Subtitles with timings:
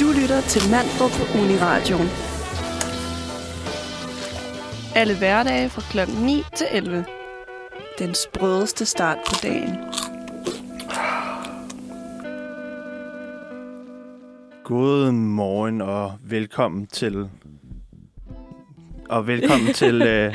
[0.00, 2.08] Du lytter til Manfred på Uniradioen.
[4.94, 6.10] Alle hverdage fra kl.
[6.24, 7.04] 9 til 11.
[7.98, 9.76] Den sprødeste start på dagen.
[14.64, 17.28] God morgen og velkommen til
[19.08, 20.34] og velkommen til, øh,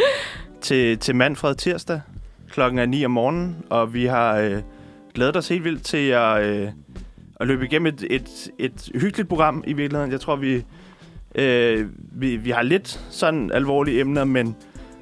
[0.61, 2.01] til til Manfred tirsdag.
[2.49, 4.61] Klokken er 9 om morgenen, og vi har øh,
[5.13, 6.71] glædet os helt vildt til at, øh,
[7.43, 10.11] at løbe igennem et, et, et hyggeligt program i virkeligheden.
[10.11, 10.63] Jeg tror, vi,
[11.35, 14.55] øh, vi, vi har lidt sådan alvorlige emner, men,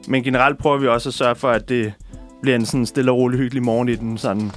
[0.08, 1.94] men generelt prøver vi også at sørge for, at det
[2.42, 4.52] bliver en sådan stille og rolig hyggelig morgen i den sådan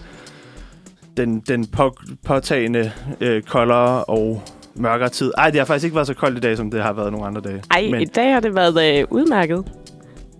[1.16, 4.42] den, den på, påtagende øh, koldere og
[4.74, 5.32] mørkere tid.
[5.38, 7.26] Ej, det har faktisk ikke været så koldt i dag, som det har været nogle
[7.26, 7.62] andre dage.
[7.70, 9.64] Ej, Men- i dag har det været øh, udmærket.
[9.64, 9.72] Til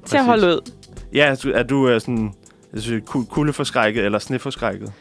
[0.02, 0.14] Præcis.
[0.14, 0.70] at holde ud.
[1.14, 2.32] Ja, er du- øh, sådan
[2.72, 4.92] jeg synes, ku- kuldeforskrækket eller sneforskrækket?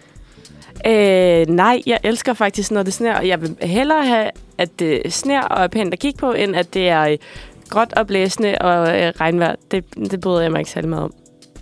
[0.87, 5.13] Øh, nej, jeg elsker faktisk, når det sner, og jeg vil hellere have, at det
[5.13, 7.17] sner og er pænt at kigge på, end at det er øh,
[7.69, 9.55] gråt og blæsende og øh, regnvejr.
[9.71, 11.13] Det, det bryder jeg mig ikke særlig meget om.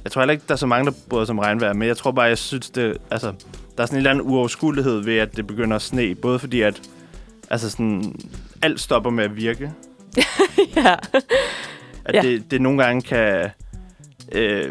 [0.03, 1.97] Jeg tror heller ikke, der er så mange, der bryder sig om regnvejr, men jeg
[1.97, 3.33] tror bare, jeg synes, det, altså,
[3.77, 6.15] der er sådan en eller anden uoverskuelighed ved, at det begynder at sne.
[6.15, 6.81] Både fordi, at
[7.49, 8.15] altså sådan,
[8.61, 9.71] alt stopper med at virke.
[10.75, 10.95] ja.
[12.05, 12.21] At Ja.
[12.21, 13.49] det, det nogle gange kan
[14.31, 14.69] øh,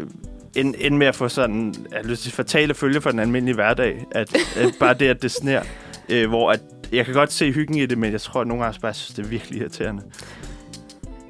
[0.55, 3.55] ende, ende med at få sådan jeg har lyst til, fatale følger for den almindelige
[3.55, 4.05] hverdag.
[4.11, 5.61] At, at bare det, at det sner.
[6.09, 6.59] Øh, hvor at,
[6.91, 9.15] jeg kan godt se hyggen i det, men jeg tror, at nogle gange bare synes,
[9.15, 10.03] det er virkelig irriterende.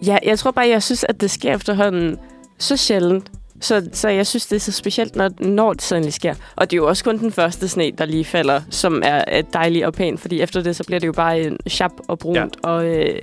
[0.06, 2.18] ja, jeg tror bare, jeg synes, at det sker efterhånden
[2.58, 3.32] så sjældent.
[3.62, 6.36] Så, så jeg synes, det er så specielt, når, når det sådan lige sker.
[6.56, 9.42] Og det er jo også kun den første sne, der lige falder, som er, er
[9.42, 10.18] dejlig og pæn.
[10.18, 12.70] Fordi efter det, så bliver det jo bare en chap og brunt, ja.
[12.70, 13.22] og, øh,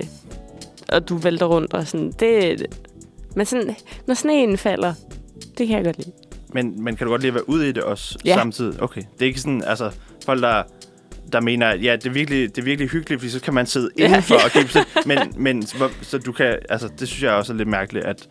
[0.89, 1.73] og du vælter rundt.
[1.73, 2.11] Og sådan.
[2.19, 2.65] Det,
[3.35, 3.75] men sådan,
[4.07, 4.93] når sneen falder,
[5.59, 6.11] det kan jeg godt lide.
[6.53, 8.33] Men, men kan du godt lide at være ude i det også Ja.
[8.35, 8.81] samtidig?
[8.83, 9.01] Okay.
[9.13, 9.91] Det er ikke sådan, altså,
[10.25, 10.63] folk der,
[11.33, 13.65] der mener, at ja, det er, virkelig, det er virkelig hyggeligt, fordi så kan man
[13.65, 14.05] sidde Ja.
[14.05, 14.79] indenfor og kigge.
[15.05, 18.27] Men, men hvor- så du kan, altså, det synes jeg også er lidt mærkeligt, at,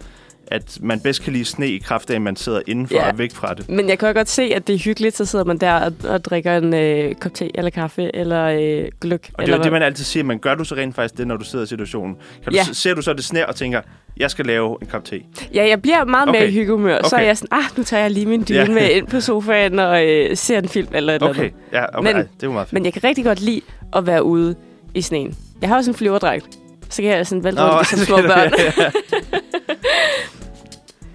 [0.50, 3.10] at man bedst kan lide sne i kraft af, at man sidder indenfor Ja.
[3.12, 3.68] og væk fra det.
[3.68, 6.24] Men jeg kan godt se, at det er hyggeligt, så sidder man der og, og
[6.24, 9.20] drikker en øh, kop te eller kaffe eller øh, gløk.
[9.20, 11.18] Og det er eller jo det, man altid siger, men gør du så rent faktisk
[11.18, 12.14] det, når du sidder i situationen?
[12.44, 12.62] Kan du, Ja.
[12.72, 13.80] Ser du så det sner og tænker,
[14.16, 15.20] jeg skal lave en kop te?
[15.54, 16.48] Ja, jeg bliver meget mere Okay.
[16.48, 17.02] i hyggehumør.
[17.02, 17.26] Så er Okay.
[17.26, 18.64] jeg sådan, ah, nu tager jeg lige min dyne Ja.
[18.64, 18.72] ja.
[18.72, 21.54] med ind på sofaen og øh, ser en film eller et eller Okay, andet.
[21.72, 22.08] ja, okay.
[22.12, 22.72] Men- Ej, det jo meget fint.
[22.72, 23.60] Men jeg kan rigtig godt lide
[23.96, 24.54] at være ude
[24.94, 25.34] i sneen.
[25.60, 26.46] Jeg har også en flyverdragt.
[26.90, 28.52] Så kan jeg sådan vælte rundt som små børn.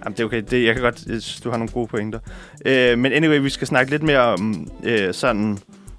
[0.03, 0.43] Jamen, det er okay.
[0.51, 1.05] Det, jeg kan godt...
[1.07, 2.19] Jeg synes, du har nogle gode pointer.
[2.65, 5.57] Øh, men anyway, vi skal snakke lidt mere om øh, sådan...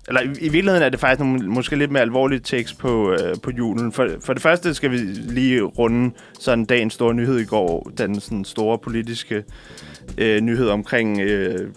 [0.09, 3.34] Eller i, i virkeligheden er det faktisk nogle måske lidt mere alvorlige takes på, øh,
[3.42, 3.92] på julen.
[3.92, 7.91] For, for det første skal vi lige runde sådan dagens store nyhed i går.
[7.98, 9.44] Den sådan store politiske
[10.19, 11.71] øh, nyhed omkring øh,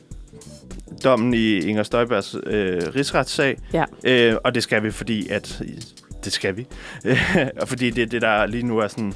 [1.04, 3.58] dommen i Inger Støjbergs øh, rigsretssag.
[3.74, 3.84] Ja.
[4.04, 5.62] Øh, og det skal vi, fordi at...
[6.24, 6.68] Det skal vi.
[7.62, 9.14] og fordi det er det, der lige nu er sådan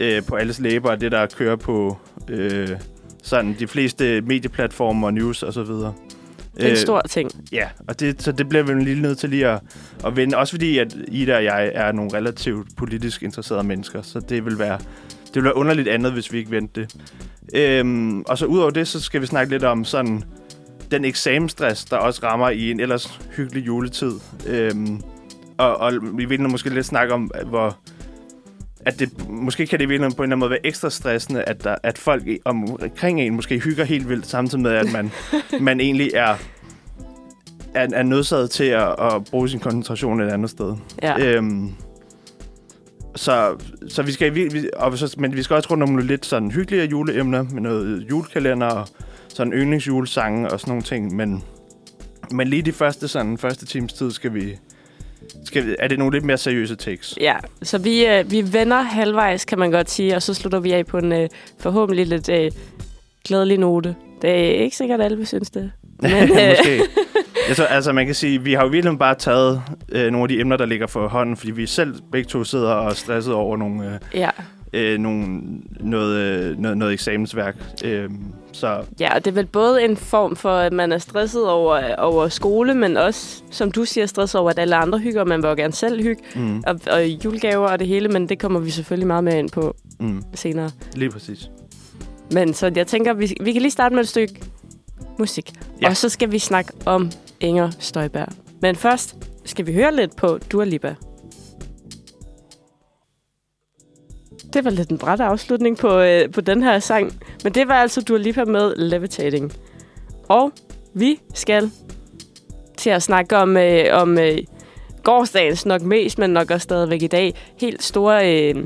[0.00, 1.96] øh, på alles læber, og det, der kører på
[2.28, 2.68] øh,
[3.22, 5.94] sådan de fleste medieplatformer, news og så videre.
[6.56, 7.30] Det er en stor ting.
[7.52, 9.60] Ja, og det, så det bliver vi lige nødt til lige at,
[10.06, 10.36] at vende.
[10.36, 14.58] Også fordi, at Ida og jeg er nogle relativt politisk interesserede mennesker, så det vil
[14.58, 14.78] være,
[15.26, 16.96] det vil være underligt andet, hvis vi ikke vendte det.
[17.54, 20.24] Øhm, og så udover det, så skal vi snakke lidt om sådan
[20.90, 24.12] den eksamensstress, der også rammer i en ellers hyggelig juletid.
[24.46, 25.00] Øhm,
[25.58, 27.78] og, og vi vil måske lidt snakke om, hvor
[28.86, 31.42] at det, måske kan det i virkeligheden på en eller anden måde være ekstra stressende,
[31.42, 35.12] at, der, at folk omkring en måske hygger helt vildt, samtidig med, at man,
[35.60, 36.36] man egentlig er,
[37.74, 40.76] er, er nødsaget til at, at bruge sin koncentration et andet sted.
[41.02, 41.18] Ja.
[41.18, 41.72] Øhm,
[43.14, 43.56] så,
[43.88, 46.26] så vi skal, vi, vi- og så, men vi skal også rundt om nogle lidt
[46.26, 48.88] sådan hyggeligere juleemner med noget julekalender og
[49.28, 51.16] sådan yndlingsjulesange og sådan nogle ting.
[51.16, 51.42] Men,
[52.30, 54.58] men lige de første, sådan, første times tid skal vi,
[55.44, 57.18] skal vi, er det nogle lidt mere seriøse takes.
[57.20, 60.72] Ja, så vi, øh, vi vender halvvejs, kan man godt sige, og så slutter vi
[60.72, 61.28] af på en øh,
[61.58, 62.50] forhåbentlig lidt øh,
[63.24, 63.94] glædelig note.
[64.22, 65.72] Det er ikke sikkert, at alle vil synes det.
[66.02, 66.82] Men, øh, Måske.
[67.48, 70.28] Jeg tror, altså, man kan sige, vi har jo virkelig bare taget øh, nogle af
[70.28, 73.34] de emner, der ligger for hånden, fordi vi selv begge to sidder og er stresset
[73.34, 74.30] over nogle, øh, ja.
[74.72, 75.40] øh, nogle,
[75.80, 77.56] noget, øh, noget, noget eksamensværk.
[77.84, 78.10] Øh,
[78.56, 81.94] så ja, og det er vel både en form for, at man er stresset over,
[81.94, 85.42] over skole, men også, som du siger, stresset over, at alle andre hygger, og man
[85.42, 88.60] vil jo gerne selv hygge, mm, og, og julegaver og det hele, men det kommer
[88.60, 90.70] vi selvfølgelig meget mere ind på mm, senere.
[90.94, 91.50] lige præcis.
[92.32, 94.40] Men så jeg tænker, vi, vi kan lige starte med et stykke
[95.18, 95.52] musik.
[95.56, 95.60] Ja.
[95.82, 95.88] Ja.
[95.88, 97.10] Og så skal vi snakke om
[97.40, 98.28] Inger Støjberg.
[98.62, 100.94] Men først skal vi høre lidt på Dua Lipa.
[104.56, 107.20] Det var lidt en bræt afslutning på, øh, på den her sang.
[107.44, 109.52] Men det var altså Dua Lipa med Levitating.
[110.28, 110.52] Og
[110.94, 111.70] vi skal
[112.76, 114.38] til at snakke om, øh, om øh,
[115.02, 118.64] gårdsdagens nok mest, men nok også stadigvæk i dag, helt store øh,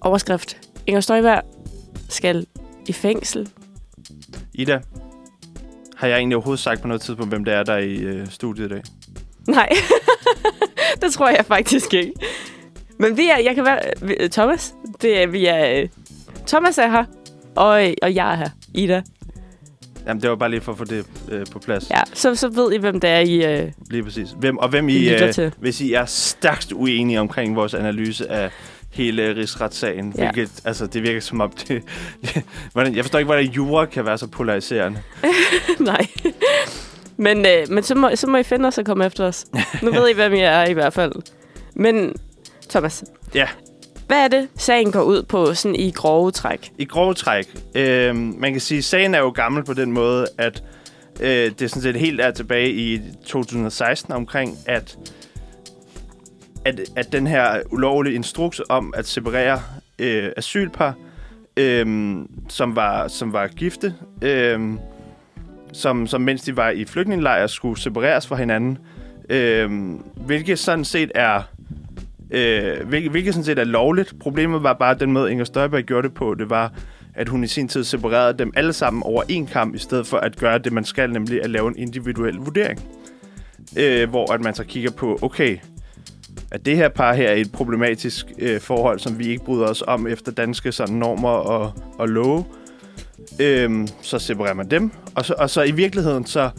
[0.00, 0.56] overskrift.
[0.86, 1.42] Inger Støjberg
[2.08, 2.46] skal
[2.86, 3.48] i fængsel.
[4.54, 4.80] Ida,
[5.96, 8.26] har jeg egentlig overhovedet sagt på noget tidspunkt, hvem det er, der er i øh,
[8.30, 8.82] studiet i dag?
[9.48, 9.68] Nej,
[11.02, 12.12] det tror jeg faktisk ikke.
[12.98, 15.88] Men vi er, jeg kan være, Thomas, det er, vi er, øh,
[16.46, 17.04] Thomas er her,
[17.56, 17.68] og,
[18.02, 19.02] og jeg er her, Ida.
[20.06, 21.90] Jamen, det var bare lige for at få det øh, på plads.
[21.90, 24.28] Ja, så, så ved I, hvem det er, I, øh, Lige præcis.
[24.38, 25.54] Hvem, og hvem I øh, til.
[25.58, 28.50] hvis I er stærkst uenige omkring vores analyse af
[28.90, 30.30] hele rigsretssagen, Ja.
[30.32, 31.82] hvilket, altså, det virker som om det,
[32.22, 32.42] det
[32.72, 34.98] hvordan, jeg forstår ikke, hvordan jura kan være så polariserende.
[35.80, 36.06] Nej.
[37.16, 39.44] Men, øh, men så, må, så må I finde os og komme efter os.
[39.82, 41.12] Nu ved I, hvem I er i hvert fald.
[41.74, 42.14] Men,
[42.70, 43.04] Thomas.
[43.34, 43.48] Ja.
[44.12, 46.72] Hvad er det, sagen går ud på sådan i grove træk?
[46.78, 50.26] I grove træk, øh, man kan sige, at sagen er jo gammel på den måde,
[50.38, 50.62] at
[51.20, 54.98] øh, det sådan set helt er tilbage i 2016 omkring, at,
[56.64, 59.62] at, at den her ulovlige instruks om at separere
[59.98, 60.94] øh, asylpar,
[61.56, 62.16] øh,
[62.48, 64.60] som, var, som var gifte, øh,
[65.72, 68.78] som, som mens de var i flygtningelejre skulle separeres fra hinanden,
[69.28, 69.70] øh,
[70.16, 71.42] hvilket sådan set er
[72.32, 74.14] Øh, hvilket, hvilket sådan set er lovligt.
[74.20, 76.72] Problemet var bare, at den måde, Inger Støjberg gjorde det på, det var,
[77.14, 80.16] at hun i sin tid separerede dem alle sammen over en kamp, i stedet for
[80.16, 82.80] at gøre det, man skal, nemlig at lave en individuel vurdering.
[83.76, 85.58] Øh, hvor at man så kigger på, okay,
[86.50, 89.84] at det her par her er et problematisk øh, forhold, som vi ikke bryder os
[89.86, 92.44] om efter danske sådan, normer og, og love.
[93.40, 94.90] Øhm, så separerer man dem.
[95.14, 96.50] Og så, og så i virkeligheden, så...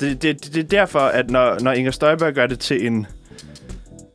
[0.00, 3.06] Det, det, det er derfor, at når, når Inger Støjberg gør det til en,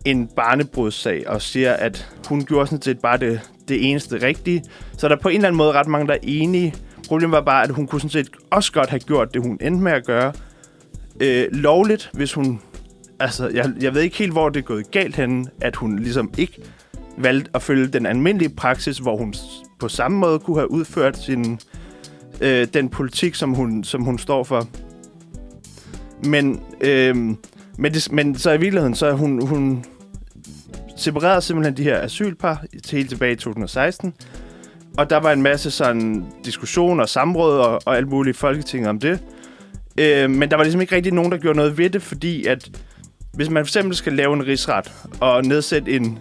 [0.06, 4.64] en barnebrudssag og siger, at hun gjorde sådan set bare det, det eneste rigtige,
[4.98, 6.76] så er der på en eller anden måde ret mange, der er enige.
[7.08, 9.84] Problemet var bare, at hun kunne sådan set også godt have gjort det, hun endte
[9.84, 10.34] med at gøre
[11.20, 12.62] øh, lovligt, hvis hun...
[13.20, 16.34] Altså, jeg, jeg ved ikke helt, hvor det er gået galt henne, at hun ligesom
[16.38, 16.62] ikke
[17.18, 19.34] valgte at følge den almindelige praksis, hvor hun
[19.80, 21.60] på samme måde kunne have udført sin,
[22.42, 24.68] øh, den politik, som hun, som hun står for.
[26.24, 27.36] Men, øh,
[27.80, 29.86] men, det, men så i virkeligheden, så er hun, hun
[30.98, 34.14] separerede simpelthen de her asylpar til helt tilbage i 2016.
[34.98, 38.90] Og der var en masse sådan diskussioner og samråd og, og alt muligt i Folketinget
[38.90, 39.20] om det.
[40.00, 42.70] Øh, men der var ligesom ikke rigtig nogen, der gjorde noget ved det, fordi at
[43.34, 46.20] hvis man for eksempel skal lave en rigsret og nedsætte en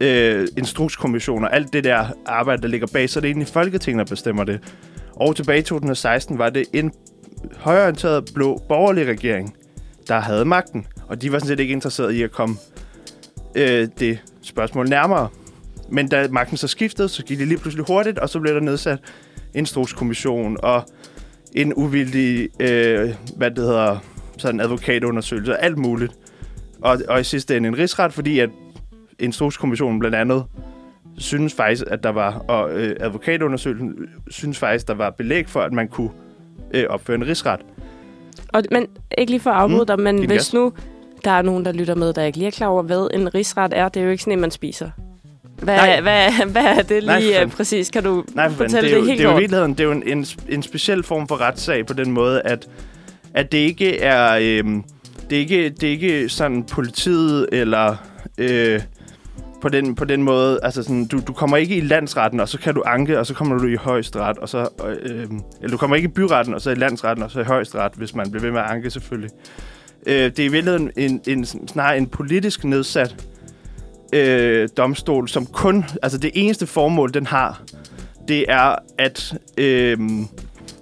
[0.00, 4.06] øh, instrukskommission og alt det der arbejde, der ligger bag, så er det egentlig Folketinget,
[4.06, 4.60] der bestemmer det.
[5.16, 6.92] Og tilbage i 2016 var det en
[7.56, 9.56] højorienteret blå borgerlig regering,
[10.08, 10.86] der havde magten.
[11.12, 12.56] Og de var sådan set ikke interesseret i at komme
[13.54, 15.28] øh, det spørgsmål nærmere.
[15.88, 18.60] Men da magten så skiftede, så gik det lige pludselig hurtigt, og så blev der
[18.60, 18.98] nedsat en
[19.54, 20.82] instrukskommission og
[21.54, 23.98] en uvildig, øh, hvad det hedder,
[24.38, 26.12] sådan advokatundersøgelse og alt muligt.
[26.80, 28.50] Og, og i sidste ende en rigsret, fordi at
[29.18, 30.44] instrukskommissionen blandt andet
[31.18, 33.94] synes faktisk, at der var, og øh, advokatundersøgelsen
[34.28, 36.10] synes faktisk, der var belæg for, at man kunne
[36.74, 37.60] øh, opføre en rigsret.
[38.48, 38.86] Og, men
[39.18, 40.54] ikke lige for at afbryde Mm, dig, men hvis gas.
[40.54, 40.72] nu
[41.24, 43.72] der er nogen, der lytter med, der ikke lige er klar over, hvad en rigsret
[43.76, 44.90] er, det er jo ikke sådan en, man spiser.
[45.62, 46.00] Hvad, Nej.
[46.00, 47.48] hvad, hvad er det Nej, lige fanden.
[47.48, 47.90] uh, præcis?
[47.90, 49.80] Kan du Nej, fortælle det, er det, jo, helt det er jo i virkeligheden det
[49.80, 52.68] er jo en, en, en speciel form for retssag på den måde, at,
[53.34, 54.38] at det ikke er...
[54.42, 54.84] Øhm,
[55.30, 57.96] det, er ikke, det er ikke sådan politiet eller...
[58.38, 58.80] Øh,
[59.62, 62.58] på den, på den måde, altså sådan, du, du kommer ikke i landsretten, og så
[62.58, 64.68] kan du anke, og så kommer du i højesteret, og så,
[65.02, 65.26] øh,
[65.62, 68.14] eller du kommer ikke i byretten, og så i landsretten, og så i højesteret, hvis
[68.14, 69.30] man bliver ved med at anke selvfølgelig.
[70.06, 73.26] Øh, det er i virkeligheden en, en, snarere en politisk nedsat
[74.12, 77.62] øh, domstol, som kun, altså det eneste formål, den har,
[78.28, 79.98] det er at, øh,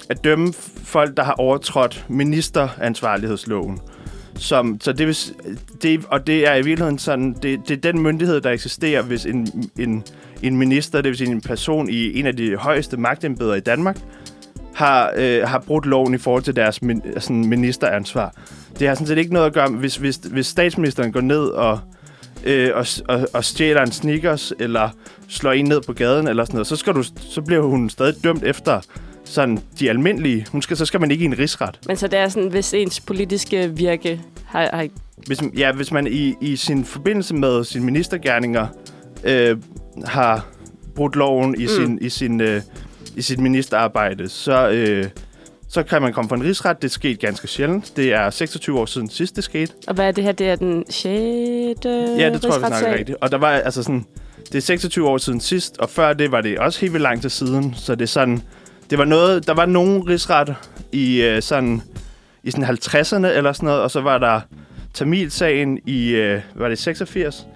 [0.08, 0.52] at dømme
[0.84, 3.78] folk, der har overtrådt ministeransvarlighedsloven.
[4.36, 5.16] Som, så det, vil,
[5.82, 9.26] det, og det er i virkeligheden sådan, det, det er den myndighed, der eksisterer, hvis
[9.26, 10.04] en, en,
[10.42, 13.96] en minister, det vil sige en person i en af de højeste magtembeder i Danmark,
[14.80, 18.34] har, øh, har brudt loven i forhold til deres min, sådan ministeransvar.
[18.78, 21.44] Det har sådan set ikke noget at gøre med, hvis, hvis, hvis statsministeren går ned
[21.44, 21.78] og,
[22.44, 24.88] øh, og, og, og stjæler en sneakers, eller
[25.28, 28.14] slår en ned på gaden, eller sådan noget, så, skal du, så bliver hun stadig
[28.24, 28.80] dømt efter
[29.24, 30.46] sådan de almindelige.
[30.52, 31.78] Hun skal, så skal man ikke i en rigsret.
[31.86, 34.86] Men så det er sådan, hvis ens politiske virke har, har
[35.26, 38.66] Hvis, ja, hvis man i, i sin forbindelse med sine ministergærninger
[39.24, 39.56] øh,
[40.04, 40.46] har
[40.94, 41.68] brudt loven i, Mm.
[41.68, 42.62] sin, i, sin, øh,
[43.16, 45.04] i sit ministerarbejde, så, øh,
[45.68, 46.82] så kan man komme for en rigsret.
[46.82, 47.96] Det skete ganske sjældent.
[47.96, 49.72] Det er 26 år siden sidst det skete.
[49.86, 50.32] Og hvad er det her?
[50.32, 51.04] Det er den 6.
[51.04, 53.18] Ja, det tror jeg, vi snakker rigtigt.
[53.20, 54.04] Og der var altså sådan...
[54.46, 57.20] Det er 26 år siden sidst, og før det var det også helt vildt lang
[57.20, 57.74] tid siden.
[57.74, 58.42] Så det er sådan...
[58.90, 59.46] Det var noget...
[59.46, 60.54] Der var nogle rigsretter
[60.92, 61.82] i øh, sådan...
[62.42, 64.40] I sådan 50'erne eller sådan noget, og så var der
[64.94, 67.46] Tamil-sagen i, øh, var det 86?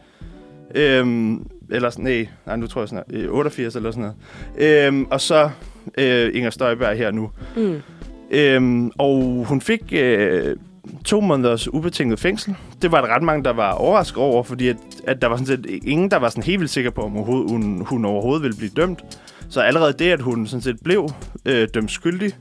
[0.75, 4.13] Øhm, eller sådan, nej, nej, nu tror jeg sådan, øh, 88 eller sådan
[4.59, 4.87] noget.
[4.87, 5.51] Øhm, og så
[5.99, 7.31] øh, Inger Støjberg her nu.
[7.57, 7.83] Mm.
[8.31, 10.57] Øhm, og hun fik øh,
[11.05, 12.55] to måneders ubetinget fængsel.
[12.83, 14.77] Det var der ret mange, der var overrasket over, fordi at,
[15.07, 17.87] at der var sådan set ingen, der var sådan helt vildt sikker på, om hun,
[17.87, 19.05] hun overhovedet ville blive dømt.
[19.49, 21.09] Så allerede det, at hun sådan set blev
[21.45, 22.33] øh, dømt skyldig,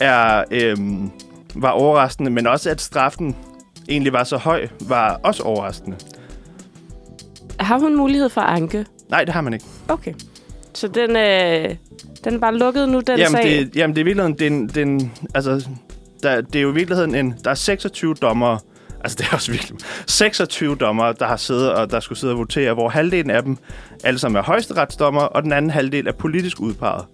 [0.00, 0.76] er, øh,
[1.54, 3.36] var overraskende, men også at straffen
[3.88, 5.96] egentlig var så høj, var også overraskende.
[7.62, 8.86] Har hun mulighed for at anke?
[9.10, 9.64] Nej, det har man ikke.
[9.88, 10.14] Okay.
[10.74, 11.76] Så den, øh,
[12.24, 13.50] den er bare lukket nu, den Jamen sag?
[13.50, 15.68] det, jamen, det er i virkeligheden, den, den, altså,
[16.22, 18.58] der, det er jo i virkeligheden en, der er 26 dommere,
[19.00, 22.38] altså det er også virkelig, 26 dommere, der har siddet og der skulle sidde og
[22.38, 23.56] votere, hvor halvdelen af dem
[24.04, 27.04] alle sammen er højesteretsdommer, og den anden halvdel er politisk udpeget.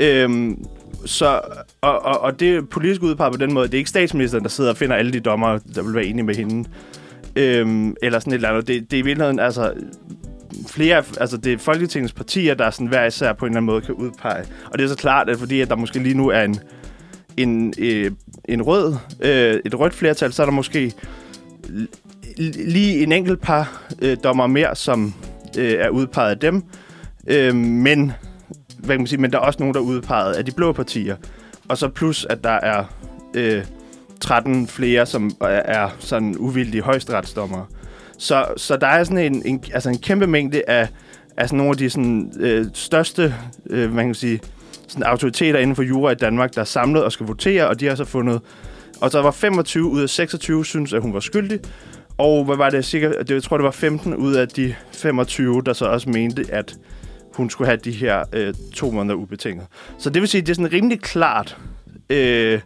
[0.00, 0.64] Øhm,
[1.06, 1.40] så,
[1.80, 4.70] og, og, og det politisk udpeget på den måde, det er ikke statsministeren, der sidder
[4.70, 6.68] og finder alle de dommer, der vil være enige med hende.
[7.36, 8.68] Øhm, eller sådan et eller andet.
[8.68, 9.72] Det, det er i virkeligheden, altså,
[10.68, 13.80] flere, altså det er Folketingets partier, der sådan hver især på en eller anden måde
[13.80, 14.44] kan udpege.
[14.72, 16.60] Og det er så klart, at fordi at der måske lige nu er en,
[17.36, 18.10] en, øh,
[18.44, 20.92] en rød, øh, et rødt flertal, så er der måske
[21.66, 25.14] l- lige en enkelt par øh, dommer mere, som
[25.58, 26.62] øh, er udpeget af dem.
[27.26, 28.12] Øh, men,
[28.78, 30.72] hvad kan man sige, men der er også nogen, der er udpeget af de blå
[30.72, 31.16] partier.
[31.68, 32.84] Og så plus, at der er
[33.34, 33.64] øh,
[34.20, 37.66] 13 flere, som er, sådan uvildige højesteretsdommere.
[38.18, 40.88] Så, så der er sådan en, en, altså en kæmpe mængde af,
[41.36, 43.34] af sådan nogle af de sådan, øh, største
[43.70, 44.40] øh, man kan sige,
[44.88, 47.86] sådan autoriteter inden for jura i Danmark, der er samlet og skal votere, og de
[47.86, 48.40] har så fundet...
[49.00, 51.60] Og så var 25 ud af 26 synes, at hun var skyldig.
[52.18, 53.08] Og hvad var det cirka?
[53.08, 56.76] Det, jeg tror, det var 15 ud af de 25, der så også mente, at
[57.34, 59.66] hun skulle have de her øh, to måneder ubetinget.
[59.98, 61.58] Så det vil sige, at det er sådan rimelig klart...
[62.10, 62.60] Øh,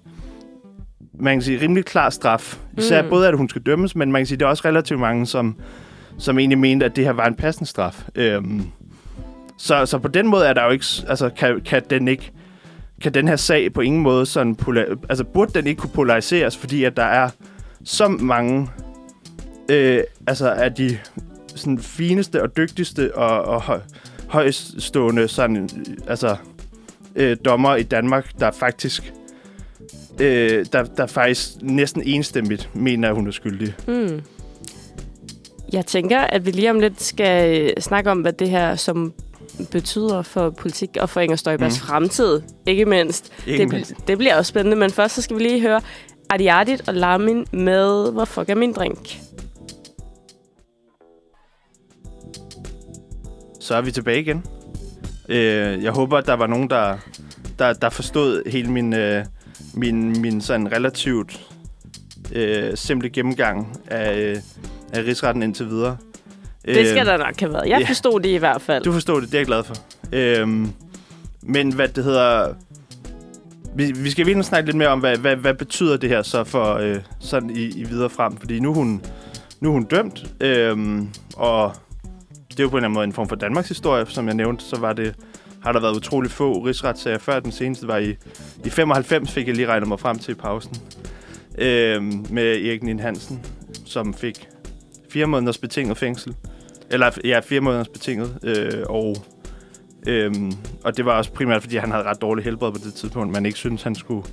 [1.20, 2.58] man kan sige, rimelig klar straf.
[2.78, 3.08] Især Mm.
[3.08, 5.56] både, at hun skal dømmes, men man kan sige, det er også relativt mange, som,
[6.18, 8.04] som egentlig mente, at det her var en passende straf.
[8.14, 8.62] Øhm,
[9.58, 12.32] så, så på den måde er der jo ikke, altså kan, kan den ikke,
[13.02, 16.56] kan den her sag på ingen måde sådan, polar, altså burde den ikke kunne polariseres,
[16.56, 17.28] fordi at der er
[17.84, 18.68] så mange,
[19.70, 20.98] øh, altså af de
[21.46, 23.80] sådan fineste og dygtigste og, og høj,
[24.28, 25.68] højstående sådan,
[26.06, 26.36] altså
[27.16, 29.12] øh, dommer i Danmark, der faktisk
[30.20, 33.74] øh, der, der faktisk næsten enstemmigt mener, at hun er skyldig.
[33.86, 34.22] Hmm.
[35.72, 39.12] Jeg tænker, at vi lige om lidt skal øh, snakke om, hvad det her som
[39.70, 41.84] betyder for politik og for Inger Støjbergs Mm.
[41.84, 41.88] mm.
[41.88, 43.32] fremtid, ikke mindst.
[43.46, 43.94] Ikke det, mindst.
[44.06, 45.80] det bliver også spændende, men først så skal vi lige høre
[46.30, 49.18] Adiadit og Lamin med Hvor fuck er min drink?
[53.60, 54.44] Så er vi tilbage igen.
[55.28, 56.98] Øh, jeg håber, at der var nogen, der,
[57.58, 59.24] der, der forstod hele min, øh,
[59.74, 61.40] min, min sådan relativt
[62.32, 64.36] øh, simple gennemgang af, øh,
[64.92, 65.96] af rigsretten indtil videre.
[66.64, 67.68] Det skal der nok have været.
[67.68, 67.88] Jeg ja.
[67.88, 68.84] forstod det i hvert fald.
[68.84, 69.74] Du forstod det, det er jeg glad for.
[70.12, 70.72] Øhm,
[71.42, 72.54] men hvad det hedder...
[73.74, 76.44] Vi, vi skal virkelig snakke lidt mere om, hvad, hvad, hvad betyder det her så
[76.44, 78.36] for øh, sådan i, i videre frem?
[78.36, 79.02] Fordi nu er hun,
[79.60, 81.72] nu er hun dømt, øhm, og
[82.50, 84.34] det er jo på en eller anden måde en form for Danmarks historie, som jeg
[84.34, 85.14] nævnte, så var det,
[85.62, 87.40] har der været utrolig få rigsretssager før.
[87.40, 88.11] Den seneste var i,
[88.64, 90.76] i 95, fik jeg lige regnet mig frem til i pausen,
[91.59, 93.45] øhm, med Erik Nien Hansen,
[93.87, 94.49] som fik
[95.11, 96.35] fire måneders betinget fængsel.
[96.90, 99.17] Eller ja, fire måneders betinget, øh, og
[100.07, 100.52] Øhm,
[100.85, 103.33] og det var også primært, fordi han havde ret dårligt helbred på det tidspunkt.
[103.33, 104.26] Man ikke synes han skulle,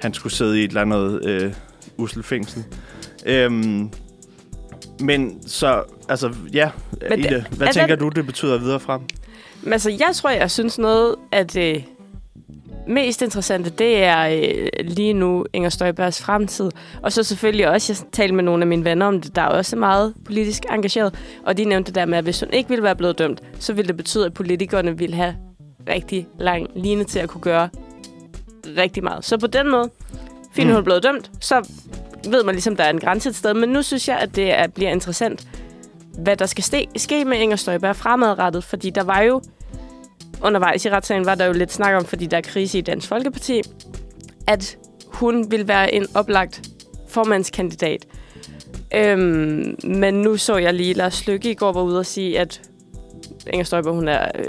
[0.00, 1.52] han skulle sidde i et eller andet øh,
[1.96, 2.64] usel fængsel.
[3.26, 3.90] Øhm,
[5.00, 6.70] men så, altså, ja,
[7.10, 9.00] Men Ida, det- hvad er tænker den- du, det betyder videre frem?
[9.72, 11.84] Altså, jeg tror, jeg synes noget af det
[12.88, 16.70] mest interessante, det er øh, lige nu Inger Støjbergs fremtid.
[17.02, 19.46] Og så selvfølgelig også, jeg talte med nogle af mine venner om det, der er
[19.48, 21.14] også meget politisk engageret.
[21.46, 23.72] Og de nævnte det der med, at hvis hun ikke ville være blevet dømt, så
[23.72, 25.36] ville det betyde, at politikerne ville have
[25.88, 27.68] rigtig lang line til at kunne gøre
[28.76, 29.24] rigtig meget.
[29.24, 29.90] Så på den måde,
[30.52, 30.72] fint, Mm.
[30.72, 31.68] hun er blevet dømt, så
[32.28, 33.54] ved man ligesom, der er en grænse et sted.
[33.54, 35.46] Men nu synes jeg, at det er, bliver interessant,
[36.18, 38.64] hvad der skal ske, ske med Inger Støjberg fremadrettet.
[38.64, 39.40] Fordi der var jo
[40.42, 43.08] undervejs i retssagen, var der jo lidt snak om, fordi der er krise i Dansk
[43.08, 43.62] Folkeparti,
[44.46, 44.76] at
[45.06, 46.62] hun vil være en oplagt
[47.08, 48.06] formandskandidat.
[48.94, 52.60] Øhm, men nu så jeg lige, Lars Lykke i går var ude og sige, at
[53.52, 54.44] Inger Støjberg, hun er, øh,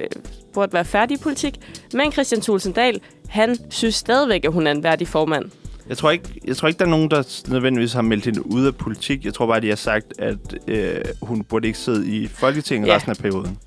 [0.54, 1.58] burde være færdig i politik.
[1.94, 5.46] Men Christian Thulsen Dahl, han synes stadigvæk, at hun er en værdig formand.
[5.90, 8.66] Jeg tror, ikke, jeg tror ikke, der er nogen, der nødvendigvis har meldt hende ud
[8.66, 9.26] af politik.
[9.26, 12.96] Jeg tror bare, de har sagt, at øh, hun burde ikke sidde i Folketinget Ja.
[12.96, 13.58] resten af perioden.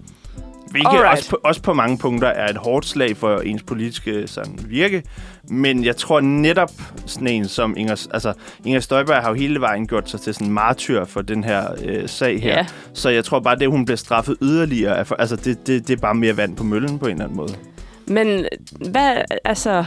[0.72, 1.18] Hvilket Alright.
[1.18, 5.02] også på, også på mange punkter er et hårdt slag for ens politiske sådan, virke.
[5.48, 6.70] Men jeg tror netop
[7.06, 8.32] sådan en som Inger, altså,
[8.64, 11.68] Inger Støjberg har jo hele vejen gjort sig til sådan en martyr for den her
[11.84, 12.54] øh, sag her.
[12.54, 12.66] Ja.
[12.94, 15.96] Så jeg tror bare, det hun bliver straffet yderligere, er for, altså det, det, det
[15.96, 17.54] er bare mere vand på møllen på en eller anden måde.
[18.06, 18.46] Men
[18.90, 19.84] hvad, altså...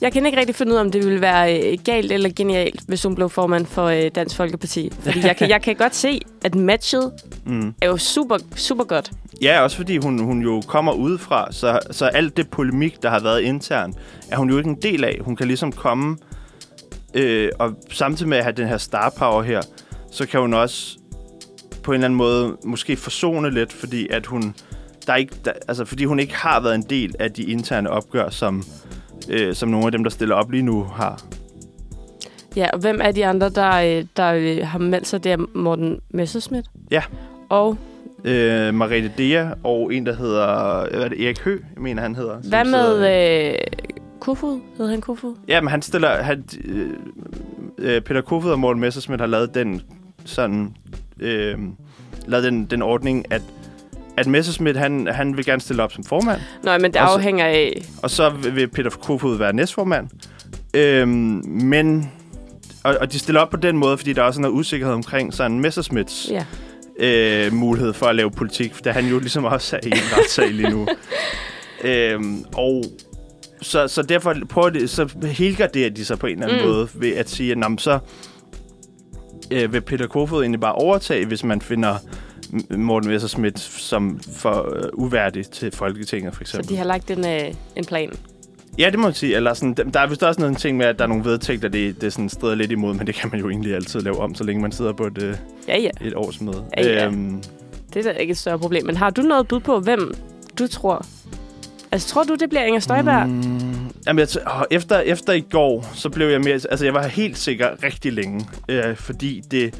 [0.00, 2.80] Jeg kan ikke rigtig finde ud af, om det ville være øh, galt eller genialt,
[2.88, 4.92] hvis hun blev formand for øh, Dansk Folkeparti.
[5.00, 7.12] Fordi jeg kan, jeg kan godt se, at matchet
[7.44, 7.74] Mm.
[7.82, 9.10] er jo super, super godt.
[9.42, 13.20] Ja, også fordi hun, hun jo kommer udefra, så, så alt det polemik, der har
[13.20, 13.96] været internt,
[14.30, 15.18] er hun jo ikke en del af.
[15.20, 16.16] Hun kan ligesom komme,
[17.14, 19.60] øh, og samtidig med at have den her star power her,
[20.12, 20.98] så kan hun også
[21.82, 24.54] på en eller anden måde måske forsone lidt, fordi at hun,
[25.06, 27.90] der er ikke, der, altså fordi hun ikke har været en del af de interne
[27.90, 28.64] opgør, som,
[29.28, 31.22] øh, som nogle af dem, der stiller op lige nu, har.
[32.56, 35.24] Ja, og hvem er de andre, der, øh, der øh, har meldt sig?
[35.24, 36.66] Det er Morten Messerschmidt.
[36.90, 37.02] Ja.
[37.48, 37.76] Og
[38.24, 42.14] Øh, Marete Dea og en, der hedder hvad er det, Erik Hø, jeg mener, han
[42.14, 42.36] hedder.
[42.48, 43.58] hvad sidder- med øh,
[44.20, 44.60] Kofod?
[44.76, 45.34] Hedder han Kofod?
[45.48, 46.08] Ja, men han stiller...
[46.22, 46.90] Han, øh,
[47.78, 49.82] øh, Peter Kofod og Morten Messersmith har lavet den
[50.24, 50.74] sådan...
[51.20, 51.58] Øh,
[52.26, 53.42] lavet den, den ordning, at
[54.18, 57.14] at Messerschmidt, han, han vil gerne stille op som formand, Nej, men det Og så-
[57.14, 57.82] afhænger af...
[58.02, 60.08] og så vil Peter Kofod være næstformand.
[60.74, 61.08] Øhm,
[61.46, 62.10] men...
[62.84, 65.34] Og, og de stiller op på den måde, fordi der er også noget usikkerhed omkring
[65.34, 66.44] sådan Messerschmidts Ja.
[66.98, 70.50] øh, mulighed for at lave politik, da han jo ligesom også er i en retssag
[70.50, 70.88] lige nu.
[71.90, 72.84] øhm, og
[73.62, 76.72] så, så derfor prøver de, så helgarderer de sig på en eller anden Mm.
[76.72, 77.98] måde ved at sige, at "Nå, men så
[79.50, 81.94] øh, vil Peter Kofod egentlig bare overtage, hvis man finder
[82.70, 86.68] Morten Messerschmidt som for øh, uværdig til Folketinget, for Så eksempel.
[86.68, 88.10] de har lagt en, øh, en plan.
[88.78, 89.36] Ja, det må man sige.
[89.36, 92.00] Eller sådan, der- er vist også noget ting med, at der er nogle vedtægter, det,
[92.00, 94.44] det sådan strider lidt imod, men det kan man jo egentlig altid lave om, så
[94.44, 95.34] længe man sidder på et, øh,
[95.68, 95.90] Ja, ja.
[96.00, 96.64] et årsmøde.
[96.76, 97.06] Ja, ja.
[97.06, 97.42] Øhm,
[97.94, 98.86] Det er da ikke et større problem.
[98.86, 100.14] Men har du noget bud på, hvem
[100.58, 101.06] du tror?
[101.92, 103.28] Altså, tror du, det bliver Inger Støjberg?
[103.28, 103.42] Mm.
[104.06, 106.54] Jamen, jeg t- efter, efter i går, så blev jeg mere...
[106.54, 109.74] Altså, jeg var helt sikker rigtig længe, øh, fordi det...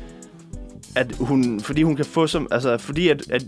[0.96, 2.48] At hun, fordi hun kan få som...
[2.50, 3.30] Altså, fordi at...
[3.30, 3.42] at,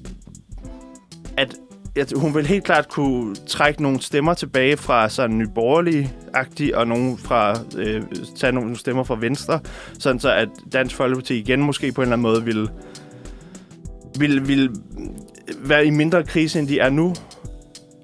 [1.37, 1.57] at
[1.97, 7.19] at hun vil helt klart kunne trække nogle stemmer tilbage fra sådan nyborgerlige-agtige, og nogle
[7.19, 8.03] fra, øh,
[8.37, 9.61] tage nogle stemmer fra Venstre,
[9.99, 12.69] sådan så at Dansk Folkeparti igen måske på en eller anden måde vil,
[14.19, 14.71] vil, vil
[15.59, 17.15] være i mindre krise, end de er nu,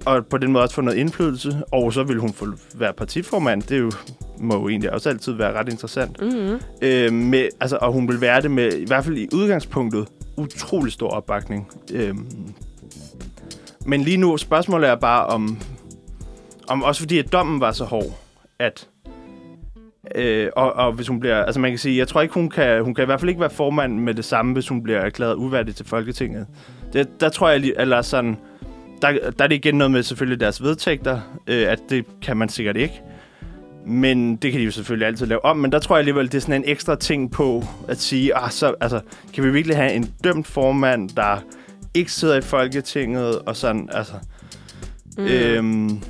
[0.06, 3.62] og på den måde også få noget indflydelse, og så vil hun få være partiformand.
[3.62, 3.90] Det er jo,
[4.38, 6.20] må jo egentlig også altid være ret interessant.
[6.20, 6.60] Mm-hmm.
[6.82, 10.92] Øh, med, altså, og hun vil være det med, i hvert fald i udgangspunktet, utrolig
[10.92, 11.68] stor opbakning.
[11.92, 12.14] Øh,
[13.86, 15.58] men lige nu, spørgsmålet er bare om,
[16.68, 18.18] om også fordi at dommen var så hård,
[18.58, 18.88] at
[20.14, 22.84] Øh, og, og hvis hun bliver, altså man kan sige, jeg tror ikke hun kan,
[22.84, 25.34] hun kan i hvert fald ikke være formand med det samme, hvis hun bliver erklæret
[25.34, 26.46] uværdig til Folketinget.
[26.92, 28.36] Det, der tror jeg, lige- eller sådan,
[29.12, 32.48] der, der er det igen noget med selvfølgelig deres vedtægter, øh, at det kan man
[32.48, 33.00] sikkert ikke.
[33.86, 35.56] Men det kan de jo selvfølgelig altid lave om.
[35.56, 38.50] Men der tror jeg alligevel, det er sådan en ekstra ting på at sige, ah,
[38.50, 39.00] så, altså,
[39.34, 41.44] kan vi virkelig have en dømt formand, der
[41.94, 44.12] ikke sidder i Folketinget, og sådan, altså...
[45.18, 45.24] Mm.
[45.24, 46.00] Øhm,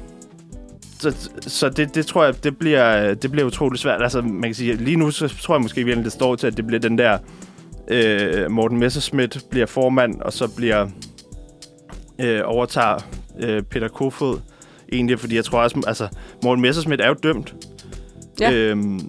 [0.98, 4.02] så så det, det tror jeg, det bliver, det bliver utroligt svært.
[4.02, 6.57] Altså, man kan sige, lige nu, så tror jeg måske virkelig, det står til, at
[6.57, 7.18] det bliver den der...
[7.88, 10.88] Øh, Morten Messerschmidt bliver formand, og så bliver...
[12.18, 12.98] Øh, overtager
[13.40, 14.38] øh, Peter Kofod
[14.92, 16.09] egentlig, fordi jeg tror også, altså,
[16.42, 17.55] Morten Messerschmidt er jo dømt.
[18.40, 18.53] Ja.
[18.53, 19.00] Øhm,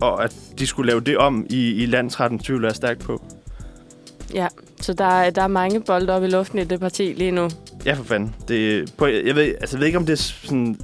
[0.00, 3.22] og at de skulle lave det om i, i landsretten, tvivler jeg stærkt på.
[4.34, 4.46] Ja,
[4.80, 7.48] så der, er- der er mange bolde op i luften i det parti lige nu.
[7.86, 8.34] Ja, for fanden.
[8.48, 10.76] Det, på, jeg, ved, altså, jeg ved ikke, om det er sådan...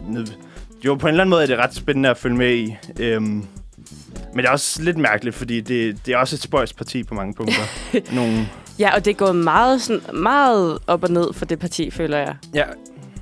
[0.84, 2.76] Jo, på en eller anden måde er det ret spændende at følge med i.
[3.00, 3.44] Øhm, men
[4.36, 7.34] det er også lidt mærkeligt, fordi det, det er også et spøjs parti på mange
[7.34, 7.62] punkter.
[8.14, 11.90] Nogle, Ja, og det er gået meget, sådan, meget op og ned for det parti,
[11.90, 12.34] føler jeg.
[12.54, 12.64] ja,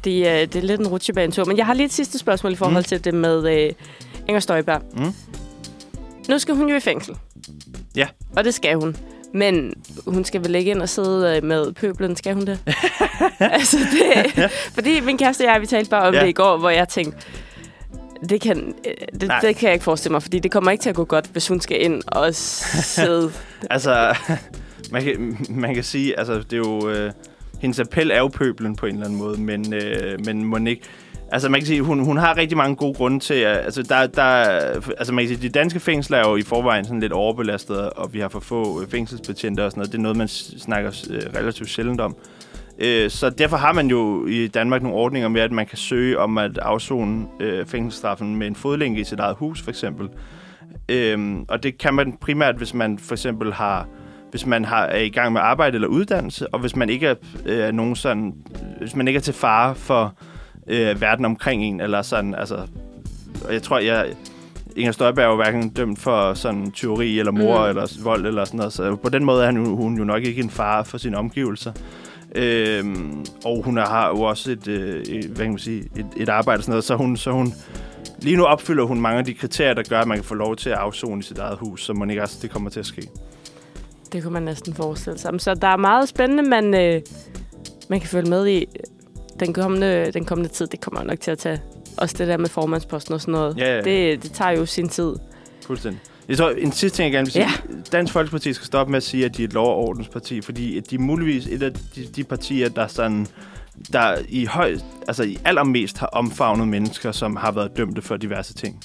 [0.04, 1.44] Det er, det er lidt en rutsjebanetur.
[1.44, 2.84] Men jeg har lige et sidste spørgsmål i forhold Mm.
[2.84, 3.72] til det med øh,
[4.28, 4.82] Inger Støjberg.
[4.96, 5.12] Mm.
[6.28, 7.16] Nu skal hun jo i fængsel.
[7.96, 8.06] Ja.
[8.36, 8.96] Og det skal hun.
[9.34, 9.74] Men
[10.06, 12.58] hun skal vel ikke ind og sidde øh, med pøblen, skal hun det?
[13.40, 14.50] altså det...
[14.74, 16.18] Fordi min kæreste og jeg, vi talte bare om Ja.
[16.20, 16.24] ja.
[16.24, 17.18] det i går, hvor jeg tænkte,
[18.28, 19.40] det kan, øh, det, Nej.
[19.40, 21.48] det kan jeg ikke forestille mig, fordi det kommer ikke til at gå godt, hvis
[21.48, 23.32] hun skal ind og sidde.
[23.70, 24.14] altså
[24.92, 26.88] man, kan, man kan sige, altså, det er jo...
[26.88, 27.12] Øh,
[27.60, 30.82] hendes appel er jo pøblen på en eller anden måde, men, øh, men Monique...
[31.32, 33.34] Altså, man kan sige, hun, hun har rigtig mange gode grunde til...
[33.34, 34.22] At, altså, der, der,
[34.98, 38.14] altså, man kan sige, de danske fængsler er jo i forvejen sådan lidt overbelastet, og
[38.14, 39.92] vi har for få øh, fængselsbetjente og sådan noget.
[39.92, 42.16] Det er noget, man snakker øh, relativt sjældent om.
[42.78, 46.18] Øh, så derfor har man jo i Danmark nogle ordninger med, at man kan søge
[46.18, 50.08] om at afzone øh, fængselsstraffen med en fodlænke i sit eget hus, for eksempel.
[50.88, 53.88] Øhm, og det kan man primært, hvis man for eksempel har
[54.36, 57.14] hvis man har, er i gang med arbejde eller uddannelse, og hvis man ikke er,
[57.46, 58.34] øh, nogen sådan,
[58.78, 60.14] hvis man ikke er til fare for
[60.66, 62.54] øh, verden omkring en, eller sådan, altså,
[63.44, 64.06] og jeg tror, jeg,
[64.76, 67.68] Inger Støjberg er jo hverken dømt for sådan tyveri eller mor Mm.
[67.68, 70.42] eller vold eller sådan noget, så på den måde er hun, hun jo nok ikke
[70.42, 71.72] en fare for sine omgivelser.
[72.34, 76.28] Øhm, og hun har jo også et, øh, et, hvad kan man sige, et, et
[76.28, 77.52] arbejde og sådan noget, så hun, så hun,
[78.18, 80.56] lige nu opfylder hun mange af de kriterier, der gør, at man kan få lov
[80.56, 82.86] til at afzone i sit eget hus, så man ikke også det kommer til at
[82.86, 83.02] ske.
[84.16, 85.40] Det kunne man næsten forestille sig.
[85.40, 87.02] Så der er meget spændende, man, øh,
[87.88, 88.66] man kan følge med i
[89.40, 90.66] den kommende, den kommende tid.
[90.66, 91.60] Det kommer nok til at tage
[91.96, 93.56] også det der med formandsposten og sådan noget.
[93.58, 93.80] Ja, ja.
[93.82, 95.14] Det, det tager jo sin tid.
[95.66, 96.00] Fuldstændig.
[96.28, 97.42] Jeg tror, en sidste ting, jeg gerne vil sige.
[97.42, 97.80] Ja.
[97.92, 100.80] Dansk Folkeparti skal stoppe med at sige, at de er et lov- og ordensparti, fordi
[100.80, 103.26] de er muligvis et af de, de partier, der sådan
[103.92, 108.54] der i høj, altså i allermest har omfavnet mennesker, som har været dømte for diverse
[108.54, 108.80] ting.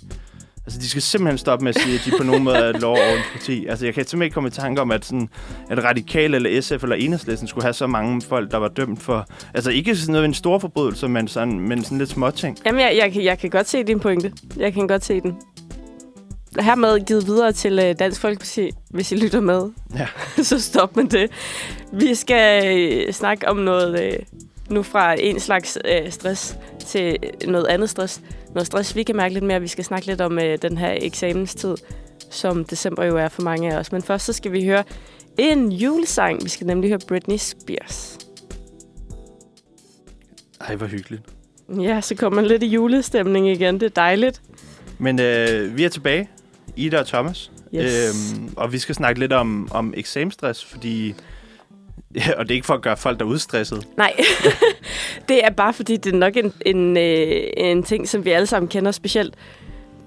[0.72, 2.82] Altså, de skal simpelthen stoppe med at sige, at de på nogen måde er et
[2.82, 3.66] lov- og ordensparti.
[3.66, 5.30] Altså, jeg kan simpelthen ikke komme i tanke om, at, sådan,
[5.70, 9.26] at Radikal eller SF eller Enhedslisten skulle have så mange folk, der var dømt for...
[9.54, 12.58] Altså, ikke sådan noget en stor forbrydelse, men sådan, men sådan lidt små ting.
[12.66, 14.32] Jamen, jeg, jeg, kan- jeg kan godt se din pointe.
[14.58, 15.36] Jeg kan godt se den.
[16.60, 19.62] Hermed givet videre til øh, Dansk Folkeparti, hvis I lytter med.
[19.98, 20.08] Ja.
[20.44, 21.32] så stop med det.
[21.94, 24.14] Vi skal øh, snakke om noget øh,
[24.70, 26.56] nu fra en slags øh, stress
[26.88, 28.22] til noget andet stress.
[28.54, 29.62] Noget stress, vi kan mærke lidt mere.
[29.62, 31.76] Vi skal snakke lidt om øh, den her eksamenstid,
[32.30, 33.92] som december jo er for mange af os.
[33.92, 34.84] Men først så skal vi høre
[35.38, 36.44] en julesang.
[36.44, 38.18] Vi skal nemlig høre Britney Spears.
[40.62, 41.24] Ej, hvor hyggeligt.
[41.82, 43.80] Ja, så kommer man lidt i julestemning igen.
[43.80, 44.42] Det er dejligt.
[44.98, 46.30] Men øh, vi er tilbage.
[46.76, 47.52] Ida og Thomas.
[47.76, 48.14] Yes.
[48.36, 51.16] Øhm, og vi skal snakke lidt om, om eksamstress, fordi...
[52.16, 53.88] Ja, og det er ikke for at gøre folk der er udstresset.
[53.98, 54.14] Nej,
[55.30, 58.46] det er bare fordi, det er nok en, en, øh, en ting, som vi alle
[58.46, 59.36] sammen kender, specielt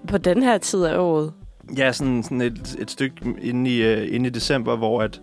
[0.08, 1.32] på den her tid af året.
[1.76, 5.20] Ja, sådan, sådan et, et stykke inde i, uh, inde i december, hvor at,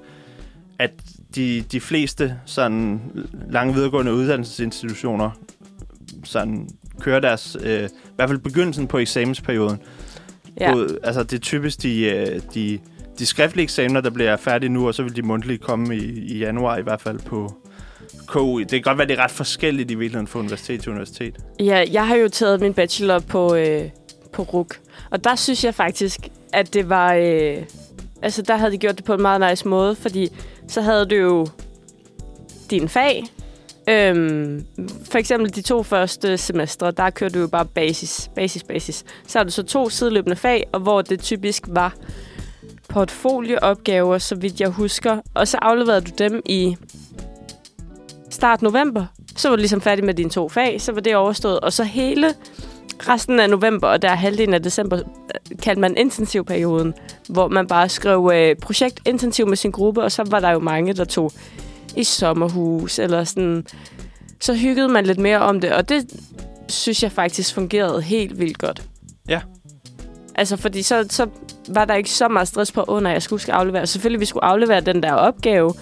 [0.80, 0.92] at
[1.36, 3.02] de, de fleste sådan
[3.50, 5.32] lange videregående uddannelsesinstitutioner
[6.24, 9.80] sådan kører deres, øh, i hvert fald begyndelsen på eksamensperioden.
[10.60, 10.74] Ja.
[10.74, 12.80] Både, altså det er typisk de, øh, de,
[13.22, 16.38] de skriftlige eksamener, der bliver færdige nu, og så vil de mundtlige komme i, i
[16.38, 17.54] januar i hvert fald på
[18.28, 18.60] KU.
[18.60, 21.36] Det kan godt være, det er ret forskelligt i virkeligheden fra universitet til universitet.
[21.60, 23.90] Ja, jeg har jo taget min bachelor på, øh,
[24.34, 24.80] på RUK,
[25.10, 26.20] og der synes jeg faktisk,
[26.54, 27.14] at det var...
[27.14, 27.58] Øh,
[28.22, 30.30] altså, der havde de gjort det på en meget nice måde, fordi
[30.68, 31.48] så havde du jo
[32.70, 33.24] din fag.
[33.90, 34.66] Øhm,
[35.12, 39.06] for eksempel de to første semestre, der kørte du jo bare basis, basis, basis.
[39.28, 41.94] Så har du så to sideløbende fag, og hvor det typisk var
[42.92, 45.18] portfolieopgaver, så vidt jeg husker.
[45.34, 46.78] Og så afleverede du dem i
[48.30, 49.06] start november.
[49.36, 51.60] Så var du ligesom færdig med dine to fag, så var det overstået.
[51.60, 52.34] Og så hele
[53.00, 56.94] resten af november, og der er halvdelen af december, øh, kaldte man intensivperioden,
[57.30, 60.60] hvor man bare skrev øh, projekt intensiv med sin gruppe, og så var der jo
[60.60, 61.32] mange, der tog
[61.96, 63.66] i sommerhus, eller sådan.
[64.40, 66.06] Så hyggede man lidt mere om det, og det
[66.70, 68.82] synes jeg faktisk fungerede helt vildt godt.
[69.30, 69.42] Ja.
[70.42, 71.28] Altså, fordi så, så
[71.70, 73.88] var der ikke så meget stress på, under jeg skulle aflevere.
[73.88, 75.74] Selvfølgelig, vi skulle aflevere den der opgave,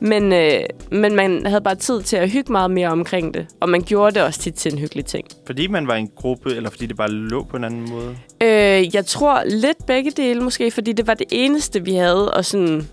[0.00, 0.60] men, øh,
[0.90, 3.46] men man havde bare tid til at hygge meget mere omkring det.
[3.60, 5.26] Og man gjorde det også tit til en hyggelig ting.
[5.46, 8.16] Fordi man var en gruppe, eller fordi det bare lå på en anden måde?
[8.40, 12.46] Øh, jeg tror lidt begge dele måske, fordi det var det eneste, vi havde at
[12.46, 12.88] sådan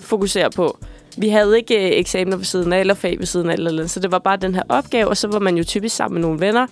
[0.00, 0.78] fokusere på.
[1.16, 3.86] Vi havde ikke øh, eksamener ved siden af, eller fag ved siden af, eller, eller,
[3.86, 6.28] så det var bare den her opgave, og så var man jo typisk sammen med
[6.28, 6.66] nogle venner.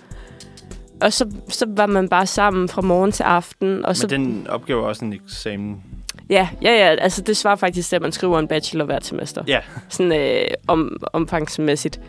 [1.03, 3.85] Og så, så var man bare sammen fra morgen til aften.
[3.85, 5.83] Og så, Men den opgave er også en eksamen.
[6.29, 9.43] ja, ja, ja, altså det svarer faktisk til, at man skriver en bachelor hvert semester.
[9.47, 9.59] Ja.
[9.89, 11.99] Sådan øh, om, omfangsmæssigt.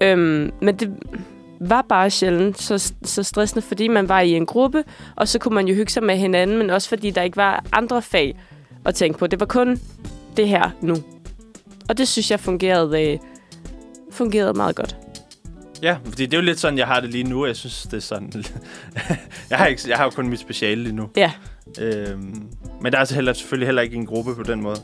[0.00, 0.94] Øhm, men det
[1.60, 4.84] var bare sjældent så, så stressende, fordi man var i en gruppe,
[5.16, 7.64] og så kunne man jo hygge sig med hinanden, men også fordi der ikke var
[7.72, 8.38] andre fag
[8.84, 9.26] at tænke på.
[9.26, 9.80] Det var kun
[10.36, 10.96] det her nu.
[11.88, 13.18] Og det synes jeg fungerede, øh,
[14.10, 14.96] fungerede meget godt.
[15.82, 17.46] Ja, fordi det er jo lidt sådan, jeg har det lige nu.
[17.46, 18.32] Jeg synes, det er sådan...
[19.50, 21.08] jeg, har ikke, jeg har jo kun mit speciale lige nu.
[21.16, 21.32] Ja.
[21.80, 22.42] Øhm,
[22.82, 24.76] men der er altså heller, selvfølgelig heller ikke en gruppe på den måde.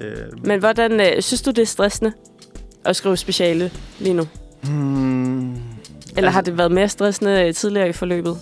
[0.00, 2.12] Øhm, Men hvordan øh, synes du, det er stressende
[2.84, 4.26] at skrive speciale lige nu?
[4.62, 5.60] hmm, Eller
[6.16, 8.38] Altså- har det været mere stressende øh, tidligere i forløbet?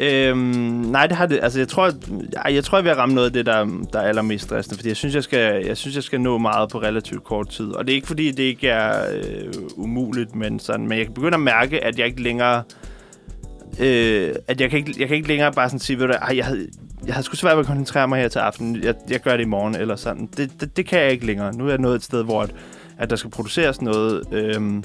[0.00, 1.38] Øhm, nej, det har det.
[1.42, 1.92] Altså, jeg tror,
[2.36, 4.76] ej, jeg tror, jeg vil ramme noget af det, der, der er allermest stressende.
[4.76, 7.66] Fordi jeg synes, jeg skal, jeg synes, jeg skal nå meget på relativt kort tid.
[7.66, 11.14] Og det er ikke, fordi det ikke er øh, umuligt, men, sådan, men jeg kan
[11.14, 12.62] begynde at mærke, at jeg ikke længere...
[13.80, 16.36] Øh, at jeg kan, ikke, jeg kan ikke længere bare sådan sige, ved du, ej,
[16.36, 16.68] jeg havde,
[17.06, 18.82] jeg havde sgu svært ved at koncentrere mig her til aften.
[18.82, 20.28] Jeg, jeg gør det i morgen, eller sådan.
[20.36, 21.56] Det, det, det kan jeg ikke længere.
[21.56, 22.54] Nu er jeg nået et sted, hvor at,
[22.98, 24.22] at der skal produceres noget.
[24.32, 24.84] Øhm,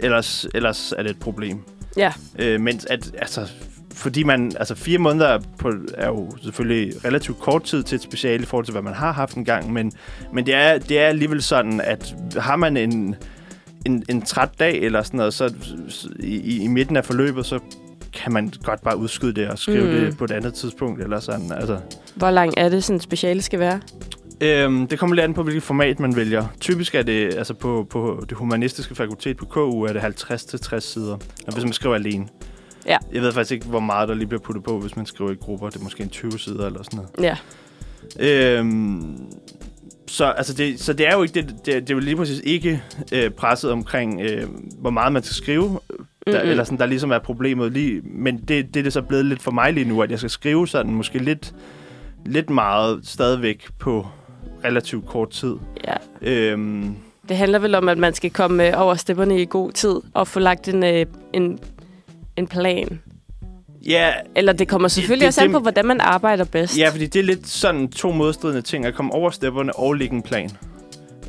[0.00, 1.62] ellers, ellers er det et problem.
[1.96, 2.12] Ja.
[2.38, 3.50] Øh, mens at, altså,
[3.94, 8.42] fordi man, altså fire måneder på, er jo selvfølgelig relativt kort tid til et speciale
[8.42, 9.92] i forhold til, hvad man har haft en gang, men,
[10.32, 13.14] men det, er, det er alligevel sådan, at har man en,
[13.86, 15.54] en, en træt dag eller sådan noget, så
[16.20, 17.58] i, i midten af forløbet, så
[18.12, 19.90] kan man godt bare udskyde det og skrive mm.
[19.90, 21.52] det på et andet tidspunkt eller sådan.
[21.52, 21.78] Altså.
[22.14, 23.80] Hvor lang er det, sådan et speciale skal være?
[24.40, 26.46] Øhm, det kommer lidt an på, hvilket format man vælger.
[26.60, 31.16] Typisk er det, altså på, på det humanistiske fakultet på KU, er det 50-60 sider,
[31.52, 32.26] hvis man skriver alene.
[32.86, 32.96] Ja.
[33.12, 35.34] Jeg ved faktisk ikke, hvor meget der lige bliver puttet på, hvis man skriver i
[35.34, 35.68] grupper.
[35.70, 37.36] Det er måske en 20 sider eller sådan noget.
[38.18, 38.58] Ja.
[38.58, 39.16] Øhm,
[40.08, 42.40] så, altså det, så det er jo ikke det, det, det er jo lige præcis
[42.44, 45.78] ikke øh, presset omkring, øh, hvor meget man skal skrive,
[46.26, 46.50] der, Mm-mm.
[46.50, 48.00] eller sådan, der ligesom er problemet lige.
[48.04, 50.30] Men det, det er det så blevet lidt for mig lige nu, at jeg skal
[50.30, 51.54] skrive sådan måske lidt,
[52.26, 54.06] lidt meget stadigvæk på
[54.64, 55.54] relativt kort tid.
[55.88, 55.94] ja.
[56.22, 56.94] Øhm,
[57.28, 60.28] Det handler vel om, at man skal komme øh, over stepperne i god tid og
[60.28, 61.58] få lagt en, øh, en,
[62.36, 63.00] en plan.
[63.86, 66.78] ja, Eller det kommer selvfølgelig det- også an det- på, hvordan man arbejder bedst.
[66.78, 70.14] Ja, fordi det er lidt sådan to modstridende ting, at komme over stepperne og lægge
[70.14, 70.50] en plan.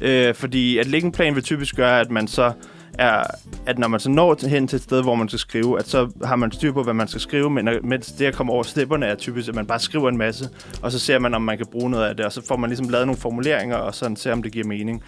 [0.01, 2.51] Øh, fordi at lægge en plan vil typisk gøre, at man så
[2.99, 3.23] er,
[3.65, 6.09] at når man så når hen til et sted, hvor man skal skrive, at så
[6.23, 9.05] har man styr på, hvad man skal skrive, men mens det at komme over stepperne
[9.05, 10.49] er typisk, at man bare skriver en masse,
[10.81, 12.69] og så ser man, om man kan bruge noget af det, og så får man
[12.69, 15.03] ligesom lavet nogle formuleringer, og sådan ser, om det giver mening.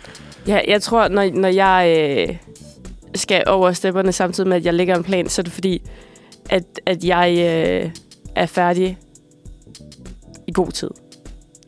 [0.47, 1.95] Ja, jeg tror, når, når jeg
[2.29, 2.35] øh,
[3.15, 5.81] skal over stepperne samtidig med, at jeg lægger en plan, så er det fordi,
[6.49, 7.91] at, at jeg øh,
[8.35, 8.97] er færdig
[10.47, 10.89] i god tid.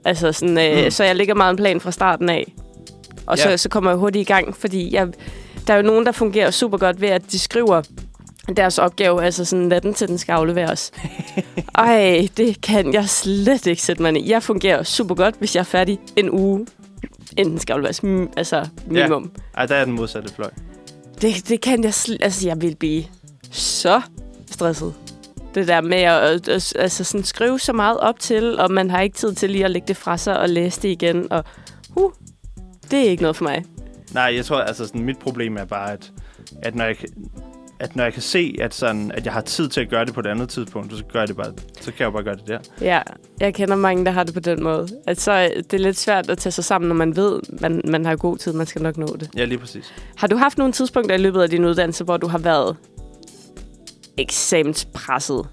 [0.05, 0.91] Altså sådan, øh, Mm.
[0.91, 2.53] så jeg lægger meget en plan fra starten af.
[3.25, 3.43] Og Ja.
[3.43, 5.07] så, så kommer jeg hurtigt i gang, fordi jeg,
[5.67, 7.81] der er jo nogen, der fungerer super godt ved, at de skriver
[8.57, 10.91] deres opgave, altså sådan natten til den skal afleveres.
[11.75, 14.29] Ej, det kan jeg slet ikke sætte mig i.
[14.31, 16.67] Jeg fungerer super godt, hvis jeg er færdig en uge,
[17.37, 18.01] inden den skal afleveres.
[18.37, 19.31] Altså minimum.
[19.57, 20.49] Ej, der er den modsatte fløj.
[21.21, 23.03] Det, det kan jeg sl- Altså, jeg vil blive
[23.51, 24.01] så
[24.51, 24.93] stresset.
[25.55, 28.89] Det der med at, at, at altså sådan skrive så meget op til, og man
[28.89, 31.31] har ikke tid til lige at lægge det fra sig og læse det igen.
[31.31, 31.43] Og
[31.95, 32.11] uh,
[32.91, 33.65] det er ikke noget for mig.
[34.13, 36.11] Nej, jeg tror, altså sådan, mit problem er bare, at,
[36.61, 36.95] at når jeg
[37.79, 40.13] at når jeg kan se, at, sådan, at jeg har tid til at gøre det
[40.13, 42.35] på et andet tidspunkt, så, gør jeg det bare, så kan jeg jo bare gøre
[42.35, 42.59] det der.
[42.81, 43.01] Ja,
[43.39, 44.87] jeg kender mange, der har det på den måde.
[45.07, 47.81] At så øh, det er lidt svært at tage sig sammen, når man ved, man,
[47.87, 49.29] man har god tid, man skal nok nå det.
[49.35, 49.93] Ja, lige præcis.
[50.17, 52.77] Har du haft nogle tidspunkter i løbet af din uddannelse, hvor du har været
[54.17, 55.47] eksamenspresset?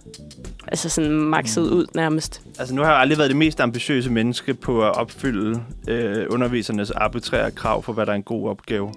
[0.68, 2.42] Altså sådan makset ud nærmest.
[2.58, 6.90] Altså, nu har jeg aldrig været det mest ambitiøse menneske på at opfylde øh, undervisernes
[6.90, 8.92] arbitrære krav for, hvad der er en god opgave.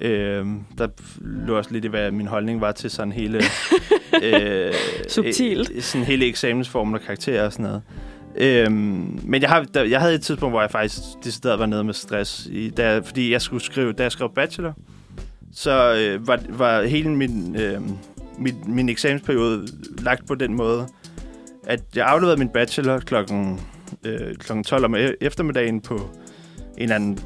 [0.00, 0.46] Øh,
[0.78, 0.88] der
[1.20, 3.38] lå også lidt i, hvad min holdning var til sådan hele...
[4.22, 4.74] øh,
[5.08, 5.66] Subtil.
[5.74, 7.82] øh, sådan hele eksamensformen og karakterer og sådan noget.
[8.36, 11.84] Øhm, men jeg, har, der, jeg havde et tidspunkt, hvor jeg faktisk decideret var nede
[11.84, 14.72] med stress, i, da, fordi jeg skulle skrive, da jeg skrev bachelor,
[15.52, 17.80] så øh, var, var hele min, øh,
[18.38, 19.66] min, min eksamensperiode
[19.98, 20.88] lagt på den måde,
[21.66, 23.60] at jeg afleverede min bachelor klokken,
[24.04, 27.18] øh, klokken 12 om e- eftermiddagen på en eller anden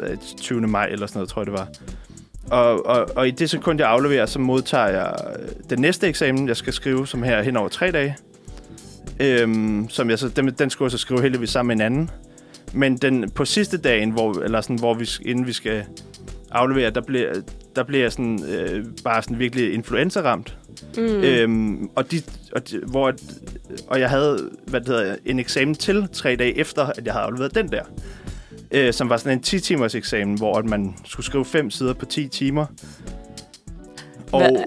[0.00, 0.60] øh, 20.
[0.60, 1.68] maj eller sådan noget, tror jeg det var.
[2.50, 6.48] Og, og, og i det sekund, jeg afleverer, så modtager jeg øh, den næste eksamen,
[6.48, 8.16] jeg skal skrive, som her hen over tre dage.
[9.20, 12.10] Øhm, som jeg så, den, den skulle jeg så skrive heldigvis sammen med en anden.
[12.72, 15.84] Men den, på sidste dagen, hvor, eller sådan, hvor vi, inden vi skal
[16.50, 17.32] aflevere, der bliver,
[17.76, 20.58] der bliver jeg sådan, øh, bare sådan virkelig influenza-ramt.
[20.96, 21.02] Mm.
[21.02, 21.08] Mm.
[21.08, 23.12] Øhm, og, de, og, de, hvor,
[23.86, 27.24] og jeg havde hvad det hedder, en eksamen til tre dage efter, at jeg havde
[27.24, 27.82] afleveret den der.
[28.70, 32.06] Øh, som var sådan en 10-timers eksamen, hvor at man skulle skrive fem sider på
[32.06, 32.66] 10 timer.
[34.32, 34.64] Og, Hvad-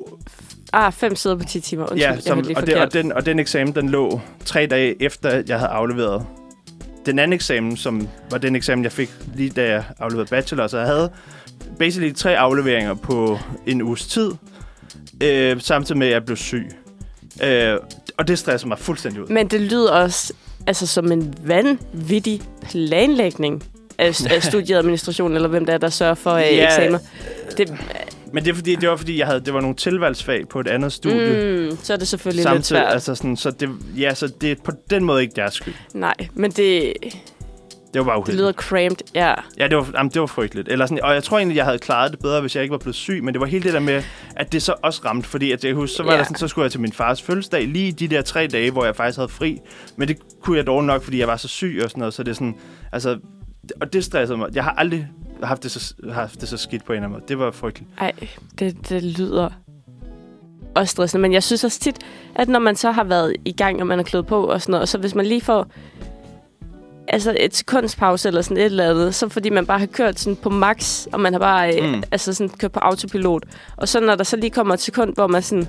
[0.73, 1.81] Ah, fem sider på 10 timer.
[1.83, 4.65] Undskyld, ja, jeg som, lige og, det, og, den, og den eksamen, den lå tre
[4.65, 6.25] dage efter, jeg havde afleveret
[7.05, 10.67] den anden eksamen, som var den eksamen, jeg fik lige da jeg afleverede bachelor.
[10.67, 11.11] Så jeg havde
[11.79, 14.31] basically tre afleveringer på en uges tid,
[15.23, 16.69] øh, samtidig med, at jeg blev syg.
[17.43, 17.77] Øh,
[18.17, 19.27] og det stresser mig fuldstændig ud.
[19.27, 20.33] Men det lyder også
[20.67, 23.63] altså, som en vanvittig planlægning
[23.99, 26.65] af, af studieadministration, eller hvem der er, der sørger for øh, Ja.
[26.65, 26.99] eksamener.
[27.57, 27.73] Det,
[28.33, 30.67] Men det er fordi, det var fordi, jeg havde, det var nogle tilvalgsfag på et
[30.67, 31.69] andet studie.
[31.69, 32.93] mm, så er det selvfølgelig lidt Samtidig, svært.
[32.93, 35.73] altså sådan, så det, ja, så det er på den måde ikke deres skyld.
[35.93, 36.93] Nej, men det,
[37.93, 38.37] Det var bare det uheldigt.
[38.41, 39.05] lyder cramped.
[39.15, 39.33] Ja.
[39.59, 40.69] Ja, det var, jamen, det var frygteligt.
[40.69, 42.77] Eller sådan, og jeg tror egentlig, jeg havde klaret det bedre, hvis jeg ikke var
[42.77, 43.23] blevet syg.
[43.23, 44.03] Men det var hele det der med,
[44.35, 45.27] at det så også ramte.
[45.29, 46.17] Fordi at jeg kan huske, så, var Ja.
[46.17, 48.85] der sådan, så skulle jeg til min fars fødselsdag lige de der tre dage, hvor
[48.85, 49.57] jeg faktisk havde fri.
[49.97, 52.13] Men det kunne jeg dog nok, fordi jeg var så syg og sådan noget.
[52.13, 52.55] Så det er sådan,
[52.93, 53.17] altså,
[53.81, 54.49] og det stressede mig.
[54.55, 55.07] Jeg har aldrig
[55.43, 57.23] haft det så, haft det så skidt på en eller anden måde.
[57.27, 57.91] Det var frygteligt.
[57.99, 58.11] Ej,
[58.59, 59.49] det, det lyder
[60.75, 61.21] også stressende.
[61.21, 61.95] Men jeg synes også tit,
[62.35, 64.71] at når man så har været i gang, og man er klædt på og sådan
[64.71, 65.67] noget, og så hvis man lige får
[67.07, 70.35] altså et sekundspause eller sådan et eller andet, så fordi man bare har kørt sådan
[70.35, 71.87] på max, og man har bare Mm.
[71.87, 72.03] mm.
[72.11, 73.43] altså sådan kørt på autopilot.
[73.77, 75.67] Og så når der så lige kommer et sekund, hvor man sådan,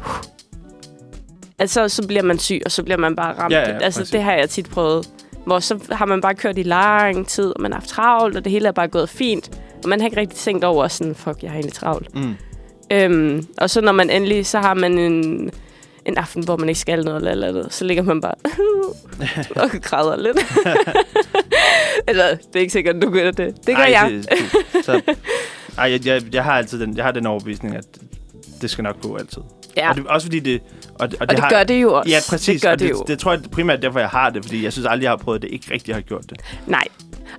[1.59, 3.53] Altså, så bliver man syg, og så bliver man bare ramt.
[3.55, 4.13] Ja, ja, altså, præcis.
[4.13, 5.09] det har jeg tit prøvet.
[5.47, 8.45] Hvor så har man bare kørt i lang tid, og man har haft travlt, og
[8.45, 9.61] det hele er bare gået fint.
[9.83, 12.15] Og man har ikke rigtig tænkt over sådan, fuck, jeg har egentlig travlt.
[12.15, 12.35] Mm.
[12.93, 15.51] Øhm, og så når man endelig, så har man en,
[16.05, 18.35] en aften, hvor man ikke skal noget eller, andet, så ligger man bare
[19.65, 20.39] og græder lidt.
[22.09, 23.67] eller, det er ikke sikkert, du gør det.
[23.67, 24.11] Det gør Ej, jeg.
[24.11, 24.29] Det,
[24.73, 25.01] det, så,
[25.79, 27.87] ej, jeg, jeg, jeg har altid den, jeg har den overbevisning, at
[28.61, 29.43] det skal nok gå altid.
[29.77, 30.63] Ja, Og det, også fordi det...
[30.95, 32.11] Og, og, og det har, gør det jo også.
[32.11, 32.47] Ja, præcis.
[32.61, 33.05] Det gør og det, det, jo.
[33.07, 35.43] det tror jeg primært derfor, jeg har det, fordi jeg synes aldrig, jeg har prøvet
[35.43, 35.51] det.
[35.51, 36.41] Ikke rigtig har gjort det.
[36.67, 36.85] Nej.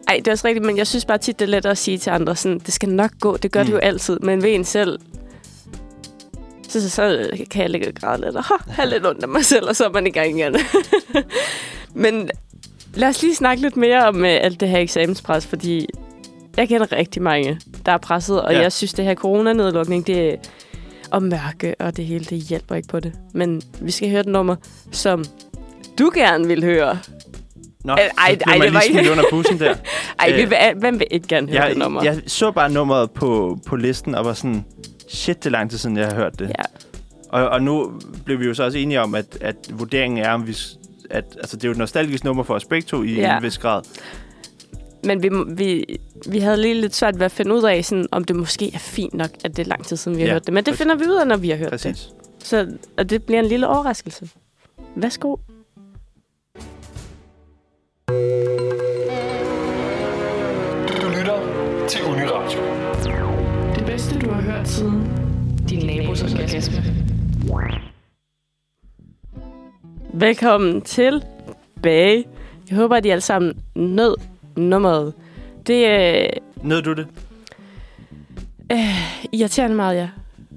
[0.08, 1.98] Ej, det er også rigtigt, men jeg synes bare tit, det er lettere at sige
[1.98, 3.38] til andre, sådan, det skal nok gå.
[3.38, 3.66] Det gør mm.
[3.66, 3.80] det Mm.
[3.80, 5.00] jo altid, men ved en selv,
[6.70, 9.30] så, så, så kan jeg ligge og græde lidt, og ha, have lidt ondt af
[9.30, 10.56] mig selv, og så er man i gang igen.
[11.94, 12.30] men
[12.94, 15.88] lad os lige snakke lidt mere om uh, alt det her eksamenspres, fordi
[16.58, 18.62] jeg kender rigtig mange, der er presset, og Ja.
[18.62, 20.36] jeg synes, det her coronanedlukning, det er
[21.12, 23.14] og mørke, og det hele, det hjælper ikke på det.
[23.34, 24.56] Men vi skal høre et nummer,
[24.92, 25.24] som
[26.00, 26.98] du gerne vil høre.
[27.84, 29.74] Nå, Ej, ej, ej, det var ikke- under bussen der.
[30.20, 32.04] Ej, Øh, øh, hvem vil ikke gerne høre jeg, det nummer?
[32.04, 34.66] jeg så bare nummeret på, på listen og var sådan,
[35.10, 36.48] shit, det er lang tid siden, jeg har hørt det.
[36.50, 36.64] Ja.
[37.30, 37.92] Og, og nu
[38.26, 40.58] blev vi jo så også enige om, at, at vurderingen er, om vi...
[41.10, 43.38] At, altså, det er jo et nostalgisk nummer for os begge to i Ja.
[43.38, 43.82] en vis grad.
[45.04, 45.86] Men vi, vi,
[46.30, 48.80] vi havde lige lidt svært ved at finde ud af, sådan, om det måske er
[48.80, 50.54] fint nok, at det er lang tid siden, vi har Ja, hørt det.
[50.54, 51.82] Men det finder vi ud af, når vi har hørt det.
[51.82, 52.10] Præcis.
[52.44, 54.30] Så og det bliver en lille overraskelse.
[54.96, 55.36] Værsgo.
[60.88, 61.40] Du lytter
[61.88, 62.60] til Uniradio.
[63.76, 65.08] Det bedste, du har hørt siden
[65.70, 66.84] din nabos orgasme.
[70.14, 71.24] Velkommen til
[71.84, 72.26] bage.
[72.70, 74.16] Jeg håber, at I alle sammen nød
[74.58, 75.14] nummeret.
[75.68, 76.28] Det er
[76.64, 77.08] Nød du det?
[78.72, 78.78] øh,
[79.32, 80.10] irriterende meget, ja.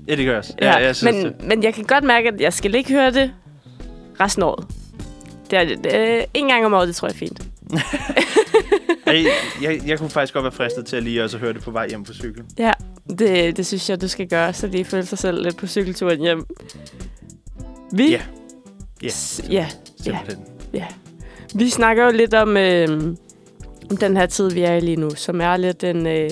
[0.08, 0.54] Ja, det gør jeg også.
[0.62, 1.42] Ja, jeg synes men, det.
[1.44, 3.32] men jeg kan godt mærke, at jeg skal ikke høre det
[4.20, 4.66] resten af året.
[5.50, 7.42] Det er, det er en gang om året, det tror jeg er fint.
[9.06, 9.24] Ej,
[9.62, 11.88] jeg, jeg kunne faktisk godt være fristet til at lige også høre det på vej
[11.88, 12.42] hjem på cykel.
[12.58, 12.72] Ja,
[13.18, 16.20] det, det synes jeg, du skal gøre, så de føler sig selv lidt på cykelturen
[16.20, 16.46] hjem.
[17.92, 18.20] Vi, Ja.
[19.02, 19.08] Ja,
[19.50, 19.66] ja,
[20.02, 20.44] simpelthen.
[21.54, 23.16] vi snakker jo lidt om, øh, om
[23.96, 26.30] den her tid, vi er i lige nu, som er lidt en, øh,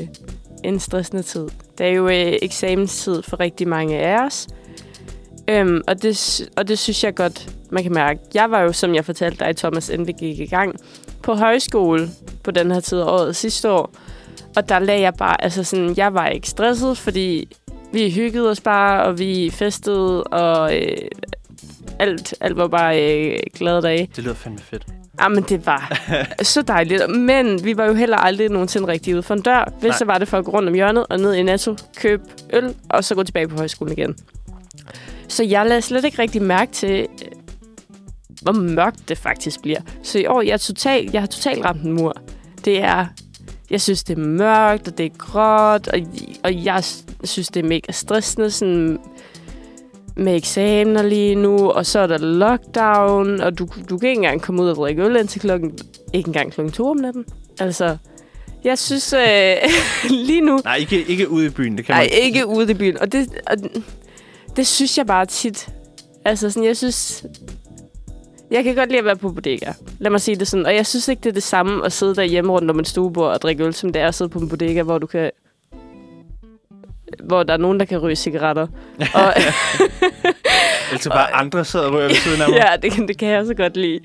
[0.64, 1.48] en stressende tid.
[1.79, 4.48] Det er jo øh, eksamenstid for rigtig mange af os,
[5.48, 8.20] øhm, og, det, og det synes jeg godt, man kan mærke.
[8.35, 10.75] Jeg var jo, som jeg fortalte dig, Thomas, inden vi gik i gang,
[11.22, 12.09] på højskole
[12.44, 13.94] på den her tid af året sidste år,
[14.57, 17.48] og der lagde jeg bare, altså sådan, jeg var ikke stresset, fordi
[17.92, 20.96] vi hyggede os bare, og vi festede, og øh,
[21.98, 24.09] alt, alt var bare øh, glade dage.
[24.16, 24.87] Det lyder fandme fedt.
[25.20, 25.98] Jamen, det var
[26.42, 27.11] så dejligt.
[27.11, 29.72] Men vi var jo heller aldrig nogensinde rigtig ude for en dør.
[29.81, 29.98] Hvis Nej.
[29.98, 32.22] så var det for at gå rundt om hjørnet og ned i Netto, købe
[32.53, 34.16] øl, og så gå tilbage på højskolen igen.
[35.29, 37.33] Så jeg lader slet ikke rigtig mærke til, øh,
[38.42, 39.81] hvor mørkt det faktisk bliver.
[40.03, 42.14] Så i år, jeg, er total, jeg har totalt ramt en mur.
[42.64, 43.07] Det er...
[43.70, 45.98] Jeg synes, det er mørkt, og det er gråt, og,
[46.44, 46.85] og jeg
[47.25, 48.98] synes, det er mega stressende, sådan
[50.16, 54.42] med eksamener lige nu, og så er der lockdown, og du, du kan ikke engang
[54.42, 55.79] komme ud og drikke øl indtil klokken,
[56.12, 57.25] ikke engang klokken to om natten.
[57.61, 57.96] Altså,
[58.64, 59.57] jeg synes øh,
[60.27, 61.77] lige nu, Nej, ikke, ikke ude i byen.
[61.77, 63.57] Det kan nej, man ikke ude i byen, og det, og
[64.57, 65.68] det synes jeg bare tit.
[66.25, 67.25] Altså, sådan, jeg synes,
[68.51, 69.72] jeg kan godt lide at være på bodega.
[69.98, 70.66] Lad mig sige det sådan.
[70.66, 73.33] Og jeg synes ikke, det er det samme at sidde derhjemme rundt om en stuebord
[73.33, 75.31] og drikke øl, som det er at sidde på en bodega, hvor du kan
[77.20, 78.66] hvor der er nogen, der kan ryge cigaretter.
[79.14, 79.33] og,
[80.90, 82.57] Ellers bare andre sidder og ryger ved siden af mig.
[82.70, 84.01] ja, det, kan- det kan jeg så godt lide.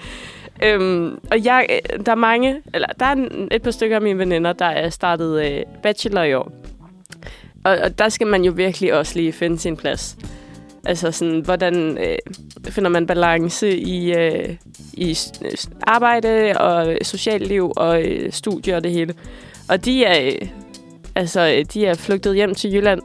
[0.63, 1.67] Øhm, og jeg,
[2.05, 3.15] der er mange, eller der er
[3.51, 6.51] et par stykker af mine veninder, der er startet øh, bachelor i år.
[7.65, 10.17] Og, og der skal man jo virkelig også lige finde sin plads.
[10.85, 12.17] Altså sådan, hvordan øh,
[12.69, 14.49] finder man balance i, øh,
[14.93, 15.17] i
[15.83, 19.13] arbejde og socialt liv og øh, studier og det hele.
[19.69, 20.47] Og de er, øh,
[21.17, 23.01] altså, øh, de er flygtet hjem til Jylland.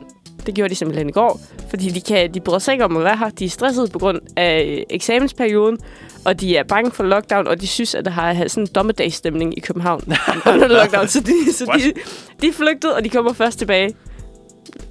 [0.47, 3.05] Det gjorde de simpelthen i går, fordi de, kan, de bryder sig ikke om at
[3.05, 3.31] være her.
[3.31, 5.79] De er stressede på grund af øh, eksamensperioden,
[6.25, 9.59] og de er bange for lockdown, og de synes, at der har sådan en dommedagsstemning
[9.59, 10.03] i København
[10.53, 11.09] under lockdown.
[11.09, 12.01] Så, de, så de,
[12.41, 13.95] de er flygtet, og de kommer først tilbage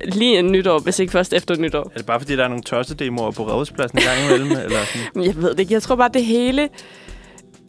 [0.06, 1.92] lige en nytår, hvis ikke først efter nytår.
[1.94, 4.52] Er det bare, fordi der er nogle tossedemoer på Rådhuspladsen en gang imellem?
[4.66, 5.24] eller sådan?
[5.24, 5.74] Jeg ved det ikke.
[5.74, 6.70] Jeg tror bare, det hele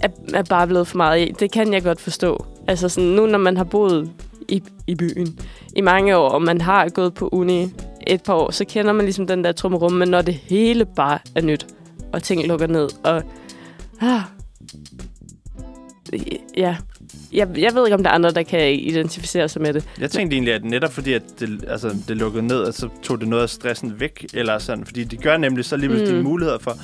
[0.02, 1.32] er, er bare blevet for meget i.
[1.40, 2.46] Det kan jeg godt forstå.
[2.68, 4.10] Altså sådan, nu når man har boet
[4.48, 5.38] i, i byen
[5.76, 7.68] i mange år, og man har gået på uni
[8.06, 11.18] et par år, så kender man ligesom den der trummerum, men når det hele bare
[11.34, 11.66] er nyt,
[12.12, 13.22] og ting lukker ned, og...
[14.00, 14.20] Ah,
[16.56, 16.76] ja,
[17.32, 19.88] jeg, jeg ved ikke, om der er andre, der kan identificere sig med det.
[20.00, 23.20] Jeg tænkte egentlig, at netop fordi, at det, altså, det lukkede ned, at så tog
[23.20, 26.24] det noget af stressen væk, eller sådan, fordi det gør nemlig så lige pludselig Mm.
[26.24, 26.76] muligheder for,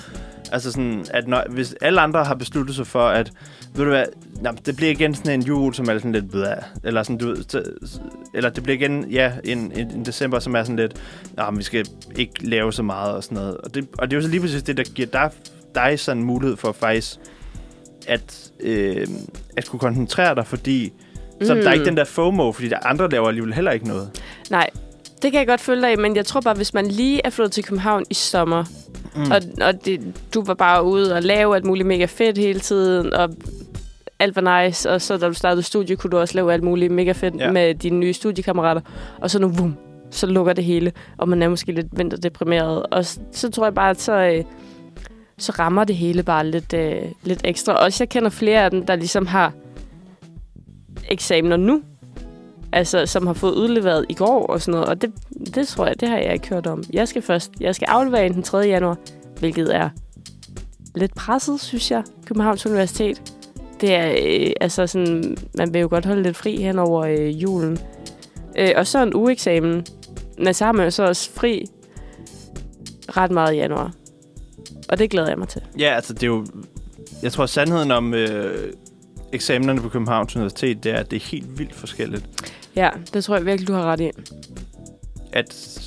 [0.52, 3.32] Altså sådan, at når, hvis alle andre har besluttet sig for, at
[3.74, 4.04] ved du hvad,
[4.42, 6.46] nej, det bliver igen sådan en jul, som er sådan lidt blæh,
[6.84, 7.62] eller sådan, du ved,
[8.34, 10.94] eller det bliver igen, ja, en, en, en december, som er sådan lidt,
[11.36, 11.86] nej, vi skal
[12.16, 13.56] ikke lave så meget og sådan noget.
[13.56, 15.30] Og det, og det er jo så lige præcis det, der giver dig,
[15.74, 17.16] dig sådan en mulighed for faktisk
[18.06, 19.06] at, øh,
[19.56, 20.92] at kunne koncentrere dig, fordi
[21.42, 21.60] så Mm.
[21.60, 24.10] der er ikke den der FOMO, fordi der andre laver alligevel heller ikke noget.
[24.50, 24.70] Nej,
[25.22, 27.30] det kan jeg godt følge dig i, men jeg tror bare, hvis man lige er
[27.30, 28.64] flyttet til København i sommer,
[29.14, 29.22] Mm.
[29.24, 29.30] mm.
[29.30, 30.00] og, og det,
[30.34, 33.30] du var bare ude og lave alt muligt mega fedt hele tiden, og
[34.18, 36.92] alt var nice, og så da du startede studie, kunne du også lave alt muligt
[36.92, 37.44] mega fedt Ja.
[37.44, 37.52] ja.
[37.52, 38.80] med dine nye studiekammerater,
[39.20, 39.76] og så nu, vum,
[40.10, 43.74] så lukker det hele, og man er måske lidt vinterdeprimeret, og så, så tror jeg
[43.74, 44.44] bare, at så, øh,
[45.38, 47.72] så rammer det hele bare lidt, øh, lidt ekstra.
[47.72, 49.52] Også jeg kender flere af dem, der ligesom har
[51.08, 51.82] eksamener nu,
[52.72, 55.12] altså som har fået udleveret i går og sådan noget, og det,
[55.54, 56.82] det tror jeg, det har jeg ikke hørt om.
[56.92, 58.58] Jeg skal først, jeg skal aflevere den 3.
[58.58, 58.96] januar,
[59.38, 59.88] hvilket er
[60.94, 63.22] lidt presset, synes jeg, Københavns Universitet.
[63.80, 67.42] Det er, øh, altså sådan, man vil jo godt holde lidt fri hen over øh,
[67.42, 67.78] julen.
[68.58, 69.86] Øh, og så en ugeeksamen.
[70.38, 71.64] Men så har man jo så også fri
[73.08, 73.92] ret meget i januar.
[74.88, 75.62] Og det glæder jeg mig til.
[75.78, 76.46] Ja, altså det er jo...
[77.22, 78.72] Jeg tror, sandheden om øh,
[79.32, 82.24] eksamenerne på Københavns Universitet, det er, at det er helt vildt forskelligt.
[82.76, 84.10] Ja, det tror jeg virkelig, du har ret i.
[85.32, 85.78] At,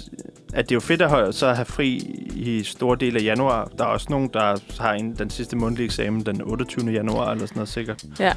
[0.53, 1.97] at det er jo fedt at så have fri
[2.35, 3.71] i store dele af januar.
[3.77, 6.91] Der er også nogen, der har en, den sidste mundtlige eksamen den 28.
[6.91, 8.05] januar, eller sådan noget sikkert.
[8.19, 8.33] Ja.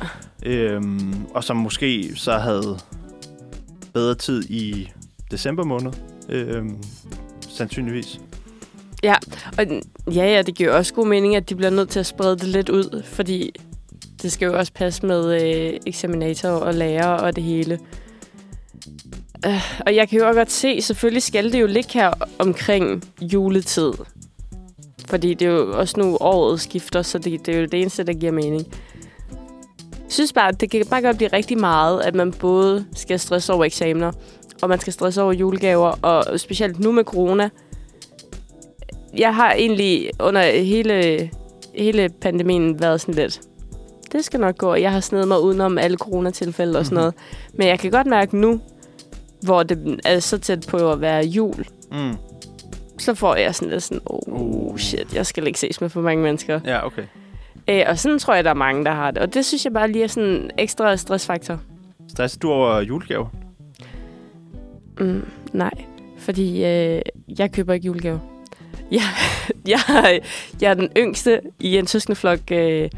[0.46, 2.78] Øhm, og som måske så havde
[3.94, 4.90] bedre tid i
[5.30, 5.92] december måned.
[6.28, 6.82] Øhm,
[7.40, 8.20] sandsynligvis.
[9.58, 9.66] Og
[10.14, 12.48] ja, ja, det giver også god mening, at de bliver nødt til at sprede det
[12.48, 13.54] lidt ud, fordi
[14.22, 17.78] det skal jo også passe med øh, eksaminator og lærer og det hele.
[19.46, 23.04] Øh, og jeg kan jo også godt se, selvfølgelig skal det jo ligge her omkring
[23.20, 23.92] juletid.
[25.08, 28.04] Fordi det er jo også nu året skifter, så det, det er jo det eneste,
[28.04, 28.66] der giver mening.
[29.92, 33.18] Jeg synes bare, at det kan bare godt blive rigtig meget, at man både skal
[33.20, 34.12] stresse over eksamener,
[34.62, 37.50] og man skal stresse over julegaver, og specielt nu med corona,
[39.16, 41.30] jeg har egentlig under hele,
[41.74, 43.40] hele pandemien været sådan lidt,
[44.12, 44.70] det skal nok gå.
[44.70, 47.00] og Jeg har snedet mig udenom alle coronatilfælde og sådan Mhm.
[47.00, 47.14] noget.
[47.54, 48.60] Men jeg kan godt mærke nu,
[49.44, 52.14] hvor det er så tæt på at være jul, Mm.
[52.98, 54.78] så får jeg sådan lidt sådan, oh, Uh.
[54.78, 56.60] shit, jeg skal ikke ses med for mange mennesker.
[56.64, 57.02] Ja, okay.
[57.68, 59.22] Øh, og sådan tror jeg, der er mange, der har det.
[59.22, 61.60] Og det synes jeg bare lige er sådan en ekstra stressfaktor.
[62.08, 63.28] Stresser du over julegave?
[65.00, 65.70] Mm, nej,
[66.18, 67.00] fordi øh,
[67.38, 68.18] jeg køber ikke julegaver.
[68.90, 69.00] Jeg,
[69.68, 70.20] jeg,
[70.60, 72.90] jeg er den yngste i en søskendeflok øh,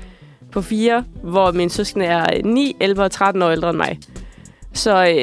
[0.52, 3.98] på fire, hvor mine søskende er 9, 11 og 13 år ældre end mig.
[4.72, 5.22] Så øh,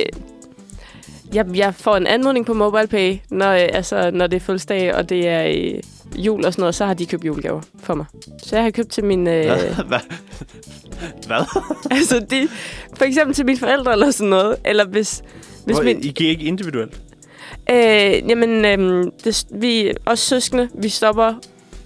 [1.34, 5.10] jeg, jeg får en anmodning på MobilePay, når, øh, altså, når det er fødselsdag, og
[5.10, 5.80] det er øh,
[6.26, 8.06] jul og sådan noget, så har de købt julegaver for mig.
[8.38, 9.28] Så jeg har købt til min...
[9.28, 9.46] Øh,
[9.88, 10.00] Hvad?
[11.28, 11.62] Hvad?
[11.92, 12.48] Altså, de,
[12.96, 14.56] for eksempel til mine forældre eller sådan noget.
[14.66, 15.24] Eller hvis,
[15.66, 17.02] hvis Hvor, min, I giver ikke individuelt?
[17.70, 21.34] Øh, jamen, øhm, det, vi os søskende, vi stopper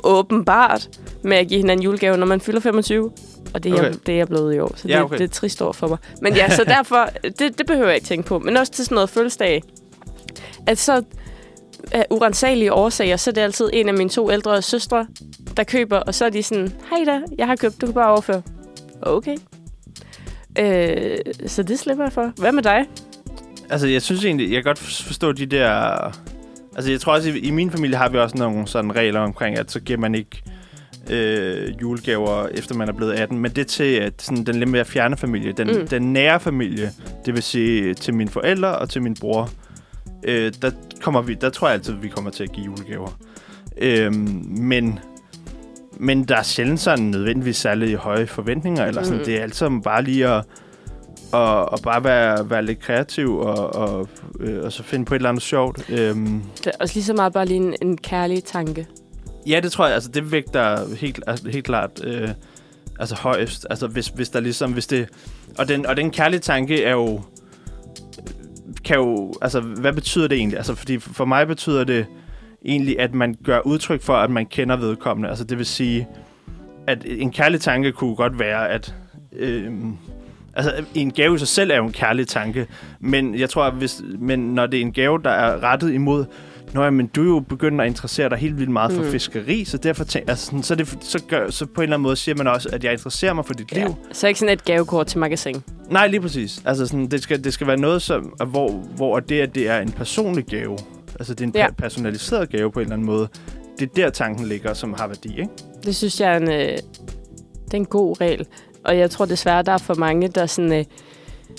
[0.03, 0.89] åbenbart
[1.23, 3.11] med at give hinanden julegave, når man fylder 25.
[3.53, 3.87] Og det er, Okay.
[3.89, 3.97] okay.
[4.05, 5.13] det er jeg blevet i år, så Ja, det, okay.
[5.13, 5.97] det er et trist år for mig.
[6.21, 8.39] Men ja, så derfor, det, det behøver jeg ikke tænke på.
[8.39, 9.63] Men også til sådan noget fødselsdag.
[10.67, 11.03] At så
[11.91, 15.07] af urensagelige årsager, så er det altid en af mine to ældre søstre,
[15.57, 18.11] der køber, og så er de sådan, hej da, jeg har købt, du kan bare
[18.11, 18.41] overføre.
[19.01, 19.37] Okay.
[20.59, 21.17] Øh,
[21.47, 22.31] så det slipper jeg for.
[22.37, 22.85] Hvad med dig?
[23.69, 25.71] Altså, jeg synes egentlig, jeg kan godt forstå de der...
[26.75, 29.57] Altså, jeg tror også, i, i min familie har vi også nogle sådan regler omkring,
[29.57, 30.43] at så giver man ikke
[31.09, 33.39] øh, julegaver, efter man er blevet 18.
[33.39, 35.87] Men det er til at, sådan, den lidt mere fjerne familie, den, mm.
[35.87, 36.91] Den nære familie,
[37.25, 39.49] det vil sige til mine forældre og til min bror,
[40.23, 43.19] øh, der, kommer vi, der tror jeg altid, vi kommer til at give julegaver.
[43.77, 44.13] Øh,
[44.59, 44.99] men,
[45.99, 49.19] men der er sjældent sådan nødvendigvis særlig høje forventninger, eller sådan.
[49.19, 49.25] Mm.
[49.25, 50.43] Det er altid bare lige at
[51.31, 54.07] og, og bare være, være lidt kreativ og, og,
[54.39, 55.89] øh, og så finde på et eller andet sjovt.
[55.89, 58.87] Øhm, Det er også lige så meget bare lige en, en kærlig tanke
[59.49, 62.29] ja, det tror jeg, altså det vægter helt, altså, helt klart øh,
[62.99, 63.67] altså højst.
[63.69, 65.09] Altså hvis, hvis der ligesom, hvis det...
[65.57, 67.21] Og den, og den kærlige tanke er jo...
[68.85, 69.33] Kan jo...
[69.41, 70.57] Altså, hvad betyder det egentlig?
[70.57, 72.05] Altså, fordi for mig betyder det
[72.65, 75.29] egentlig, at man gør udtryk for, at man kender vedkommende.
[75.29, 76.07] Altså, det vil sige,
[76.87, 78.95] at en kærlig tanke kunne godt være, at...
[79.31, 79.71] Øh,
[80.55, 82.67] altså, en gave i sig selv er jo en kærlig tanke,
[82.99, 86.25] men jeg tror, at hvis, men når det er en gave, der er rettet imod,
[86.73, 89.11] Nå ja, men du er jo begyndt at interessere dig helt vildt meget for Mm.
[89.11, 92.03] fiskeri, så derfor tænker, altså, sådan, så, det, så, gør, så på en eller anden
[92.03, 93.95] måde siger man også, at jeg interesserer mig for dit liv.
[94.11, 95.55] Så ikke sådan et gavekort til magasin.
[95.91, 96.61] Nej, lige præcis.
[96.65, 99.79] Altså, sådan, det, skal, det skal være noget, som, hvor, hvor det, at det er
[99.79, 100.77] en personlig gave,
[101.19, 101.63] altså det er en Ja.
[101.63, 101.71] ja.
[101.71, 103.27] personaliseret gave på en eller anden måde,
[103.79, 105.49] det er der tanken ligger, som har værdi, ikke?
[105.85, 106.77] Det synes jeg er en, øh,
[107.65, 108.45] det er en god regel.
[108.85, 110.85] Og jeg tror desværre, der er for mange, der sådan, øh,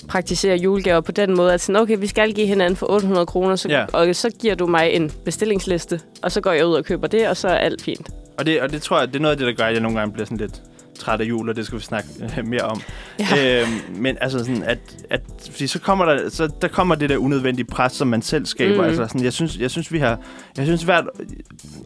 [0.08, 3.56] praktiserer julegaver på den måde, at sådan, okay, vi skal give hinanden for 800 kroner,
[3.56, 3.84] så, Ja.
[3.92, 7.28] og så giver du mig en bestillingsliste, og så går jeg ud og køber det,
[7.28, 8.08] og så er alt fint.
[8.38, 9.80] Og det, og det tror jeg, det er noget af det, der gør, at jeg
[9.82, 10.62] nogle gange bliver sådan lidt
[10.98, 12.80] træt af jul, og det skal vi snakke øh, mere om.
[13.18, 13.24] Ja.
[13.62, 14.78] Øhm, men altså sådan, at,
[15.10, 15.20] at
[15.50, 18.82] fordi så kommer der, så der kommer det der unødvendige pres, som man selv skaber.
[18.82, 18.88] Mm.
[18.88, 20.18] Altså sådan, jeg synes, jeg synes, vi har,
[20.56, 21.04] jeg synes hvert,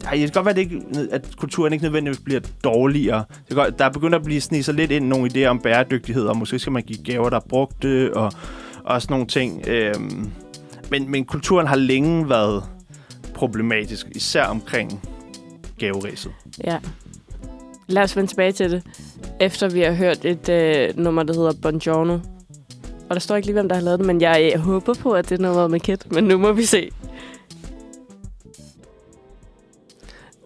[0.05, 3.23] ej, det kan godt være, at, det ikke, at kulturen ikke nødvendigvis bliver dårligere.
[3.47, 6.37] Det godt, der er begyndt at blive sig lidt ind nogle idéer om bæredygtighed, og
[6.37, 8.31] måske skal man give gaver, der er brugte, og,
[8.83, 9.67] og sådan nogle ting.
[9.67, 10.31] Øhm,
[10.91, 12.63] men, men kulturen har længe været
[13.33, 15.01] problematisk, især omkring
[15.79, 16.31] gaveræset.
[16.63, 16.77] Ja.
[17.87, 18.83] Lad os vende tilbage til det,
[19.39, 22.19] efter vi har hørt et øh, nummer, der hedder Buongiorno.
[23.09, 25.11] Og der står ikke lige, hvem der har lavet det, men jeg, jeg håber på,
[25.11, 26.11] at det er noget med Kit.
[26.11, 26.89] Men nu må vi se.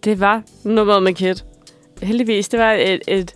[0.03, 1.45] Det var nummeret med Kit.
[2.01, 3.35] Heldigvis, det var et, et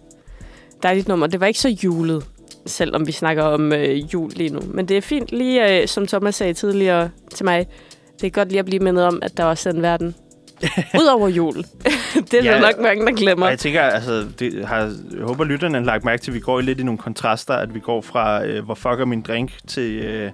[0.83, 1.27] dejligt nummer.
[1.27, 2.25] Det var ikke så julet,
[2.65, 4.59] selvom vi snakker om øh, jul lige nu.
[4.65, 7.67] Men det er fint, lige øh, som Thomas sagde tidligere til mig,
[8.21, 10.15] det er godt lige at blive mindet om, at der også er en verden
[11.01, 11.53] Udover jul.
[12.31, 12.51] det er Ja.
[12.53, 13.49] der nok mange, der glemmer.
[13.49, 16.61] Jeg tænker, altså, det har, jeg håber, lytterne har lagt mærke til, at vi går
[16.61, 20.31] lidt i nogle kontraster, at vi går fra, øh, hvor fucker min drink, til, øh,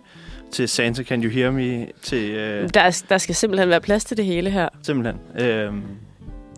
[0.52, 4.06] til Santa, can you hear me, til, øh, Der, er- der skal simpelthen være plads
[4.06, 4.70] til det hele her.
[4.84, 5.46] simpelthen.
[5.48, 5.72] Øh,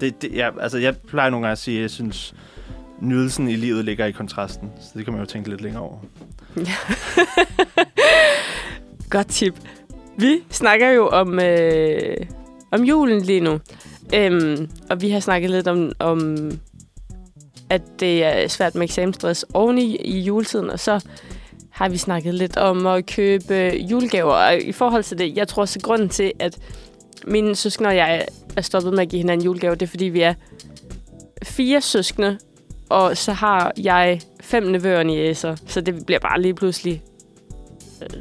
[0.01, 2.33] det, det, ja, altså, jeg plejer nogle gange at sige, at jeg synes,
[3.01, 4.69] nydelsen i livet ligger i kontrasten.
[4.81, 5.97] Så det kan man jo tænke lidt længere over.
[9.09, 9.53] Godt tip.
[10.17, 12.17] Vi snakker jo om, øh,
[12.71, 13.59] om julen lige nu.
[14.13, 16.51] Øhm, og vi har snakket lidt om, om,
[17.69, 20.69] at det er svært med eksamensstress oven i, i juletiden.
[20.69, 21.05] Og så
[21.71, 23.53] har vi snakket lidt om at købe
[23.89, 24.33] julegaver.
[24.33, 26.59] Og i forhold til det, jeg tror også, at grunden til, at
[27.27, 28.25] mine søskende og jeg
[28.57, 30.33] er stoppet med at give hinanden julegaver, det er, fordi vi er
[31.43, 32.37] fire søskende,
[32.89, 35.55] og så har jeg fem nevøer i æser.
[35.67, 37.03] Så det bliver bare lige pludselig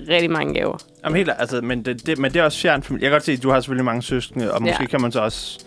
[0.08, 0.76] rigtig mange gaver.
[1.04, 2.86] Jamen helt, altså, men det, det, men det er også fjernt.
[2.86, 3.04] familie.
[3.04, 4.86] Jeg kan godt se, at du har selvfølgelig mange søskende, og måske Ja.
[4.86, 5.58] kan man så også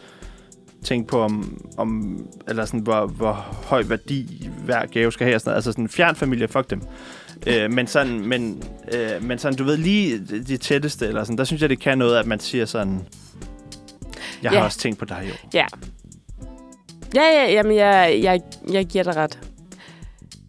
[0.84, 3.32] tænke på, om, om eller sådan, hvor, hvor
[3.68, 5.36] høj værdi hver gave skal have.
[5.36, 5.56] og Sådan noget.
[5.58, 6.82] Altså sådan, fjern familie, fuck dem.
[7.48, 11.44] øh, men sådan, men, øh, men sådan, du ved, lige de- tætteste, eller sådan, der
[11.44, 13.00] synes jeg, det kan noget, at man siger sådan,
[14.44, 14.64] jeg har Ja.
[14.64, 15.34] også tænkt på dig, jo.
[15.54, 15.66] Ja.
[17.16, 18.42] Ja, ja, jamen, jeg, jeg,
[18.72, 19.40] jeg giver dig ret.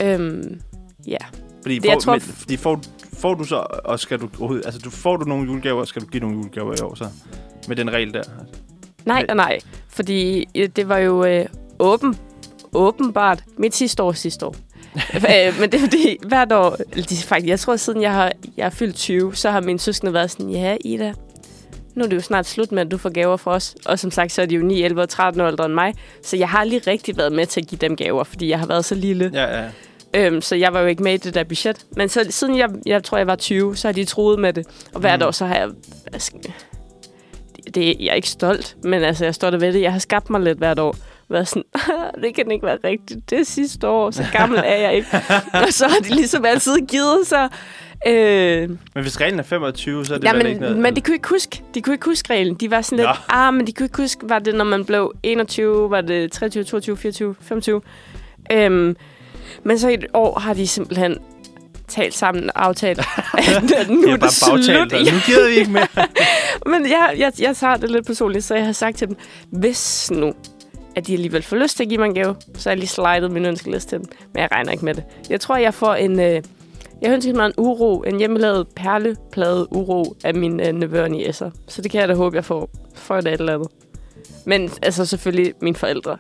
[0.03, 0.61] Øhm,
[1.07, 1.17] ja.
[1.63, 2.81] Fordi, Det, får, jeg tror- men, fordi får,
[3.23, 6.03] får du så, og skal du overhovedet, altså du, får du nogle julegaver, og skal
[6.03, 7.05] du give nogle julegaver i år så?
[7.69, 8.23] Med den regel der.
[9.05, 9.59] Nej, Men- nej.
[9.89, 10.45] Fordi
[10.77, 11.47] det var jo øh,
[11.79, 12.17] åben,
[12.75, 14.57] åbenbart mit sidste år sidste år.
[15.17, 16.77] Øh, Men det er fordi, hvert år,
[17.11, 20.13] de, faktisk, jeg tror siden jeg har, jeg er fyldt 20, så har mine søskende
[20.15, 21.13] været sådan, ja Ida,
[21.95, 23.75] nu er det jo snart slut med, at du får gaver fra os.
[23.87, 25.95] Og som sagt, så er de jo 9, 11 og 13 år ældre end mig.
[26.23, 28.67] Så jeg har aldrig rigtig været med til at give dem gaver, fordi jeg har
[28.67, 29.31] været så lille.
[29.35, 29.69] Ja, ja.
[30.17, 31.87] Øhm, så jeg var jo ikke med i det der budget.
[31.97, 34.67] Men så, siden jeg, jeg tror, jeg var 20, så har de troet med det.
[34.95, 35.27] Og hvert Mm.
[35.27, 35.69] år, så har jeg...
[36.13, 36.33] altså,
[37.75, 39.81] Det, jeg er ikke stolt, men altså, jeg er stolt af ved det.
[39.83, 40.97] Jeg har skabt mig lidt hvert år.
[41.29, 41.63] Været sådan,
[42.23, 43.31] det kan ikke være rigtigt.
[43.31, 45.09] Det er sidste år, så gammel er jeg ikke.
[45.67, 47.49] og så har de ligesom altid givet sig...
[48.07, 50.79] Øh, Men hvis reglen er 25, så er det ja, vel ikke men, noget...
[50.79, 51.63] men de kunne ikke huske.
[51.75, 52.55] De kunne ikke huske reglen.
[52.55, 53.35] De var sådan lidt, Nå.
[53.37, 56.65] ah, men de kunne ikke huske, var det, når man blev 21, var det 23,
[56.65, 57.81] 22, 24, 25.
[58.53, 58.97] Øhm,
[59.65, 61.19] men så i et år har de simpelthen
[61.89, 62.99] talt sammen og aftalt,
[63.79, 64.93] at nu er det bare bagtalt, slut.
[64.93, 65.87] og nu gider vi ikke mere.
[66.73, 69.17] Men jeg, jeg, jeg tager det lidt personligt, så jeg har sagt til dem,
[69.51, 70.33] hvis nu,
[70.97, 72.89] at de alligevel får lyst til at give mig en gave, så har jeg lige
[72.89, 74.07] slidet min ønskeliste til dem.
[74.33, 75.05] Men jeg regner ikke med det.
[75.31, 76.21] Jeg tror, jeg får en...
[76.21, 76.43] Øh,
[77.03, 81.51] jeg ønsker mig en uro, en hjemmelavet perleplade uro af mine øh, nevøer i S'er.
[81.69, 83.69] Så det kan jeg da håbe, jeg får, får et eller andet.
[84.47, 86.17] Men altså selvfølgelig mine forældre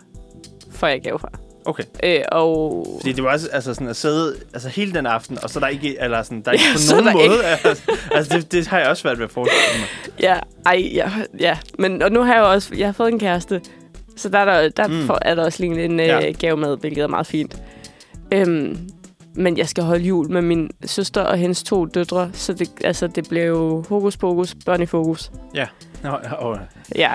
[0.70, 1.28] får jeg gave fra.
[1.64, 5.38] Okay, Øh, og fordi det var også altså sådan at sidde altså hele den aften,
[5.42, 7.44] og så er der ikke, eller sådan, der er ikke Ja, på nogen der måde.
[7.44, 9.88] Altså, altså det, det, har jeg også svært ved at forestille mig.
[10.28, 11.10] Ja, ej, ja,
[11.40, 11.58] ja.
[11.78, 13.60] Men og nu har jeg jo også jeg har fået en kæreste,
[14.16, 15.06] så der er der, der Mm.
[15.06, 16.18] får, er der også lige en Ja.
[16.20, 16.30] ja.
[16.38, 17.56] gave med, hvilket er meget fint.
[18.32, 18.88] Øhm,
[19.34, 23.06] men jeg skal holde jul med min søster og hendes to døtre, så det, altså,
[23.06, 25.30] det bliver jo hokus pokus, børn i fokus.
[26.02, 26.58] Nå, og,
[26.96, 27.12] Ja,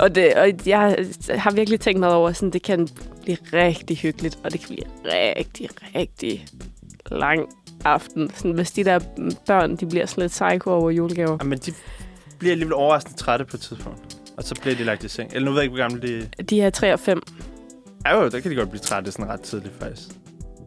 [0.00, 2.88] og, det, og jeg har virkelig tænkt mig over, sådan det kan
[3.22, 6.46] blive rigtig hyggeligt, og det kan blive rigtig, rigtig
[7.10, 7.48] lang
[7.84, 8.30] aften.
[8.34, 8.98] Sådan, hvis de der
[9.46, 11.44] børn, de bliver sådan lidt psycho over julegaver.
[11.44, 11.72] men de
[12.38, 14.16] bliver alligevel overraskende trætte på et tidspunkt.
[14.36, 15.30] Og så bliver de lagt i seng.
[15.34, 17.22] Eller nu ved jeg ikke, hvor gamle de De er 3 og 5.
[18.04, 18.16] er.
[18.16, 20.08] Jo, der kan de godt blive trætte sådan ret tidligt, faktisk.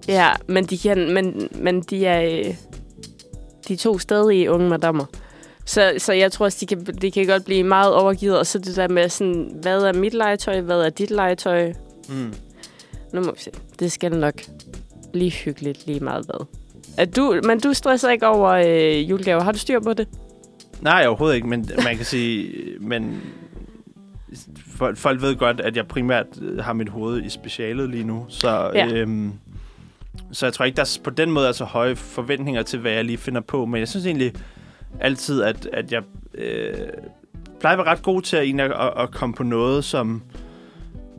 [0.07, 2.55] Ja, men de, kan, men, men de er øh,
[3.67, 5.05] de er to stadig unge madammer.
[5.65, 8.39] Så, så jeg tror også, de kan, de kan godt blive meget overgivet.
[8.39, 11.73] Og så det der med sådan, hvad er mit legetøj, hvad er dit legetøj?
[12.09, 12.33] Mm.
[13.13, 13.51] Nu må vi se.
[13.79, 14.33] Det skal nok
[15.13, 16.45] blive hyggeligt lige meget hvad.
[16.97, 19.41] Er du, men du stresser ikke over øh, julegaver.
[19.41, 20.07] Har du styr på det?
[20.81, 23.21] Nej, overhovedet ikke, men man kan sige, men
[24.95, 26.25] folk, ved godt, at jeg primært
[26.59, 28.87] har mit hoved i specialet lige nu, så, Ja.
[28.93, 29.31] øhm,
[30.31, 32.91] så jeg tror ikke, der er på den måde er så høje forventninger til, hvad
[32.91, 34.33] jeg lige finder på, men jeg synes egentlig
[34.99, 36.01] altid, at, at jeg
[36.35, 36.73] øh,
[37.59, 40.21] plejer at være ret god til at, egentlig at, at komme på noget, som,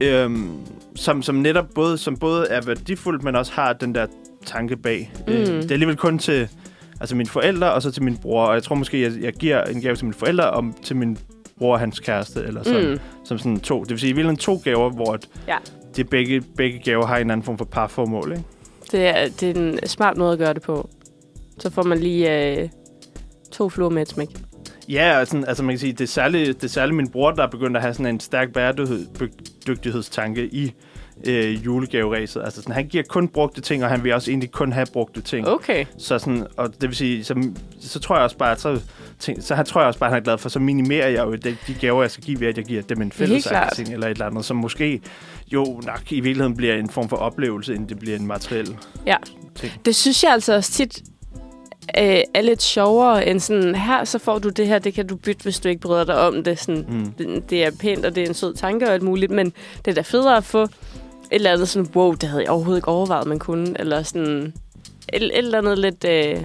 [0.01, 0.51] øhm,
[0.97, 4.07] som, som netop både, som både er værdifuldt, men også har den der
[4.47, 5.13] tanke bag.
[5.27, 5.33] Mm.
[5.33, 6.49] Øh, det er alligevel kun til
[7.01, 8.45] altså mine forældre, og så til min bror.
[8.47, 11.19] Og jeg tror måske, jeg, jeg giver en gave til mine forældre, og til min
[11.59, 12.99] bror og hans kæreste, eller sådan, Mm.
[13.25, 13.81] som sådan to.
[13.83, 15.57] Det vil sige, i virkeligheden to gaver, hvor at Ja.
[15.97, 18.45] de begge, begge gaver har en anden form for parformål, ikke?
[18.93, 20.89] Det er, det er en smart måde at gøre det på.
[21.59, 22.69] Så får man lige øh,
[23.53, 24.29] to fluer med et smæk.
[24.89, 27.43] Ja, sådan, altså man kan sige, det er, særligt, det er særligt min bror, der
[27.43, 30.73] er begyndt at have sådan en stærk bæredygtighedstanke i
[31.27, 32.43] øh, julegaveræset.
[32.45, 35.21] Altså sådan, han giver kun brugte ting, og han vil også egentlig kun have brugte
[35.21, 35.49] ting.
[35.49, 35.85] Okay.
[35.99, 37.49] Så, sådan, og det vil sige, så,
[37.81, 38.81] så tror jeg også bare, at så,
[39.19, 41.25] tænk, så han tror jeg også bare, at han er glad for, så minimerer jeg
[41.25, 43.93] jo de, de gaver, jeg skal give ved, at jeg giver dem en fælles ting
[43.93, 45.01] eller et eller andet, som måske
[45.53, 48.77] jo nok i virkeligheden bliver en form for oplevelse, inden det bliver en materiel
[49.07, 49.17] Ja.
[49.55, 49.73] ting.
[49.85, 51.03] Det synes jeg altså også tit
[51.99, 55.17] øh, er lidt sjovere end sådan, her så får du det her, det kan du
[55.17, 56.59] bytte, hvis du ikke bryder dig om det.
[56.59, 57.13] Sådan, Mm.
[57.13, 59.53] det, det er pænt, og det er en sød tanke og alt muligt, men
[59.85, 60.71] det er da federe at få et
[61.31, 64.53] eller andet sådan, wow, det havde jeg overhovedet ikke overvejet, man kunne, eller sådan
[65.13, 66.37] et, et eller andet lidt, øh,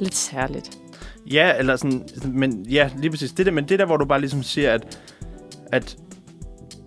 [0.00, 0.70] lidt særligt.
[1.32, 3.32] Ja, eller sådan, men ja, lige præcis.
[3.32, 4.98] Det der, men det der, hvor du bare ligesom siger, at,
[5.72, 5.96] at,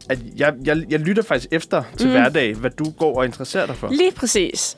[0.10, 2.12] at jeg, jeg, jeg lytter faktisk efter til Mm.
[2.14, 3.90] hverdag, hvad du går og interesserer dig for.
[3.92, 4.78] Lige præcis.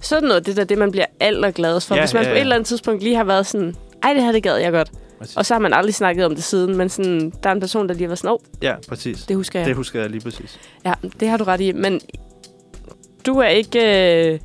[0.00, 1.94] Sådan noget, det der, det man bliver allergladest for.
[1.94, 2.36] Ja, Hvis man ja, på ja.
[2.36, 4.90] et eller andet tidspunkt lige har været sådan, ej, det her, det gad jeg godt.
[5.18, 5.36] Præcis.
[5.36, 7.88] Og så har man aldrig snakket om det siden, men sådan, der er en person,
[7.88, 9.22] der lige har været sådan, åh, Ja, præcis.
[9.22, 9.68] det husker jeg.
[9.68, 10.60] Det husker jeg lige præcis.
[10.84, 11.72] Ja, det har du ret i.
[11.72, 12.00] Men
[13.26, 14.32] du er ikke...
[14.32, 14.38] Øh,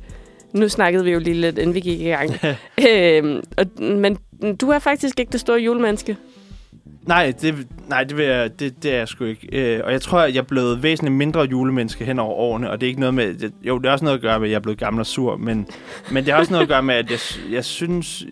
[0.52, 2.30] nu snakkede vi jo lige lidt, inden vi gik i gang.
[2.88, 4.18] øh, og, men
[4.60, 6.16] du er faktisk ikke det store julemenneske.
[7.06, 9.48] Nej, det, nej det, vil jeg, det, det er jeg sgu ikke.
[9.52, 12.80] Øh, og jeg tror, at jeg er blevet væsentligt mindre julemenneske hen over årene, og
[12.80, 13.34] det er ikke noget med...
[13.34, 15.06] Det, jo, det er også noget at gøre med, at jeg er blevet gammel og
[15.06, 15.66] sur, men,
[16.12, 17.18] men det har også noget at gøre med, at jeg,
[17.52, 18.24] jeg synes...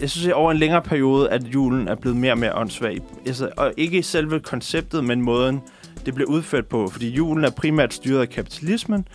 [0.00, 2.98] Jeg synes, at over en længere periode, at julen er blevet mere og mere åndssvag.
[3.26, 5.60] Altså, og ikke i selve konceptet, men måden,
[6.06, 6.88] det bliver udført på.
[6.88, 9.08] Fordi julen er primært styret af kapitalismen,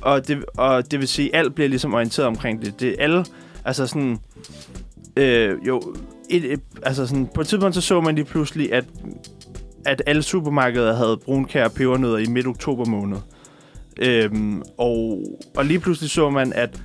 [0.00, 2.80] og det, og det vil sige, at alt bliver ligesom orienteret omkring det.
[2.80, 3.24] Det er alle...
[3.64, 4.18] Altså sådan...
[5.16, 5.82] Øh, jo,
[6.30, 8.84] et, et, altså sådan, på et tidspunkt så så man lige pludselig, at,
[9.86, 13.18] at alle supermarkeder havde brunkær og pebernødder i midt oktober måned.
[13.98, 15.22] Øhm, og,
[15.56, 16.80] og lige pludselig så man, at,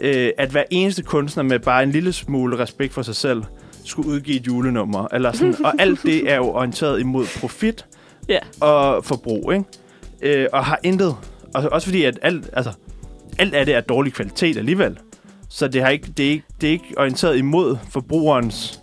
[0.00, 3.42] øh, at hver eneste kunstner med bare en lille smule respekt for sig selv
[3.84, 5.14] skulle udgive et julenummer.
[5.14, 7.86] Eller sådan, og alt det er jo orienteret imod profit
[8.28, 8.38] Ja.
[8.60, 10.40] og forbrug, ikke?
[10.40, 11.16] Øh, og har intet...
[11.54, 12.72] Og også fordi, at alt, altså,
[13.38, 14.98] alt af det er dårlig kvalitet alligevel.
[15.48, 18.80] Så det, har ikke, det, er ikke, det er ikke orienteret imod forbrugerens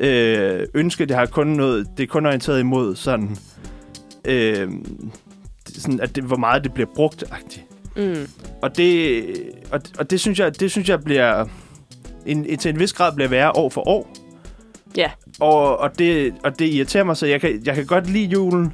[0.00, 1.06] øh, ønske.
[1.06, 3.36] Det, har kun noget, det er kun orienteret imod sådan,
[4.24, 4.70] øh,
[5.68, 7.24] sådan at det, hvor meget det bliver brugt.
[7.24, 7.60] -agtigt.
[7.96, 8.28] Mm.
[8.62, 9.24] Og det,
[9.72, 11.44] og, og det, synes jeg, det synes jeg bliver...
[12.26, 14.10] En, til en vis grad bliver værre år for år.
[14.96, 15.10] Ja.
[15.40, 18.72] Og, og, det, og det irriterer mig, så jeg kan, jeg kan godt lide julen,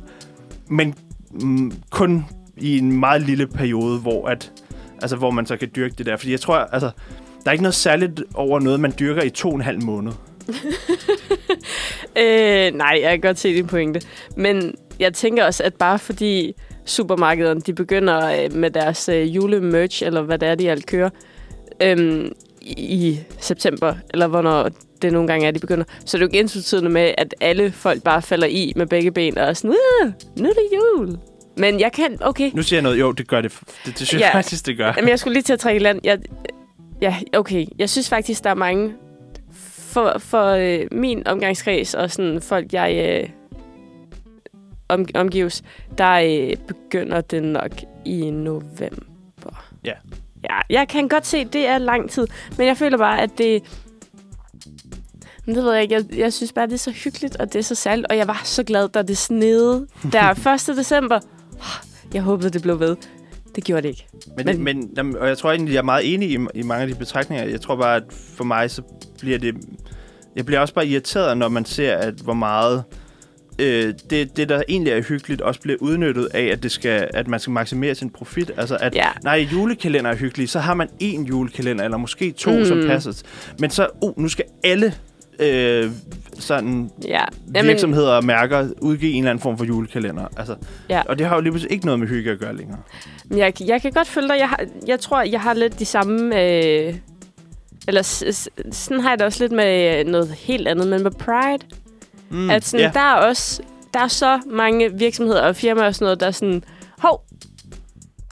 [0.68, 0.94] men
[1.30, 2.24] mm, kun
[2.56, 4.52] i en meget lille periode, hvor, at,
[5.02, 6.16] altså, hvor man så kan dyrke det der.
[6.16, 6.90] Fordi jeg tror, altså,
[7.44, 10.12] der er ikke noget særligt over noget, man dyrker i to og en halv måned.
[12.18, 14.00] Øh, nej, jeg kan godt se din pointe.
[14.36, 20.02] Men jeg tænker også, at bare fordi supermarkederne de begynder øh, med deres øh, julemerch,
[20.06, 21.10] eller hvad det er, de alt kører,
[21.82, 22.32] øhm,
[22.66, 24.68] i, september, eller hvornår
[25.02, 27.72] det nogle gange er, de begynder, så er det jo ikke ensbetydende med, at alle
[27.72, 29.76] folk bare falder i med begge ben og er sådan,
[30.36, 31.18] nu er det jul.
[31.56, 33.52] Men jeg kan, okay, Nu siger jeg noget, jo, det gør det.
[33.86, 34.26] Det, det synes Ja.
[34.26, 34.92] jeg faktisk, det gør.
[34.96, 36.00] Jamen, jeg skulle lige til at trække i land.
[36.04, 36.18] Jeg,
[37.02, 37.66] ja, okay.
[37.78, 38.94] Jeg synes faktisk, der er mange
[39.52, 43.28] for, for øh, min omgangskreds og sådan folk, jeg øh,
[44.88, 45.62] om, omgives,
[45.98, 47.70] der øh, begynder det nok
[48.04, 49.66] i november.
[49.84, 49.92] Ja.
[50.50, 52.26] Ja, jeg kan godt se, det er lang tid.
[52.58, 53.62] Men jeg føler bare, at det...
[55.46, 55.94] Men det ved jeg ikke.
[55.94, 58.06] Jeg, jeg synes bare, det er så hyggeligt, og det er så særligt.
[58.10, 60.30] Og jeg var så glad, da det snede der
[60.70, 60.76] 1.
[60.76, 61.20] december.
[62.14, 62.96] Jeg håbede, det blev ved.
[63.56, 64.06] Det gjorde det ikke.
[64.36, 66.62] Men, Men- men, men jamen, og jeg tror egentlig, jeg er meget enig i, i
[66.62, 67.44] mange af de betragtninger.
[67.44, 68.02] Jeg tror bare, at
[68.36, 68.82] for mig, så
[69.20, 69.54] bliver det...
[70.36, 72.82] Jeg bliver også bare irriteret, når man ser, at hvor meget...
[73.58, 77.28] Øh, det, det, der egentlig er hyggeligt, også bliver udnyttet af, at, det skal, at
[77.28, 78.50] man skal maksimere sin profit.
[78.56, 79.06] Altså, at Ja.
[79.24, 82.64] nej, julekalender er hyggelig, så har man én julekalender, eller måske to, mm.
[82.64, 83.22] som passer.
[83.58, 84.94] Men så, uh, nu skal alle
[85.40, 85.90] øh,
[86.38, 87.24] sådan Ja.
[87.54, 90.26] Jamen, virksomheder og mærker udgive en eller anden form for julekalender.
[90.36, 90.56] Altså,
[90.88, 91.02] Ja.
[91.08, 92.78] Og det har jo lige pludselig ikke noget med hygge at gøre længere.
[93.24, 94.36] Men Jeg, jeg kan godt følge dig.
[94.38, 96.42] Jeg, har, jeg tror, jeg har lidt de samme...
[96.42, 96.94] Øh,
[97.88, 98.02] eller
[98.72, 101.66] sådan har jeg det også lidt med øh, noget helt andet, men med Pride.
[102.30, 102.90] Mm, at sådan, ja.
[102.94, 103.62] der er også
[103.96, 106.64] der er så mange virksomheder og firmaer og sådan noget, der er sådan,
[106.98, 107.22] hov,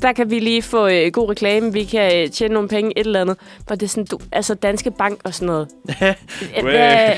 [0.04, 3.06] der kan vi lige få øh, god reklame, vi kan øh, tjene nogle penge, et
[3.06, 3.36] eller andet.
[3.66, 5.68] Hvor det er sådan, du, altså Danske Bank og sådan noget.
[6.62, 6.62] Way.
[6.62, 7.08] Hvad,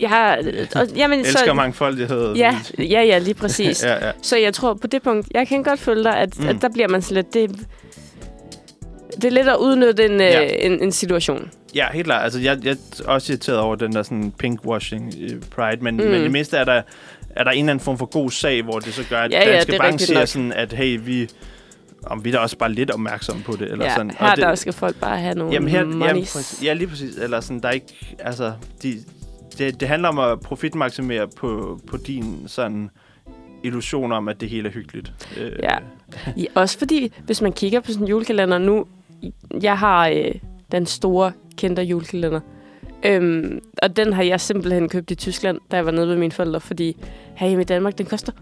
[0.00, 0.38] jeg har,
[0.76, 2.34] og, jamen, Elsker så, mangfoldighed.
[2.34, 3.82] ja, ja, ja, lige præcis.
[3.84, 4.12] ja, ja.
[4.22, 6.48] Så jeg tror på det punkt, jeg kan godt følge dig, at, Mm.
[6.48, 7.66] at der bliver man sådan lidt, det,
[9.16, 10.40] det er lidt at udnytte en, Ja.
[10.42, 10.48] ja.
[10.66, 11.50] en, en situation.
[11.74, 12.24] Ja, helt klart.
[12.24, 12.76] Altså, jeg, jeg er
[13.08, 15.14] også irriteret over den der sådan pinkwashing
[15.50, 16.02] Pride, men, mm.
[16.02, 16.82] Men det mindste er der,
[17.36, 19.44] er der en eller anden form for god sag, hvor det så gør, at Ja,
[19.48, 21.28] ja, Danske er Bank siger sådan, at hey, vi,
[22.06, 23.72] om vi er da også bare lidt opmærksomme på det.
[23.72, 24.10] Eller ja, sådan.
[24.10, 26.88] her Og det, der skal folk bare have nogle Jamen her, jamen, præcis, ja, lige
[26.88, 27.16] præcis.
[27.16, 28.52] Eller sådan, der er ikke, altså,
[28.82, 28.94] de,
[29.58, 32.90] det, det handler om at profitmaksimere på, på din sådan
[33.62, 35.12] illusion om, at det hele er hyggeligt.
[35.36, 35.78] Øh, Ja.
[36.36, 38.86] Ja, også fordi, hvis man kigger på sådan en julekalender nu,
[39.62, 40.34] jeg har øh,
[40.72, 42.40] den store kendte julekalender.
[43.02, 46.32] Øhm, og den har jeg simpelthen købt i Tyskland, da jeg var nede med mine
[46.32, 46.96] forældre, fordi
[47.34, 48.32] her i Danmark, den koster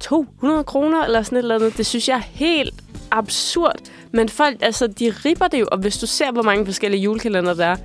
[0.00, 1.76] 200 kroner eller sådan et eller andet.
[1.76, 2.74] Det synes jeg er helt
[3.10, 3.76] absurd.
[4.12, 7.54] Men folk, altså, de ripper det jo, og hvis du ser, hvor mange forskellige julekalender
[7.54, 7.76] der er,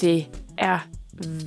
[0.00, 0.26] det
[0.58, 0.78] er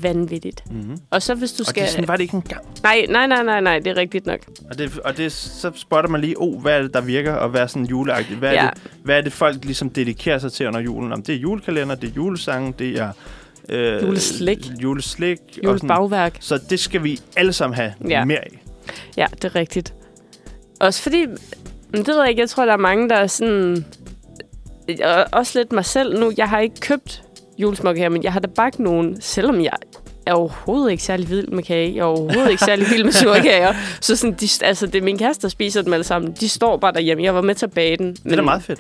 [0.02, 0.64] vanvittigt.
[0.72, 0.98] Mm-hmm.
[1.12, 1.84] Og så hvis du Og skal...
[1.84, 2.62] det, sådan var det ikke engang.
[2.84, 4.40] Nej, nej, nej, nej, nej, det er rigtigt nok.
[4.72, 7.50] Og, det, og det, så spotter man lige, oh, hvad er det, der virker, og
[7.50, 8.40] hvad er sådan juleagtigt?
[8.40, 8.70] Hvad er, Ja.
[8.74, 11.14] det, hvad er det, folk ligesom dedikerer sig til under julen?
[11.14, 13.12] Om det er julekalender, det er julesange, det er...
[13.70, 14.72] Øh, Juleslik.
[14.84, 15.38] Juleslik.
[15.58, 15.64] og.
[15.64, 16.38] Julebagværk.
[16.40, 18.26] Så det skal vi alle sammen have Ja.
[18.26, 18.64] mere af.
[19.18, 19.94] Ja, det er rigtigt.
[20.80, 21.26] Også fordi,
[21.92, 23.86] men det ved jeg ikke, jeg tror, der er mange, der er sådan...
[25.04, 26.32] Og også lidt mig selv nu.
[26.38, 27.24] Jeg har ikke købt
[27.58, 29.74] julesmokke her, men jeg har da bagt nogen, selvom jeg
[30.26, 31.94] er overhovedet ikke særlig vild med kage.
[31.96, 33.74] Jeg er overhovedet ikke særlig vild med surkager.
[34.02, 36.32] Så sådan, de, altså, det er min kæreste, der spiser dem alle sammen.
[36.40, 37.24] De står bare derhjemme.
[37.24, 38.14] Jeg var med til at bage den.
[38.16, 38.80] Det er da meget fedt.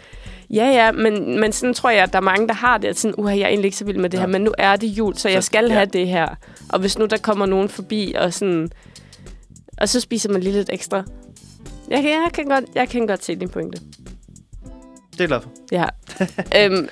[0.49, 2.99] Ja, ja, men, men sådan tror jeg, at der er mange, der har det, at
[2.99, 4.21] sådan, uha, jeg er egentlig ikke så vild med det Ja.
[4.21, 5.73] her, men nu er det jul, så jeg Så- skal ja.
[5.73, 6.27] have det her.
[6.69, 8.69] Og hvis nu der kommer nogen forbi, og sådan,
[9.81, 11.03] og så spiser man lige lidt ekstra.
[11.89, 13.81] Jeg kan, jeg kan, godt, jeg kan godt se din pointe.
[15.11, 15.49] Det er glad for.
[15.71, 15.85] Ja.
[16.65, 16.89] øhm,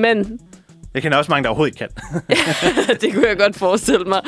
[0.00, 0.40] men
[0.94, 2.28] Jeg kender også mange, der overhovedet ikke kan.
[3.00, 4.20] det kunne jeg godt forestille mig.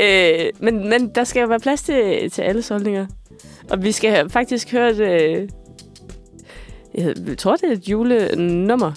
[0.00, 3.06] Øh, men, men der skal jo være plads til, til alle holdninger.
[3.70, 5.00] Og vi skal faktisk høre et...
[5.00, 5.48] Øh,
[6.94, 8.92] jeg tror, det er et julenummer.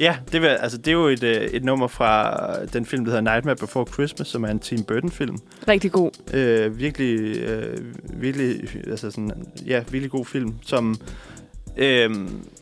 [0.00, 3.10] Ja, det, vil, altså, det er jo et, øh, et nummer fra den film, der
[3.12, 5.38] hedder Nightmare Before Christmas, som er en Tim Burton-film.
[5.68, 6.10] Rigtig god.
[6.34, 7.78] Øh, virkelig, øh,
[8.14, 9.32] virkelig, altså sådan,
[9.66, 10.96] ja, virkelig god film, som,
[11.76, 12.10] øh,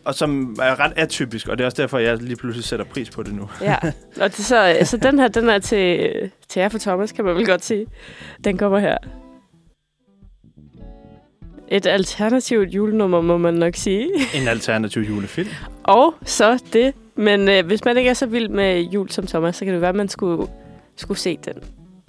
[0.05, 3.11] og som er ret atypisk, og det er også derfor, jeg lige pludselig sætter pris
[3.11, 3.49] på det nu.
[3.61, 3.77] Ja,
[4.23, 6.11] og det, så, så den her, den er til,
[6.49, 7.87] til jer for Thomas, kan man vel godt sige.
[8.45, 8.99] Den kommer her.
[11.71, 14.09] Et alternativt julenummer, må man nok sige.
[14.35, 15.49] En alternativ julefilm.
[15.83, 16.95] Og så det.
[17.19, 19.81] Men øh, hvis man ikke er så vild med jul som Thomas, så kan det
[19.81, 20.47] være, at man skulle,
[20.97, 21.55] skulle se den.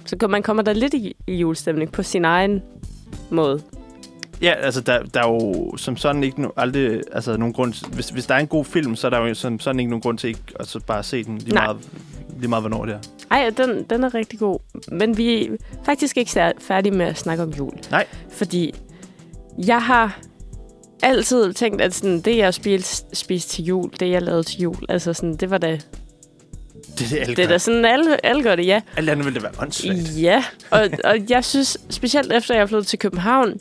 [0.06, 2.62] Så kan- man kommer der lidt i, i julestemning på sin egen
[3.30, 3.62] måde.
[4.42, 8.10] Ja, altså, der, der er jo som sådan ikke no, aldrig, altså, nogen grund, hvis,
[8.10, 10.18] hvis der er en god film, så er der jo som sådan ikke nogen grund
[10.18, 11.64] til ikke at så bare se den lige Nej.
[11.66, 11.90] meget,
[12.40, 13.00] lige meget, hvornår det er.
[13.32, 14.60] Ej, den, den er rigtig god.
[14.92, 15.50] Men vi er
[15.86, 17.74] faktisk ikke færdige med at snakke om jul.
[17.92, 18.06] Nej.
[18.30, 18.76] Fordi
[19.68, 20.20] jeg har
[21.04, 24.78] altid tænkt, at sådan, det, jeg spiste, spiste til jul, det, jeg lavede til jul,
[24.90, 25.80] altså sådan, det var da, Det,
[27.10, 28.82] det det er da sådan, alle, alle gør det, ja.
[28.98, 30.22] Alt andet ville det være åndssvagt.
[30.22, 33.54] Ja, og, og jeg synes, specielt efter jeg er flyttet til København,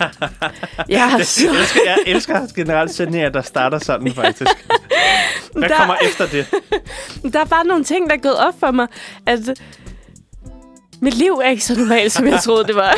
[0.88, 1.46] jeg har så...
[1.46, 4.50] Jeg elsker, jeg elsker generelt sætninger, der starter sådan, faktisk.
[5.56, 6.46] Hvad Der- kommer efter det?
[7.32, 8.86] Der er bare nogle ting, der er gået op for mig,
[9.26, 9.38] at
[11.00, 12.94] mit liv er ikke så normalt, som jeg troede, det var.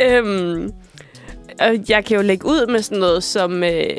[0.00, 0.70] øhm,
[1.60, 3.96] og jeg kan jo lægge ud med sådan noget som, øh,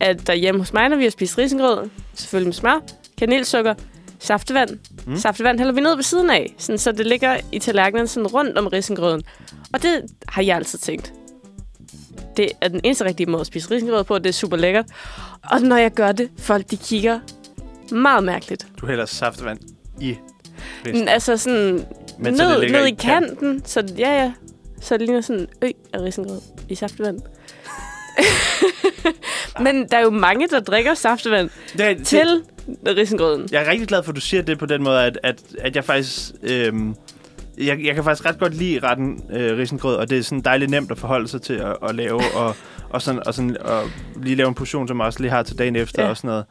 [0.00, 2.80] at derhjemme hos mig, når vi har spist risengrød, selvfølgelig med smør,
[3.18, 3.74] kanelsukker,
[4.18, 4.78] saftevand.
[5.06, 5.16] Mm.
[5.16, 8.58] Saftevand hælder vi ned ved siden af, sådan, så det ligger i tallerkenen sådan rundt
[8.58, 9.22] om risengrøden.
[9.72, 11.12] Og det har jeg altid tænkt.
[12.36, 14.86] Det er den eneste rigtige måde at spise risengrød på, det er super lækkert.
[15.50, 17.20] Og når jeg gør det, folk de kigger
[17.92, 18.66] meget mærkeligt.
[18.80, 19.58] Du hælder saftevand
[20.00, 20.06] i
[20.84, 21.08] Men, risten.
[21.08, 21.84] altså sådan
[22.18, 24.32] Men så ned, ligger ned i kanten, så det- ja, ja.
[24.80, 27.18] Så det ligner sådan en ø af risengrød i saftevand.
[29.64, 32.42] Men der er jo mange, der drikker saftevand det, det, til
[32.86, 33.48] risengrøden.
[33.52, 35.76] Jeg er rigtig glad for, at du siger det på den måde, at, at, at
[35.76, 36.18] jeg faktisk...
[36.42, 36.94] Øhm,
[37.58, 40.70] jeg, jeg kan faktisk ret godt lide retten øh, risengrød, og det er sådan dejligt
[40.70, 42.56] nemt at forholde sig til at, at lave, og,
[42.90, 43.82] og, sådan, og, sådan, og
[44.22, 46.08] lige lave en portion, som jeg også lige har til dagen efter Ja.
[46.08, 46.44] og sådan noget.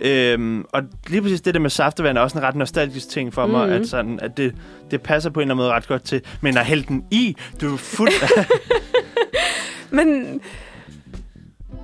[0.00, 3.46] Øhm, og lige præcis det der med saftevand er også en ret nostalgisk ting for
[3.46, 3.76] mig, Mhm.
[3.76, 4.54] at, sådan, at det,
[4.90, 6.20] det passer på en eller anden måde ret godt til.
[6.40, 8.10] Men at hælde den i, du er fuld
[9.90, 10.40] Men,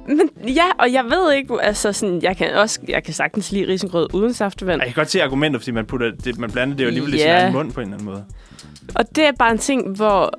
[0.08, 3.68] men ja, og jeg ved ikke, altså sådan, jeg kan også, jeg kan sagtens lide
[3.68, 4.80] risengrød uden saftevand.
[4.80, 7.18] Jeg kan godt se argumenter, fordi man, putter det, man blander det jo alligevel i
[7.18, 8.24] sin egen mund på en eller anden måde.
[8.94, 10.32] Og det er bare en ting, hvor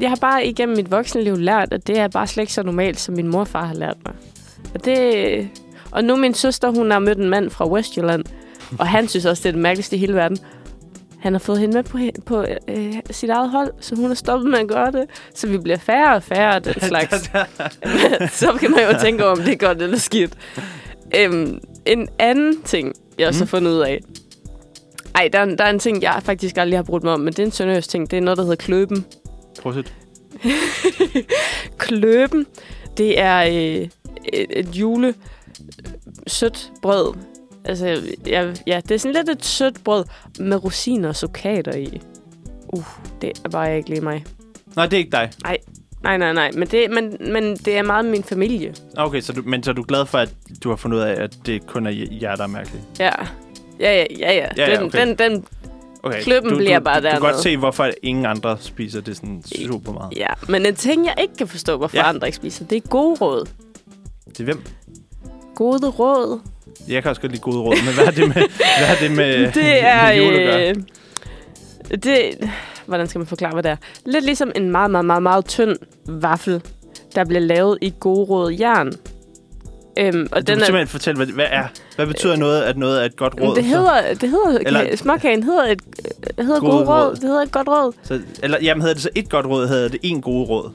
[0.00, 3.00] jeg har bare igennem mit voksenliv lært, at det er bare slet ikke så normalt,
[3.00, 4.14] som min mor og far har lært mig.
[4.74, 5.48] Og det...
[5.90, 8.24] Og nu min søster, hun har mødt en mand fra Westjylland,
[8.78, 10.38] og han synes også, det er det mærkeligste i hele verden.
[11.20, 14.50] Han har fået hende med på, på øh, sit eget hold, så hun har stoppet
[14.50, 15.04] med at gøre det.
[15.34, 17.30] Så vi bliver færre og færre af den slags.
[18.40, 20.32] så kan man jo tænke over, om det er godt eller skidt.
[21.16, 23.48] Øhm, en anden ting, jeg også har Mm.
[23.48, 24.00] fundet ud af.
[25.14, 27.32] Ej, der, er- der er en ting, jeg faktisk aldrig har brugt mig om, men
[27.32, 28.10] det er en sønderjysk ting.
[28.10, 29.04] Det er noget, der hedder kløben.
[29.62, 29.92] Prøv at
[31.78, 32.46] Kløben,
[32.96, 33.88] det er øh,
[34.32, 35.14] et, et jule
[36.26, 37.14] sødt brød.
[37.64, 40.04] Altså, ja, ja, det er sådan lidt et sødt brød
[40.38, 42.00] med rosiner og sukater i.
[42.68, 42.84] Uh,
[43.22, 44.24] det er bare ikke lige mig.
[44.76, 45.30] Nej, det er ikke dig.
[46.02, 46.50] Nej, nej, nej.
[46.54, 48.74] Men det, men, men det er meget min familie.
[48.96, 50.34] Okay, så du, men så er du glad for, at
[50.64, 52.84] du har fundet ud af, at det kun er jer, der er mærkeligt?
[52.98, 53.10] Ja.
[53.80, 54.46] Ja, ja, ja, ja.
[54.56, 55.06] Ja, ja, den, okay.
[55.06, 55.44] den, den,
[56.02, 56.22] Okay.
[56.22, 59.16] Kløben du, bliver du, bare du, du kan godt se, hvorfor ingen andre spiser det
[59.16, 60.12] sådan super meget.
[60.16, 60.26] ja.
[60.48, 62.08] Men en ting, jeg ikke kan forstå, hvorfor ja.
[62.08, 63.48] andre ikke spiser, det er gode råd.
[64.34, 64.62] Til hvem?
[65.54, 66.40] Gode råd.
[66.88, 69.10] Jeg kan også godt lide gode råd, men hvad er det med, hvad er det
[69.16, 70.06] med, det er...
[70.14, 70.68] med jul at gøre?
[71.90, 72.50] Øh, det,
[72.86, 73.76] hvordan skal man forklare, hvad det er?
[74.06, 76.62] Lidt ligesom en meget, meget, meget, meget tynd vaffel,
[77.14, 78.92] der bliver lavet i gode råd jern.
[79.98, 81.64] Øhm, og Du den er, simpelthen fortælle, hvad, hvad er
[81.96, 83.56] Hvad betyder noget, at noget er et godt råd?
[83.56, 85.80] det hedder, det hedder Eller- småkagen hedder et
[86.38, 87.06] øh, hedder Gode gode råd.
[87.08, 87.14] råd.
[87.14, 87.92] Det hedder et godt råd.
[88.02, 90.70] Så, eller, jamen, hedder det så et godt råd, hedder det en god råd?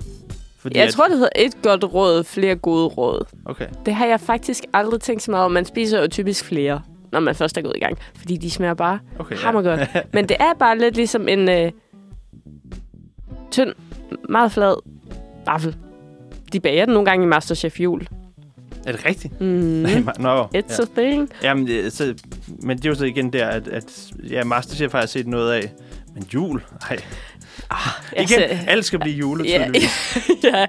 [0.66, 3.26] Fordi Jeg at, tror, det hedder et godt råd, flere gode råd.
[3.46, 3.68] Okay.
[3.86, 5.52] Det har jeg faktisk aldrig tænkt så meget om.
[5.52, 7.98] Man spiser jo typisk flere, når man først er gået i gang.
[8.16, 9.80] Fordi de smager bare okay hammer godt.
[10.14, 11.72] Men det er bare lidt ligesom en øh,
[13.52, 13.74] tynd,
[14.30, 14.76] meget flad
[15.46, 15.76] vaffel.
[16.54, 18.08] De bager den nogle gange i Masterchef jul.
[18.88, 19.42] Er det rigtigt?
[19.42, 20.08] Mm.
[20.20, 20.84] Nå, It's ja.
[20.84, 21.30] a thing.
[21.44, 22.14] Jamen, det- så,
[22.64, 25.52] men det er jo så igen der, at, at ja, Masterchef har jeg set noget
[25.52, 25.74] af.
[26.14, 26.64] Men jul?
[26.90, 26.98] Nej.
[28.18, 29.68] Igen, Altså, alt skal blive jule, ja, ja,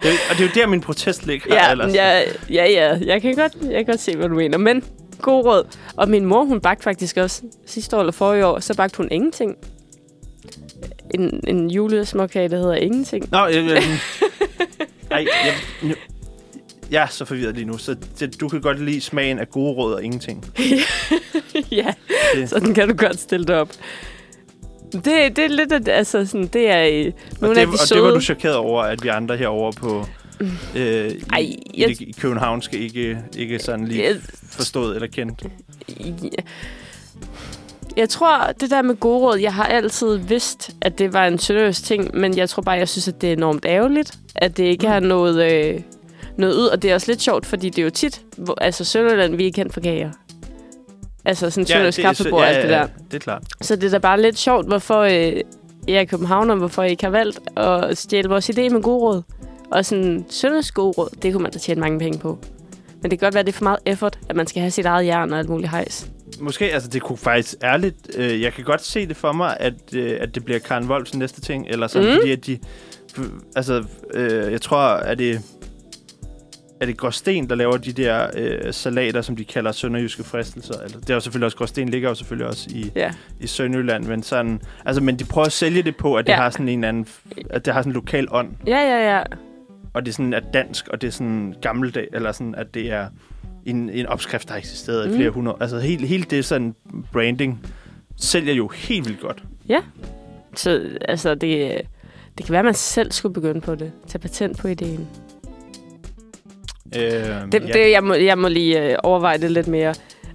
[0.03, 1.95] Det, og det er jo der, min protest ligger ja, ellers.
[1.95, 2.21] ja,
[2.51, 2.99] ja, ja.
[3.07, 4.59] Jeg kan, godt, jeg kan godt se, hvad du mener.
[4.59, 4.85] Men
[5.23, 5.67] god råd.
[5.97, 9.09] Og min mor, hun bagte faktisk også sidste år eller forrige år, så bagte hun
[9.11, 9.55] ingenting.
[11.15, 13.29] En, en julesmåkage, der hedder ingenting.
[13.31, 13.83] Nå, øh, øh,
[15.11, 15.95] ej, jeg, nu,
[16.91, 17.79] jeg er så forvirret lige nu.
[17.79, 20.45] Så det, du kan godt lide smagen af gode råd og ingenting.
[21.71, 21.87] ja,
[22.35, 23.69] Det- sådan kan du godt stille det op.
[24.93, 27.79] Det, det er lidt, altså sådan, det er øh, Og, nogle det, af de og
[27.79, 28.01] søde...
[28.01, 30.05] det var du chokeret over, at vi andre herovre på
[30.77, 34.17] øh, i, Ej, i, jeg- i København skal ikke, ikke sådan lige Jeg-
[34.51, 35.43] forstået eller kendt.
[36.23, 36.43] Ja.
[37.97, 41.39] Jeg tror, det der med gode råd, jeg har altid vidst, at det var en
[41.39, 44.65] seriøs ting, men jeg tror bare, jeg synes, at det er enormt ærgerligt, at det
[44.65, 44.93] ikke Mm.
[44.93, 45.81] har noget, øh,
[46.37, 46.67] noget ud.
[46.67, 49.47] Og det er også lidt sjovt, fordi det er jo tit, hvor, altså Sønderland, vi
[49.47, 50.11] er kendt for kager.
[51.27, 52.87] Altså sådan ja, Sønderlands kaffebord og alt det der.
[53.11, 53.43] det er klart.
[53.61, 55.41] Så det er da bare lidt sjovt, hvorfor øh,
[55.89, 58.83] jeg er i København, og hvorfor I ikke har valgt at stjæle vores idé med
[58.83, 59.23] gode råd.
[59.71, 62.39] Og sådan Sønderlands gode råd, det kunne man da tjene mange penge på.
[63.03, 64.71] Men det kan godt være, at det er for meget effort, at man skal have
[64.71, 66.11] sit eget jern og alt muligt hejs.
[66.41, 69.75] Måske, altså det kunne faktisk ærligt, øh, jeg kan godt se det for mig, at,
[69.95, 72.15] øh, at det bliver Karen Wolfs næste ting, eller sådan, mm.
[72.15, 72.59] Fordi at de,
[73.57, 75.41] altså, øh, jeg tror, at det,
[76.81, 80.75] er det Gråsten, der laver de der øh, salater, som de kalder sønderjyske fristelser.
[80.85, 83.13] Eller, det er jo selvfølgelig også, Gråsten ligger jo selvfølgelig også i, Ja.
[83.41, 86.37] i Sønderjylland, men sådan, altså, men de prøver at sælge det på, at det Ja.
[86.37, 87.07] har sådan en anden,
[87.51, 89.23] at det har sådan en lokal ånd, Ja, ja, ja.
[89.95, 93.09] og det sådan er dansk, og det er sådan gammeldag, eller sådan, at det er
[93.67, 95.15] en, en opskrift, der har eksisteret mm.
[95.15, 95.57] i flere hundrede.
[95.61, 96.75] Altså helt, helt det sådan
[97.13, 97.67] branding
[98.17, 99.43] sælger jo helt vildt godt.
[100.57, 101.81] Så altså, det,
[102.39, 103.93] det kan være, at man selv skulle begynde på det.
[104.09, 105.09] Tage patent på ideen.
[106.97, 107.29] Øh, Det,
[107.69, 107.73] ja.
[107.73, 109.95] det, jeg, må, jeg må lige øh, overveje det lidt mere.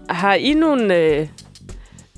[0.10, 1.28] Har I nogle øh,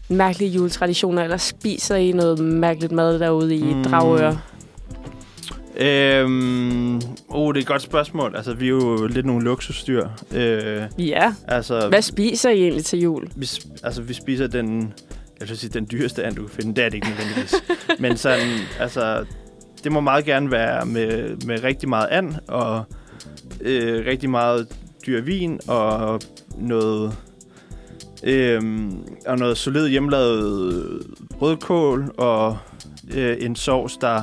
[0.10, 3.84] mærkelige juletraditioner, eller spiser I noget mærkeligt mad derude i Mm.
[3.84, 4.36] Dragør?
[5.78, 6.96] Øhm,
[7.30, 8.36] oh, det er et godt spørgsmål.
[8.36, 10.08] Altså, vi er jo lidt nogle luksusdyr.
[10.36, 11.34] Øh, Ja.
[11.48, 13.28] altså, Hvad spiser I egentlig til jul?
[13.36, 13.50] vi,
[13.84, 14.94] altså, vi spiser den,
[15.40, 16.76] jeg vil sige, den dyreste and, du kan finde.
[16.76, 17.56] Det er det ikke nødvendigvis.
[18.00, 18.48] Men sådan,
[18.80, 19.26] altså,
[19.84, 22.84] det må meget gerne være med, med rigtig meget and, og
[23.62, 24.68] øh, rigtig meget
[25.08, 26.22] dyr vin, og
[26.58, 27.18] noget,
[28.24, 28.62] øh,
[29.28, 31.02] og noget solid hjemmelavet
[31.42, 32.58] rødkål, og
[33.14, 34.22] øh, en sovs, der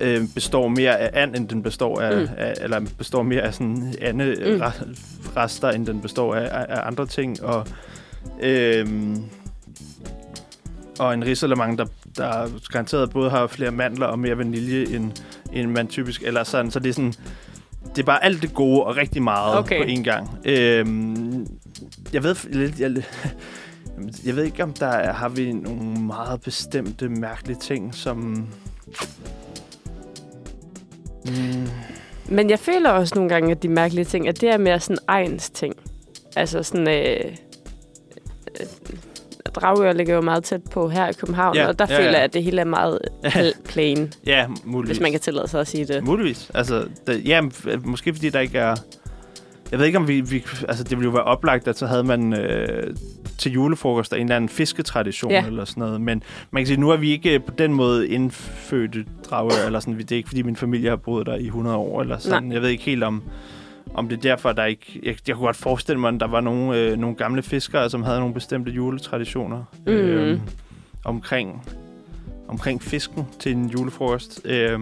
[0.00, 2.28] øh, består mere af and, end den består af, Mm.
[2.36, 4.62] af eller består mere af sådan ande Mm.
[5.36, 7.42] rester, end den består af, af, af andre ting.
[7.42, 7.66] Og,
[8.42, 8.86] øh,
[10.98, 11.86] og en risalemang, der,
[12.16, 15.12] der garanteret både har flere mandler og mere vanilje, end,
[15.52, 16.70] end man typisk eller sådan.
[16.70, 17.14] Så det er sådan,
[17.90, 19.78] det er bare alt det gode og rigtig meget Okay.
[19.78, 20.38] på én gang.
[20.44, 21.46] Øhm,
[22.12, 22.80] jeg ved lidt...
[22.80, 22.90] Jeg,
[24.26, 28.48] jeg ved ikke, om der er, har vi nogle meget bestemte, mærkelige ting, som...
[31.26, 31.68] Mm,
[32.28, 34.98] Men jeg føler også nogle gange, at de mærkelige ting, at det er mere sådan
[35.08, 35.74] egens ting.
[36.36, 36.88] Altså sådan...
[36.88, 37.36] Øh,
[38.60, 38.66] øh,
[39.54, 42.14] Dragør ligger jo meget tæt på her i København, Ja, og der ja, føler ja.
[42.16, 44.96] jeg, at det hele er meget pl- plain, ja, muligvis.
[44.96, 46.04] hvis man kan tillade sig at sige det.
[46.04, 46.50] Muligvis.
[46.54, 47.40] Altså, det, ja,
[47.84, 48.74] måske fordi der ikke er...
[49.70, 50.20] Jeg ved ikke, om vi...
[50.20, 52.94] vi altså, det ville jo være oplagt, at så havde man øh,
[53.38, 55.46] til julefrokost en eller anden fisketradition Ja.
[55.46, 56.00] eller sådan noget.
[56.00, 59.98] Men man kan sige, nu er vi ikke på den måde indfødte drager, eller sådan.
[59.98, 62.52] Det er ikke, fordi min familie har boet der i 100 år, eller sådan.
[62.52, 63.22] Jeg ved ikke helt om
[63.94, 65.00] om det er derfor, der ikke...
[65.02, 68.02] Jeg, jeg kunne godt forestille mig, at der var nogle, øh, nogle gamle fiskere, som
[68.02, 69.92] havde nogle bestemte juletraditioner Mm.
[69.92, 70.40] øh,
[71.04, 71.64] omkring,
[72.48, 74.40] omkring fisken til en julefrokost.
[74.44, 74.78] Øh,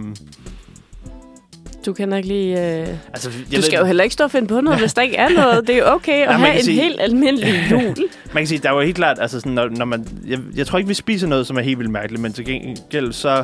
[1.85, 2.79] Du kan ikke lige...
[2.81, 2.87] Øh...
[3.13, 5.01] altså, jeg Du ved skal jo heller ikke stå og finde på noget, hvis der
[5.01, 5.67] ikke er noget.
[5.67, 7.81] Det er jo okay at man have en sige- helt almindelig jul.
[8.33, 10.67] Man kan sige, der er jo helt klart, altså sådan, når, når man, jeg, jeg
[10.67, 13.43] tror ikke, vi spiser noget, som er helt vildt mærkeligt, men til gengæld så,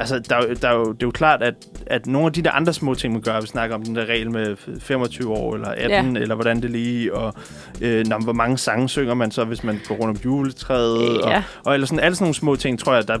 [0.00, 1.54] altså der, er jo- der er jo, det er jo klart, at,
[1.86, 4.04] at nogle af de der andre små ting, man gør, vi snakker om den der
[4.06, 6.22] regel med 25 år eller 18, ja.
[6.22, 7.34] eller hvordan det lige, og
[7.80, 11.30] øh, når, hvor mange sange synger man så, hvis man går rundt om juletræet, og,
[11.30, 13.18] ja, og eller sådan, alle sådan nogle små ting, tror jeg, der,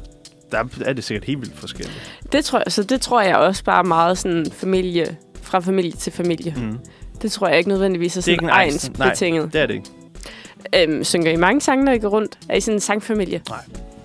[0.52, 2.20] der er det sikkert helt vildt forskelligt.
[2.32, 6.12] det tror jeg, så det tror jeg også bare meget sådan familie, fra familie til
[6.12, 6.54] familie.
[6.56, 6.78] Mm.
[7.22, 9.08] Det tror jeg ikke nødvendigvis er Det er sådan ikke en egen- egens nej.
[9.08, 9.52] betinget.
[9.52, 9.86] Det er det ikke.
[10.92, 12.38] Øhm, synger I mange sange, når I går rundt?
[12.48, 13.40] Er I sådan en sangfamilie?
[13.48, 13.58] Nej.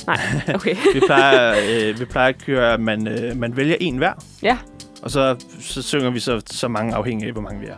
[0.07, 0.19] Nej,
[0.55, 0.75] okay.
[0.93, 4.13] Vi plejer, øh, vi plejer at køre, at man, øh, man vælger en hver.
[4.43, 4.57] Ja.
[5.01, 7.75] Og så, så synger vi så, så mange afhængig af, hvor mange vi er.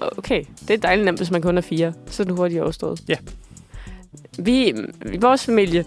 [0.00, 1.92] Okay, det er dejligt nemt, hvis man kun er fire.
[2.06, 3.00] Så er det hurtigt overstået.
[3.08, 3.16] Ja.
[4.38, 4.74] Vi,
[5.12, 5.84] i vores familie,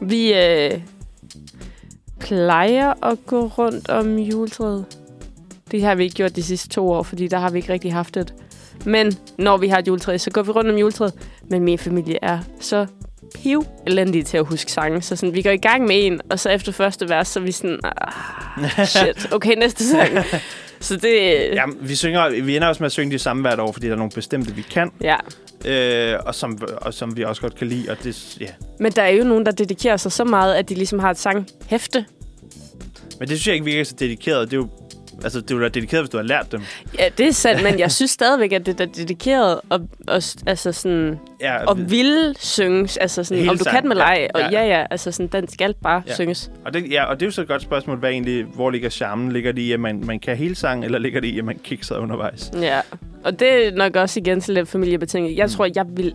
[0.00, 0.80] vi øh,
[2.20, 4.84] plejer at gå rundt om juletræet.
[5.70, 7.92] Det har vi ikke gjort de sidste to år, fordi der har vi ikke rigtig
[7.92, 8.34] haft det.
[8.84, 11.14] Men når vi har et juletræ, så går vi rundt om juletræet.
[11.50, 12.86] Men min familie er så
[13.34, 15.02] piv elendige til at huske sange.
[15.02, 17.44] Så sådan, vi går i gang med en, og så efter første vers, så er
[17.44, 20.10] vi sådan, ah, shit, okay, næste sang.
[20.80, 21.10] Så det,
[21.54, 23.92] Ja, vi, synger, vi ender også med at synge de samme hvert år, fordi der
[23.92, 25.16] er nogle bestemte, vi kan, ja.
[25.64, 27.90] øh, og, som, og som vi også godt kan lide.
[27.90, 28.46] Og det, ja.
[28.80, 31.18] Men der er jo nogen, der dedikerer sig så meget, at de ligesom har et
[31.18, 32.04] sanghæfte.
[33.18, 34.50] Men det synes jeg ikke virker så dedikeret.
[34.50, 34.68] Det er jo,
[35.24, 36.60] altså, det er jo da dedikeret, hvis du har lært dem.
[36.98, 40.72] Ja, det er sandt, men jeg synes stadigvæk, at det er dedikeret og, og, altså
[40.72, 42.96] sådan, Ja, og ville synges.
[42.96, 44.28] Altså sådan, Hele om du kan sangen, med leg.
[44.34, 44.64] ja, Og ja.
[44.66, 46.14] ja, altså sådan, den skal bare Ja.
[46.14, 46.50] synges.
[46.64, 48.90] og det, ja, og det er jo så et godt spørgsmål, hvad egentlig, hvor ligger
[48.90, 49.32] charmen?
[49.32, 51.58] Ligger det i, at man, man kan hele sangen, eller ligger det i, at man
[51.64, 52.50] kikser undervejs?
[52.60, 52.80] Ja,
[53.24, 55.36] og det er nok også igen til lidt familiebetinget.
[55.36, 56.14] Jeg tror, jeg vil,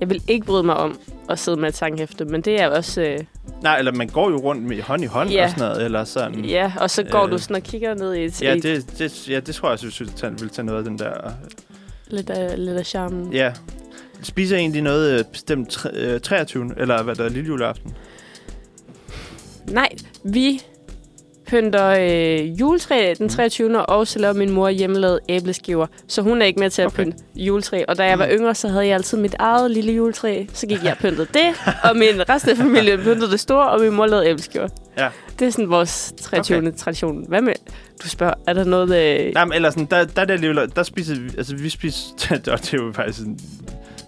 [0.00, 0.98] jeg vil ikke bryde mig om
[1.30, 3.00] at sidde med et sanghæfte, men det er også...
[3.02, 3.18] Øh,
[3.62, 5.44] Nej, eller man går jo rundt med hånd i hånd Ja.
[5.44, 6.44] og sådan noget, eller sådan.
[6.44, 8.98] ja, og så går Øh, du sådan og kigger ned i et, Ja, et det,
[8.98, 11.12] det, ja, det tror jeg vi tager- vil tage noget af den der...
[12.08, 13.32] lidt, af, lidt af charmen.
[13.32, 13.52] Ja.
[14.22, 16.74] Spiser I egentlig noget øh, bestemt tre, øh, 23.
[16.76, 17.94] eller hvad der er lille juleaften?
[19.70, 19.88] Nej,
[20.24, 20.62] vi
[21.48, 23.86] pynter øh, juletræ den 23.
[23.86, 25.86] og så laver min mor hjemmelavet æbleskiver.
[26.08, 27.04] Så hun er ikke med til at Okay.
[27.04, 27.84] pynte juletræ.
[27.88, 28.32] Og da jeg var Mm.
[28.32, 30.44] yngre, så havde jeg altid mit eget lille juletræ.
[30.52, 31.44] Så gik jeg og pyntede det,
[31.84, 34.68] og min resten af familien pyntede det store, og min mor lavede æbleskiver.
[34.98, 35.08] Ja.
[35.38, 36.58] Det er sådan vores 23.
[36.58, 36.72] Okay.
[36.76, 37.24] tradition.
[37.28, 37.52] Hvad med?
[38.02, 38.96] Du spørger, er der noget...
[39.20, 39.32] Øh...
[39.34, 42.10] Nej, men eller sådan, der, der, er det alligevel, der spiser vi, altså vi spiser,
[42.30, 43.38] og det er jo faktisk en,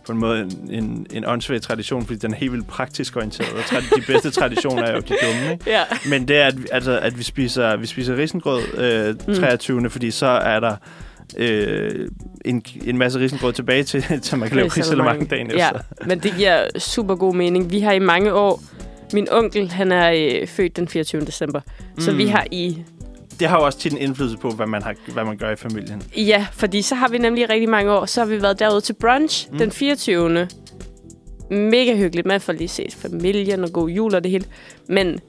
[0.07, 3.49] på en måde en, en, en åndssvag tradition, fordi den er helt vildt praktisk orienteret,
[3.53, 5.65] og de bedste traditioner er jo de dumme, ikke?
[5.71, 5.83] Ja.
[6.09, 8.63] Men det er, at, altså, at vi spiser, vi spiser risengrød
[9.29, 9.91] øh, 23.
[9.91, 10.77] fordi så er der
[11.37, 12.09] øh,
[12.45, 15.81] en, en masse risengrød tilbage til, til man kan lave risalemang dagen Ja, efter.
[16.07, 17.71] men det giver super god mening.
[17.71, 18.61] Vi har i mange år...
[19.13, 21.21] Min onkel, han er øh, født den 24.
[21.25, 21.61] december.
[21.97, 22.01] Mm.
[22.01, 22.19] Så Mm.
[22.19, 22.83] vi har i
[23.41, 25.57] Det har jo også tit en indflydelse på, hvad man, har, hvad man gør i
[25.57, 26.03] familien.
[26.17, 28.93] Ja, fordi så har vi nemlig rigtig mange år, så har vi været derude til
[28.93, 29.59] brunch Mm.
[29.59, 30.49] den 24.
[31.51, 32.27] Mega hyggeligt.
[32.27, 34.45] Man får lige set familien og god jul og det hele.
[34.89, 35.21] Men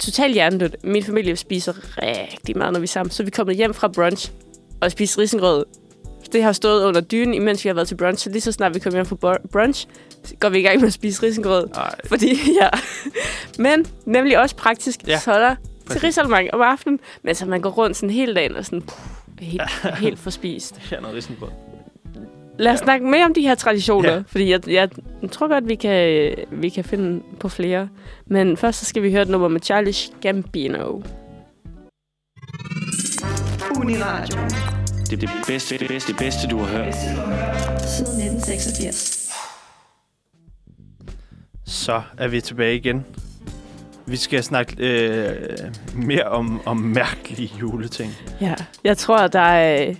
[0.00, 0.76] totalt hjernedødt.
[0.84, 1.72] Min familie spiser
[2.02, 3.10] rigtig meget, når vi er sammen.
[3.10, 4.30] Så er vi kommet hjem fra brunch
[4.80, 5.64] og spist risengrød.
[6.32, 8.24] Det har stået under dynen, imens vi har været til brunch.
[8.24, 9.86] Så lige så snart vi kommer hjem fra br- brunch,
[10.24, 11.66] så går vi i gang med at spise risengrød.
[11.66, 12.68] Nej, Fordi, ja.
[13.58, 15.56] Men nemlig også praktisk, ja, så er der
[15.86, 16.02] til præcis.
[16.04, 17.00] risalemang om aftenen.
[17.22, 18.98] Men så man går rundt sådan hele dagen og sådan, puh,
[19.40, 19.62] helt,
[20.04, 20.76] helt forspist.
[20.78, 21.48] her er noget risengrød.
[22.58, 22.84] Lad os Ja.
[22.84, 24.22] snakke mere om de her traditioner, Ja.
[24.26, 24.88] fordi jeg, jeg
[25.32, 27.88] tror godt, vi kan, vi kan finde på flere.
[28.26, 31.02] Men først så skal vi høre et nummer med Charlie Gambino.
[33.76, 34.50] Uniradioen.
[35.10, 36.94] Det er det bedste, det bedste, det bedste, du har hørt.
[36.94, 39.30] Siden 1986.
[41.66, 43.06] Så er vi tilbage igen.
[44.06, 45.58] Vi skal snakke øh,
[45.94, 48.12] mere om, om mærkelige juleting.
[48.40, 49.94] Ja, jeg tror, der er...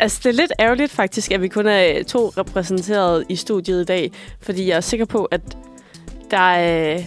[0.00, 3.84] Altså, det er lidt ærgerligt faktisk, at vi kun er to repræsenteret i studiet i
[3.84, 4.12] dag.
[4.40, 5.40] Fordi jeg er sikker på, at
[6.30, 7.02] der er,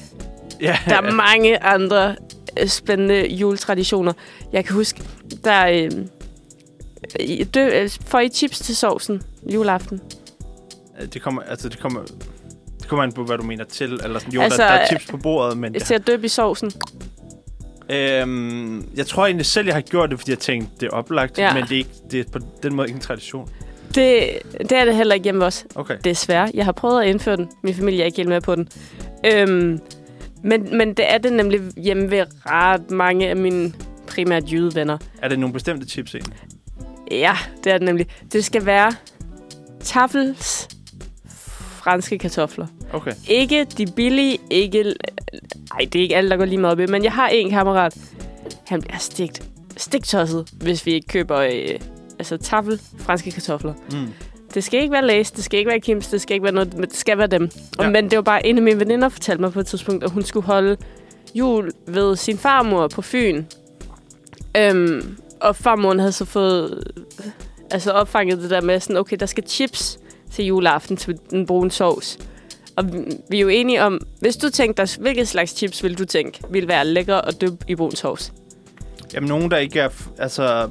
[0.61, 2.15] Ja, der er mange andre
[2.59, 4.13] øh, spændende juletraditioner.
[4.51, 5.03] Jeg kan huske,
[5.43, 5.89] der er...
[7.19, 9.21] Øh, øh, får I chips til sovsen
[9.53, 10.01] juleaften?
[11.13, 12.01] det kommer, altså det kommer,
[12.87, 13.99] det kommer an på, hvad du mener til.
[14.03, 14.33] Eller sådan.
[14.33, 15.79] Jo, Altså, der, der er tips på bordet, men Ja.
[15.79, 16.71] Til at døbe i sovsen?
[17.89, 21.37] øhm, jeg tror egentlig selv, jeg har gjort det, fordi jeg tænkte, det er oplagt.
[21.37, 21.53] Ja.
[21.53, 23.49] Men det er, ikke, det er på den måde ikke en tradition.
[23.95, 24.29] Det,
[24.59, 25.75] det er det heller ikke hjemme hos os.
[25.75, 25.97] Okay.
[26.03, 26.51] Desværre.
[26.53, 27.49] Jeg har prøvet at indføre den.
[27.63, 28.67] Min familie er ikke helt med på den.
[29.25, 29.79] Øhm,
[30.43, 33.73] men, men det er det nemlig hjemme ved ret mange af mine
[34.07, 34.97] primært jydevenner.
[35.21, 36.37] Er det nogle bestemte tips egentlig?
[37.11, 38.07] Ja, det er det nemlig.
[38.33, 38.93] Det skal være
[39.83, 40.67] tafels
[41.87, 42.67] franske kartofler.
[42.93, 43.11] Okay.
[43.27, 44.93] Ikke de billige, ikke...
[45.71, 47.49] Ej, det er ikke alle, der går lige meget op i, men jeg har en
[47.49, 47.97] kammerat.
[48.67, 49.43] Han bliver stigt,
[49.77, 51.79] stigtosset, hvis vi ikke køber øh,
[52.19, 53.73] altså tafel franske kartofler.
[53.91, 54.13] Mm.
[54.53, 56.73] Det skal ikke være Lays, det skal ikke være Kims, det skal ikke være noget,
[56.73, 57.49] men det skal være dem.
[57.79, 57.83] Ja.
[57.83, 57.89] Ja.
[57.89, 60.23] Men det var bare en af mine veninder fortalte mig på et tidspunkt, at hun
[60.23, 60.77] skulle holde
[61.35, 63.43] jul ved sin farmor på Fyn.
[64.57, 66.83] Øhm, og farmoren havde så fået
[67.71, 69.99] altså opfanget det der med sådan, okay, der skal chips
[70.31, 72.17] til juleaften til den brune sovs.
[72.75, 72.85] Og
[73.29, 76.39] vi- er jo enige om, hvis du tænkte dig, hvilket slags chips vil du tænke,
[76.49, 78.33] ville være lækre og dyppe i brun sovs?
[79.13, 79.89] Jamen, nogen, der ikke er...
[80.19, 80.69] Altså...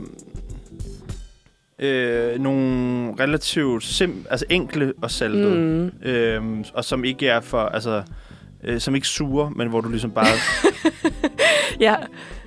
[1.79, 5.55] Øh, nogle relativt sim, altså enkle og saltede.
[5.55, 6.09] Mm.
[6.09, 7.59] Øhm, og som ikke er for...
[7.63, 8.03] Altså,
[8.65, 10.27] øh, som ikke suger, men hvor du ligesom bare...
[11.81, 11.97] Ja,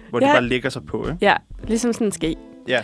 [0.09, 0.33] hvor det Ja.
[0.33, 1.17] bare lægger sig på, ikke?
[1.21, 1.35] ja,
[1.67, 2.35] ligesom sådan en ske.
[2.67, 2.81] Ja.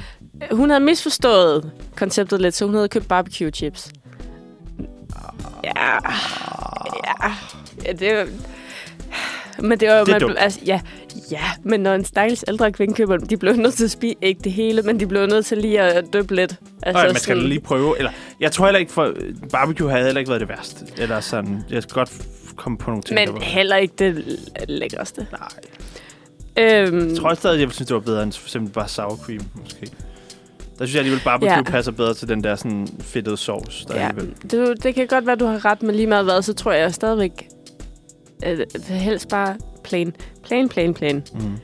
[0.52, 3.92] Hun havde misforstået konceptet lidt, så hun havde købt barbecue chips.
[5.64, 5.94] Ja,
[7.06, 7.32] ja,
[7.86, 8.26] ja det er
[9.60, 10.82] men det var Det er man, altså, ja,
[11.32, 14.42] ja, men når en stakkels ældre kvinde køber de blev nødt til at spise, ikke
[14.44, 16.56] det hele, men de blev nødt til lige at døbe lidt.
[16.84, 17.98] Altså, Øj, man skal lige prøve.
[17.98, 19.14] Eller, jeg tror heller ikke, for
[19.52, 20.86] barbecue havde heller ikke været det værste.
[20.98, 22.12] Eller sådan, jeg skal godt
[22.56, 23.40] komme på nogle ting, Men var...
[23.40, 25.28] heller ikke det lækkerste.
[25.32, 25.50] Nej,
[26.58, 29.42] Øhm, jeg tror stadig, jeg synes, det var bedre end for eksempel bare sour cream,
[29.62, 29.92] måske.
[30.80, 31.62] Der synes jeg alligevel, barbecue Ja.
[31.62, 34.36] passer bedre til den der sådan fedtede sovs, der ja, alligevel.
[34.52, 36.94] det, det kan godt være, du har ret, men lige meget hvad, så tror jeg
[36.94, 37.48] stadigvæk,
[38.44, 41.24] at helst bare plain, plain, plain, plain.
[41.34, 41.58] Mm.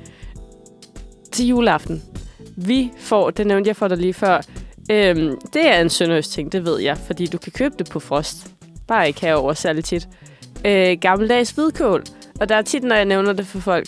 [1.31, 2.03] til juleaften.
[2.57, 4.41] Vi får, det nævnte jeg for dig lige før,
[4.91, 7.99] øhm, det er en sønderøst ting, det ved jeg, fordi du kan købe det på
[7.99, 8.47] frost.
[8.87, 10.07] Bare ikke herovre særlig tit.
[10.65, 12.03] Øh, gammeldags hvidkål.
[12.39, 13.87] Og der er tit, når jeg nævner det for folk,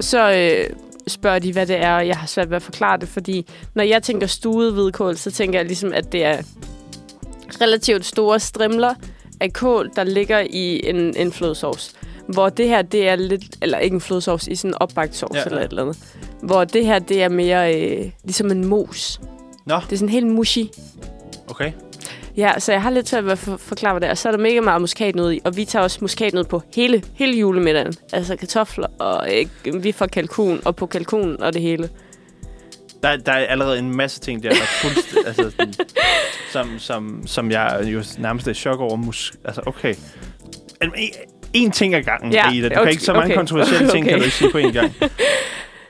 [0.00, 0.76] så øh,
[1.10, 3.82] spørger de, hvad det er, og jeg har svært ved at forklare det, fordi når
[3.82, 6.42] jeg tænker stuet hvidkål, så tænker jeg ligesom, at det er
[7.60, 8.94] relativt store strimler
[9.40, 11.92] af kål, der ligger i en, en flødesovs.
[12.28, 15.26] Hvor det her, det er lidt, eller ikke en flødesovs, i sådan en opbagt ja,
[15.34, 15.44] ja.
[15.44, 15.98] eller et eller andet.
[16.42, 19.20] Hvor det her, det er mere øh, ligesom en mos.
[19.66, 19.74] Nå.
[19.74, 20.64] Det er sådan helt mushy.
[21.50, 21.72] Okay.
[22.38, 24.14] Ja, så jeg har lidt svært ved at for, forklare, hvad det er.
[24.14, 27.38] Så er der mega meget muskatnød i, og vi tager også muskatnød på hele, hele
[27.38, 27.94] julemiddagen.
[28.12, 29.28] Altså kartofler, og
[29.66, 31.88] øh, vi får kalkun, og på kalkun og det hele.
[33.02, 35.74] Der, der er allerede en masse ting der, der er fuldstændig, altså, sådan,
[36.52, 38.96] som, som, som jeg jo nærmest er i chok over.
[38.96, 39.94] Mus altså, okay.
[40.82, 40.92] En,
[41.52, 42.68] en ting ad gangen, Ja, Ida.
[42.68, 43.36] Du okay, kan ikke så mange okay.
[43.36, 44.10] kontroversielle ting, Okay.
[44.10, 44.92] kan du ikke sige på en gang.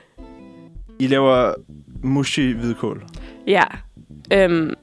[0.99, 1.53] I laver
[2.03, 3.03] mushy hvidkål.
[3.47, 3.63] Ja.
[4.33, 4.73] Øhm,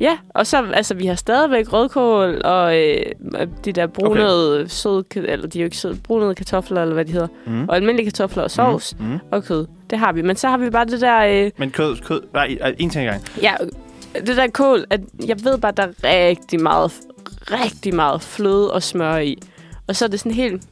[0.00, 2.96] ja, og så, altså, vi har stadigvæk rødkål og øh,
[3.64, 4.66] de der brunede okay.
[4.68, 7.28] søde, eller de er jo ikke søde, brunede kartofler, eller hvad de hedder.
[7.46, 7.68] Mm.
[7.68, 9.06] Og almindelige kartofler og sovs Mm.
[9.06, 9.18] Mm.
[9.30, 9.66] og kød.
[9.90, 10.22] Det har vi.
[10.22, 13.06] Men så har vi bare det der, øh, Men kød, kød, nej, ej, en ting
[13.06, 13.28] ad gangen.
[13.42, 13.54] ja,
[14.26, 16.92] det der kål, at jeg ved bare, der er rigtig meget,
[17.50, 19.38] rigtig meget fløde og smør i.
[19.88, 20.62] Og så er det sådan helt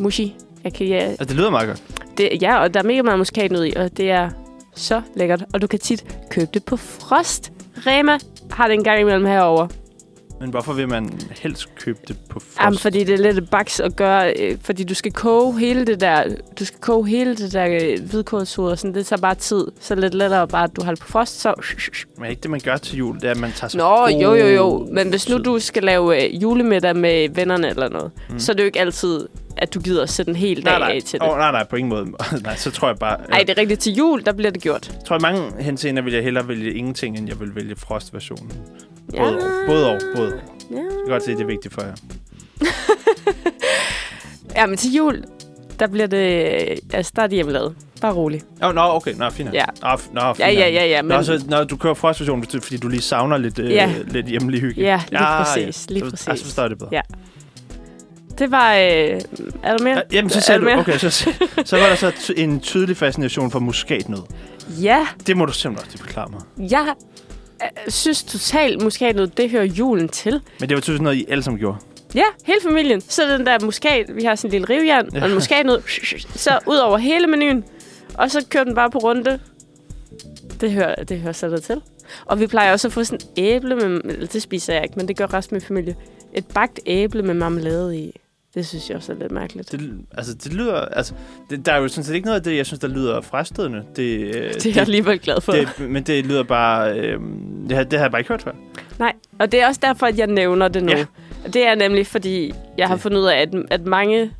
[0.00, 0.26] mushy.
[0.64, 1.82] Jeg kan, ja, Altså, det lyder meget godt.
[2.18, 4.30] det, ja, og der er mega meget muskatnød i, og det er
[4.74, 5.44] så lækkert.
[5.54, 7.52] Og du kan tit købe det på frost.
[7.76, 8.18] Rema
[8.50, 9.68] har det en gang imellem herover.
[10.40, 12.60] Men hvorfor vil man helst købe det på frost?
[12.60, 16.00] Jamen, fordi det er lidt baks at gøre, øh, fordi du skal koge hele det
[16.00, 16.24] der,
[16.58, 19.66] du skal koge hele det der øh, og sådan, det tager bare tid.
[19.80, 21.54] Så lidt lettere bare, at du har det på frost, så...
[22.18, 24.34] Men ikke det, man gør til jul, det er, at man tager sig Nå, jo,
[24.34, 24.88] jo, jo.
[24.92, 28.38] Men hvis nu du skal lave øh, julemiddag med vennerne eller noget, mm.
[28.38, 30.78] så er det jo ikke altid, at du gider at sætte en hel dag Nej,
[30.78, 30.96] nej.
[30.96, 31.28] af til det.
[31.30, 32.06] Oh, nej, nej, på ingen måde.
[32.42, 33.16] nej, så tror jeg bare...
[33.32, 33.80] Ej, det er rigtigt.
[33.80, 34.88] Til jul, der bliver det gjort.
[34.92, 38.52] Jeg tror, i mange henseender vil jeg hellere vælge ingenting, end jeg vil vælge frostversionen.
[39.14, 39.22] Ja.
[39.22, 39.42] Både og.
[39.66, 40.00] Både og.
[40.16, 40.40] Både.
[40.70, 40.76] Ja.
[40.76, 41.94] Jeg kan godt se, det er vigtigt for jer.
[44.56, 45.24] Ja, men til jul,
[45.78, 46.20] der bliver det...
[46.92, 47.74] Altså, der er det hjemmelavet.
[48.00, 48.40] Bare rolig.
[48.62, 49.14] Oh, nå, okay.
[49.14, 49.46] Nå, fint.
[49.46, 49.54] nok.
[49.54, 49.64] Ja.
[49.82, 51.02] Nå, f- nå, fint Ja, ja, ja, ja.
[51.02, 53.70] Men, Nå, så, når du kører frostversion, det er fordi du lige savner lidt, øh,
[53.70, 53.94] Ja.
[54.06, 54.80] lidt hjemlig hygge.
[54.82, 56.28] Ja, lige præcis, lige så, præcis.
[56.28, 56.90] Altså, forstår jeg det bedre.
[56.92, 57.00] Ja.
[58.38, 58.74] Det var...
[58.74, 59.94] Øh, er der mere?
[59.96, 60.78] Ja, Jamen, så der du, mere?
[60.78, 61.10] okay, så,
[61.64, 64.18] så var der så en tydelig fascination for muskatnød.
[64.82, 66.70] Ja, Det må du simpelthen også forklare mig.
[66.70, 66.94] jeg
[67.62, 70.40] øh, synes totalt muskatnød, det hører julen til.
[70.60, 71.78] Men det var tydeligt noget, I alle sammen gjorde.
[72.14, 73.00] Ja, hele familien.
[73.00, 75.20] Så den der muskat, vi har sådan en lille rivjern Ja.
[75.22, 75.80] og en muskatnød,
[76.34, 77.64] så ud over hele menuen.
[78.14, 79.38] Og så kører den bare på runde.
[80.60, 81.80] Det hører, det hører så der til.
[82.26, 85.16] Og vi plejer også at få sådan æble med, det spiser jeg ikke, men det
[85.16, 85.96] gør resten af min familie.
[86.34, 88.20] Et bagt æble med marmelade i.
[88.54, 89.72] Det synes jeg også er lidt mærkeligt.
[89.72, 90.74] Det, Det, altså, det lyder...
[90.80, 91.14] Altså,
[91.50, 93.84] det, der er jo sådan set ikke noget af det, jeg synes, der lyder frastødende.
[93.96, 95.52] Det, øh, det er jeg alligevel glad for.
[95.52, 96.98] det, men det lyder bare...
[96.98, 97.20] Øh,
[97.68, 98.52] det, har, det har jeg bare ikke hørt før.
[98.98, 100.92] Nej, og det er også derfor, at jeg nævner det nu.
[100.92, 101.06] Ja.
[101.52, 104.30] Det er nemlig, fordi jeg har Det- fundet ud af, at, at mange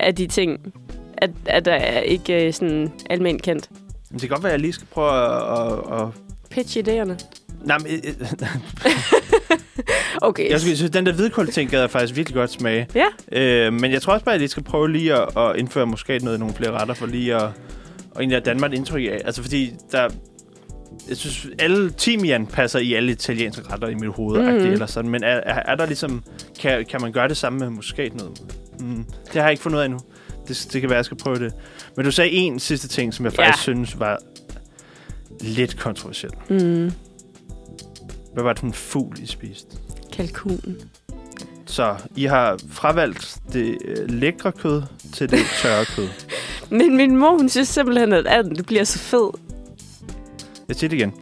[0.00, 0.74] af de ting,
[1.18, 3.70] at, at der er ikke øh, sådan almindeligt kendt.
[4.10, 5.92] Men det kan godt være, at jeg lige skal prøve at...
[5.92, 6.08] at, at
[6.50, 7.14] Pitch idéerne.
[7.64, 8.14] Nej, men, øh,
[10.22, 10.50] Okay.
[10.50, 12.88] jeg synes, den der hvidkål-ting gad jeg faktisk virkelig godt smage.
[12.94, 13.06] Ja.
[13.32, 16.34] Øh, men jeg tror også bare, at jeg skal prøve lige at, at indføre muskatnød
[16.34, 17.42] i nogle flere retter, for lige at,
[18.10, 19.20] og egentlig at Danmark indtryk af.
[19.24, 20.08] Altså fordi der...
[21.08, 24.48] Jeg synes, alle timian passer i alle italienske retter i mit hoved, mm.
[24.72, 25.10] eller sådan.
[25.10, 26.22] Men er, er, er der ligesom...
[26.60, 28.28] Kan, kan man gøre det samme med muskatnød?
[28.80, 29.04] Mm.
[29.24, 30.00] Det har jeg ikke fundet ud af endnu.
[30.48, 31.52] Det, det kan være, jeg skal prøve det.
[31.96, 33.46] Men du sagde en sidste ting, som jeg Ja.
[33.46, 34.18] faktisk synes var
[35.40, 36.32] lidt kontroversiel.
[36.48, 36.92] Mm,
[38.34, 39.76] Hvad var det for en fugl, I spiste?
[40.12, 40.76] kalkun.
[41.66, 44.82] Så I har fravalgt det øh, lækre kød
[45.14, 46.08] til det tørre kød.
[46.70, 49.30] Men min mor, hun synes simpelthen, at anden, det bliver så fed.
[50.68, 51.14] Jeg siger det igen.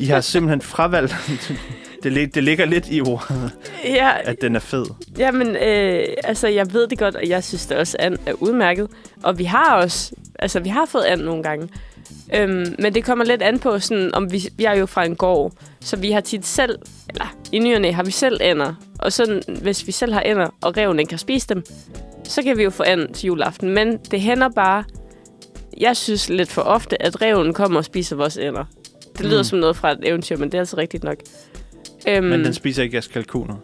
[0.00, 1.14] I har simpelthen fravalgt...
[2.02, 3.52] det, det ligger lidt i ordet,
[3.84, 4.86] Ja, at den er fed.
[5.18, 8.88] jamen, øh, altså, jeg ved det godt, og jeg synes det også, and er udmærket.
[9.22, 11.68] Og vi har også, altså, vi har fået and nogle gange.
[12.34, 15.16] Øhm, men det kommer lidt an på, sådan, om vi, vi er jo fra en
[15.16, 16.78] gård, så vi har tit selv,
[17.08, 18.74] eller i nyerne har vi selv ender.
[18.98, 21.64] Og sådan, hvis vi selv har ender, og reven ikke kan spise dem,
[22.24, 23.70] så kan vi jo få and til juleaften.
[23.74, 24.84] Men det hænder bare,
[25.76, 28.64] jeg synes lidt for ofte, at reven kommer og spiser vores ender.
[29.18, 29.44] Det lyder mm.
[29.44, 31.16] som noget fra et eventyr, men det er altså rigtigt nok.
[32.08, 33.54] Øhm, Men den spiser ikke jeres kalkuner.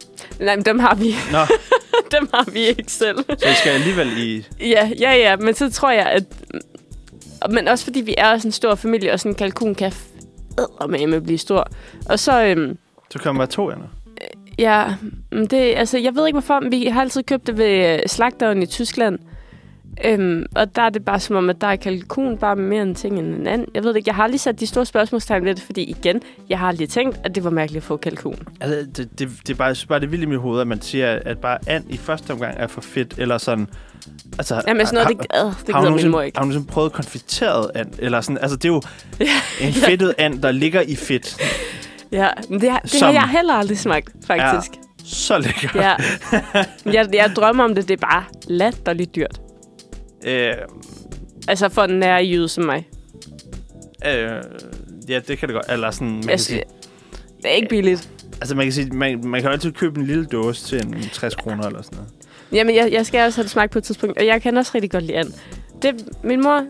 [0.41, 1.39] Nej, men dem har vi, Nå,
[2.19, 3.17] dem har vi ikke selv.
[3.39, 4.47] så I skal alligevel i...
[4.61, 6.25] Ja, ja, ja, men så tror jeg, at...
[7.51, 9.93] Men også fordi vi er også en stor familie, og sådan en kalkun kan
[10.89, 11.67] med blive stor.
[12.11, 12.79] Og så, øhm,
[13.11, 13.87] Så kommer der to ender.
[14.59, 14.95] ja,
[15.33, 18.63] det, altså, jeg ved ikke hvorfor, men vi har altid købt det ved øh, slagteren
[18.63, 19.19] i Tyskland.
[20.05, 22.95] Øhm, og der er det bare som om, at der er kalkun bare mere en
[22.95, 23.69] ting end en anden.
[23.75, 26.21] Jeg ved det ikke, jeg har aldrig sat de store spørgsmålstegn ved det, fordi igen,
[26.49, 28.39] jeg har aldrig tænkt, at det var mærkeligt at få kalkun.
[28.61, 30.61] Altså, det, det, det er bare, jeg synes bare, det er vildt i mit hoved,
[30.61, 33.69] at man siger, at bare and i første omgang er for fedt, eller sådan...
[34.39, 36.39] Altså, Jamen sådan noget, har, det, øh, det har, gider min mor ikke.
[36.39, 37.89] har du nogensinde prøvet konfiteret and?
[37.99, 38.83] Eller sådan, altså, det er jo
[39.61, 41.37] en fedtet and, der ligger i fedt.
[42.13, 44.71] Ja, men det, har, det har Som- jeg heller aldrig smagt, faktisk.
[45.05, 45.69] Så lækker.
[45.75, 45.95] Ja.
[46.99, 49.41] jeg, jeg drømmer om det, det er bare latterligt dyrt.
[50.25, 50.55] Øh,
[51.49, 52.89] Altså for en nære jyde som mig.
[54.07, 54.43] øh,
[55.09, 55.67] ja, det kan det godt.
[55.73, 56.63] Eller sådan, man kan Altså, sige,
[57.37, 58.09] det er ikke billigt.
[58.41, 61.35] altså, man kan sige, man, man kan altid købe en lille dåse til en 60
[61.35, 62.13] kroner eller sådan noget.
[62.53, 64.73] Jamen, jeg, jeg skal også have det smagt på et tidspunkt, og jeg kan også
[64.75, 65.33] rigtig godt lide and.
[65.83, 66.65] Det, min mor,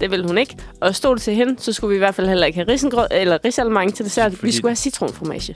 [0.00, 0.56] det ville hun ikke.
[0.80, 3.06] Og stod det til hende, så skulle vi i hvert fald heller ikke have risengrød,
[3.10, 4.32] eller risalemang til dessert.
[4.32, 5.54] Fordi- Vi skulle have citronfromage.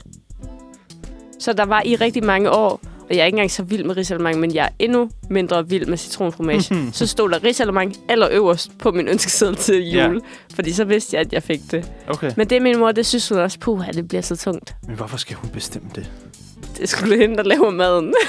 [1.39, 3.97] Så der var i rigtig mange år, og jeg er ikke engang så vild med
[3.97, 6.75] risalemang, men jeg er endnu mindre vild med citronfromage.
[6.93, 10.13] så stod der risalemang allerøverst på min ønskeseddel til jul.
[10.13, 10.55] Ja.
[10.55, 11.91] Fordi så vidste jeg, at jeg fik det.
[12.07, 12.31] Okay.
[12.37, 14.75] Men det min mor, det synes hun også, puha, det bliver så tungt.
[14.87, 16.11] Men hvorfor skal hun bestemme det?
[16.77, 18.13] Det skulle hende, der laver maden.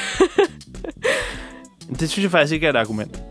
[2.01, 3.23] Det synes jeg faktisk ikke er et argument.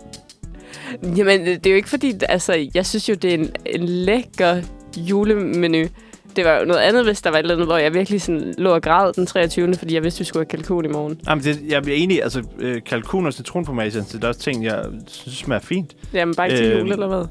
[1.17, 4.61] Jamen, det er jo ikke fordi, altså, jeg synes jo, det er en, en lækker
[4.97, 5.87] julemenu.
[6.35, 8.53] Det var jo noget andet, hvis der var et eller andet, hvor jeg virkelig sådan
[8.57, 9.73] lå og græd den 23.
[9.75, 11.21] Fordi jeg vidste, vi skulle have kalkun i morgen.
[11.27, 14.85] Jamen, det, jeg bliver enig, altså øh, kalkun og citronformage, det er også ting, jeg
[15.07, 15.95] synes smager fint.
[16.13, 17.25] Jamen, bare ikke til Øhm, jul, eller hvad?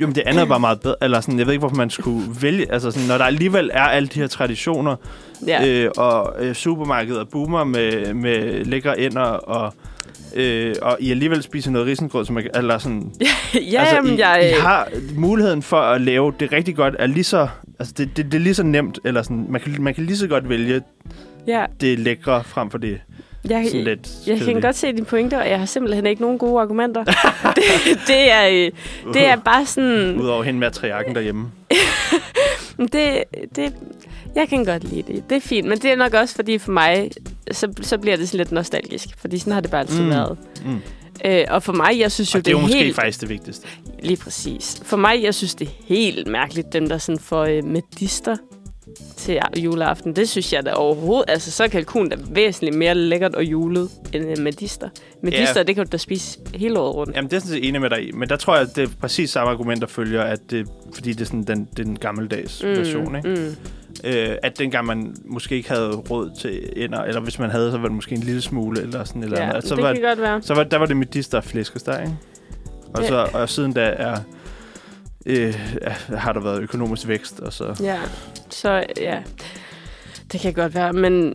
[0.00, 0.94] Jo, men det andet er bare meget bedre.
[1.02, 2.72] Eller sådan, jeg ved ikke, hvorfor man skulle vælge...
[2.72, 4.96] Altså, sådan, når der alligevel er alle de her traditioner,
[5.46, 5.68] Ja.
[5.68, 9.74] øh, og øh, supermarkeder boomer med, med lækre ender, og,
[10.36, 13.02] øh, og I alligevel spiser noget risengrød, som man, kan- eller sådan...
[13.72, 14.52] ja, altså, jamen, I, jeg...
[14.58, 17.48] I har muligheden for at lave det rigtig godt, er lige så...
[17.78, 19.46] Altså, det, det, det er lige så nemt, eller sådan...
[19.48, 20.82] Man kan, man kan lige så godt vælge
[21.46, 23.00] ja, det lækre frem for det
[23.50, 24.62] jeg, sådan lidt jeg kan kedelige.
[24.62, 27.04] godt se dine pointer, og jeg har simpelthen ikke nogen gode argumenter.
[27.56, 27.64] det,
[28.06, 30.16] det, er, øh, det er bare sådan...
[30.20, 31.50] Udover hende matriarken derhjemme.
[32.78, 33.24] Det,
[33.56, 33.74] det,
[34.34, 35.30] jeg kan godt lide det.
[35.30, 37.10] Det er fint, men det er nok også, fordi for mig,
[37.52, 39.08] så, så bliver det sådan lidt nostalgisk.
[39.18, 40.10] Fordi sådan har det bare altid Mm.
[40.10, 40.38] været.
[40.64, 40.78] Mm.
[41.24, 42.94] Øh, og for mig, jeg synes jo, Og det er jo måske helt...
[42.96, 43.66] faktisk det vigtigste.
[44.02, 44.80] Lige præcis.
[44.84, 48.36] For mig, jeg synes, det er helt mærkeligt, dem der sådan får øh, medister
[49.16, 50.16] til juleaften.
[50.16, 51.24] Det synes jeg da overhovedet...
[51.30, 54.88] Altså, så er kalkun da væsentligt mere lækkert og julet end øh, medister.
[55.22, 55.62] Medister, Ja.
[55.62, 57.16] det kan du da spise hele året rundt.
[57.16, 58.12] Jamen, det er sådan set enig med dig i.
[58.12, 61.12] Men der tror jeg, at det er præcis samme argument, der følger, at det, fordi
[61.12, 63.28] det er sådan den, den gammeldags mm, version, ikke?
[63.28, 63.56] Mm.
[64.04, 67.78] Øh, at dengang man måske ikke havde råd til ender, eller hvis man havde, så
[67.78, 69.64] var det måske en lille smule, eller sådan eller Ja, andet.
[69.68, 70.42] Så det var, kan godt være.
[70.42, 72.16] så var, der var det medister og flæskesteg, ikke?
[72.94, 74.16] Og, så, og siden da er,
[75.26, 75.54] øh,
[76.16, 77.76] har der været økonomisk vækst, og så...
[77.80, 77.98] Ja,
[78.50, 79.18] så ja,
[80.32, 80.92] det kan godt være.
[80.92, 81.34] Men,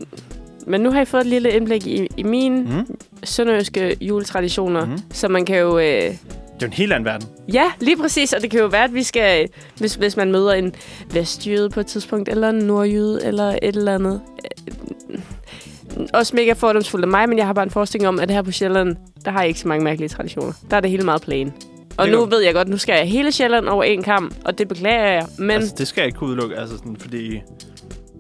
[0.68, 2.98] men nu har I fået et lille indblik i, i mine mm.
[3.24, 4.98] Sønderjyske juletraditioner, mm.
[5.12, 5.80] Så man kan jo...
[5.80, 7.28] Øh, det er jo en helt anden verden.
[7.54, 9.48] ja, lige præcis, og det kan jo være, at vi skal,
[9.78, 10.76] hvis, hvis man møder en
[11.14, 14.22] vestjyde på et tidspunkt, eller en nordjyde, eller et eller andet.
[15.10, 15.20] Øh,
[16.14, 18.52] også mega fordomsfuldt af mig, men jeg har bare en forestilling om, at her på
[18.52, 18.96] Sjælland,
[19.26, 20.54] der har jeg ikke så mange mærkelige traditioner.
[20.70, 21.54] Der er det hele meget plain.
[21.98, 24.58] Og Det nu ved jeg godt, nu skal jeg hele Sjælland over en kamp, og
[24.58, 25.26] det beklager jeg.
[25.38, 27.42] Men Altså, det skal jeg ikke kunne udelukke, altså sådan, fordi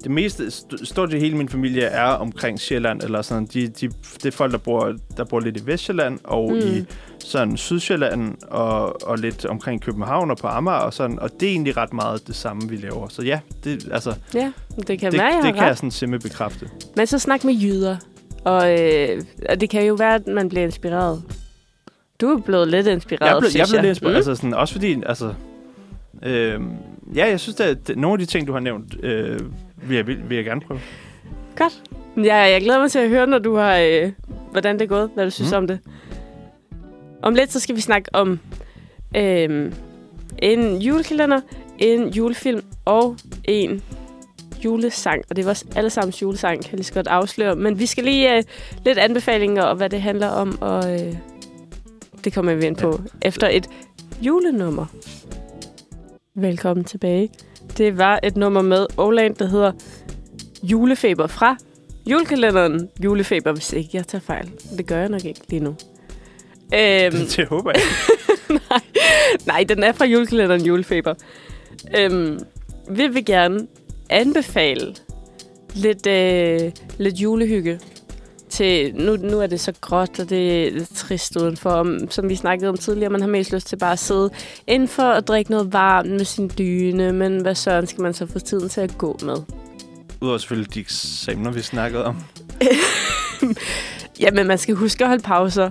[0.03, 3.88] det meste, st- stort set hele min familie er omkring Sjælland, eller sådan, de, de,
[4.15, 6.57] det er folk, der bor, der bor lidt i Vestjylland, og Mm.
[6.57, 6.85] i
[7.19, 11.52] sådan Sydsjælland, og, og lidt omkring København og på Amager, og sådan, og det er
[11.52, 13.07] egentlig ret meget det samme, vi laver.
[13.07, 14.52] Så ja, det, altså, ja,
[14.88, 16.69] det kan det, være, jeg det har kan jeg sådan simpelthen bekræfte.
[16.95, 17.98] Men så snak med jyder.
[18.45, 21.23] Og, øh, og det kan jo være, at man bliver inspireret.
[22.22, 24.18] Du er blevet lidt inspireret, Jeg blev, jeg blev lidt inspireret, Mm.
[24.18, 25.34] altså sådan, også fordi, altså,
[26.23, 26.60] øh,
[27.15, 29.39] ja, jeg synes, at nogle af de ting, du har nævnt, øh,
[29.88, 30.80] vil, jeg, vil, vil jeg gerne prøve.
[31.56, 31.81] Godt.
[32.18, 34.11] Ja, jeg glæder mig til at høre, når du har, øh,
[34.52, 35.52] hvordan det er gået, hvad du synes.
[35.52, 35.57] Mm.
[35.57, 35.80] om det.
[37.23, 38.39] Om lidt, så skal vi snakke om
[39.18, 39.72] øh,
[40.39, 41.41] en julekalender,
[41.80, 43.81] en julefilm og en
[44.65, 45.23] julesang.
[45.30, 47.56] Og det er vores allesammens julesang, kan jeg lige så godt afsløre.
[47.56, 48.43] Men vi skal lige øh,
[48.85, 51.14] lidt anbefalinger og hvad det handler om, og øh,
[52.23, 53.69] det kommer vi ind på efter et
[54.22, 54.85] julenummer.
[56.35, 57.30] Velkommen tilbage.
[57.77, 59.72] Det var et nummer med Oland, der hedder
[60.64, 61.57] Julefeber fra
[62.06, 64.52] julekalenderen Julefeber, hvis ikke jeg tager fejl.
[64.77, 65.76] Det gør jeg nok ikke lige nu.
[66.73, 67.81] Øhm, Det håber jeg.
[69.48, 71.14] nej, den er fra julekalenderen Julefeber.
[71.98, 72.39] Øhm,
[72.89, 73.68] vi vil gerne
[74.10, 74.95] anbefale
[75.73, 77.80] lidt, øh, lidt julehygge
[78.61, 82.35] til, nu, nu er det så gråt, og det er trist udenfor, om, som vi
[82.35, 83.09] snakkede om tidligere.
[83.09, 84.29] Man har mest lyst til bare at sidde
[84.67, 88.39] indenfor og drikke noget varmt med sin dyne, men hvad søren skal man så få
[88.39, 89.35] tiden til at gå med?
[90.21, 92.15] Udover selvfølgelig de eksamener, vi snakkede om.
[94.19, 95.69] Jamen, man skal huske at holde pauser.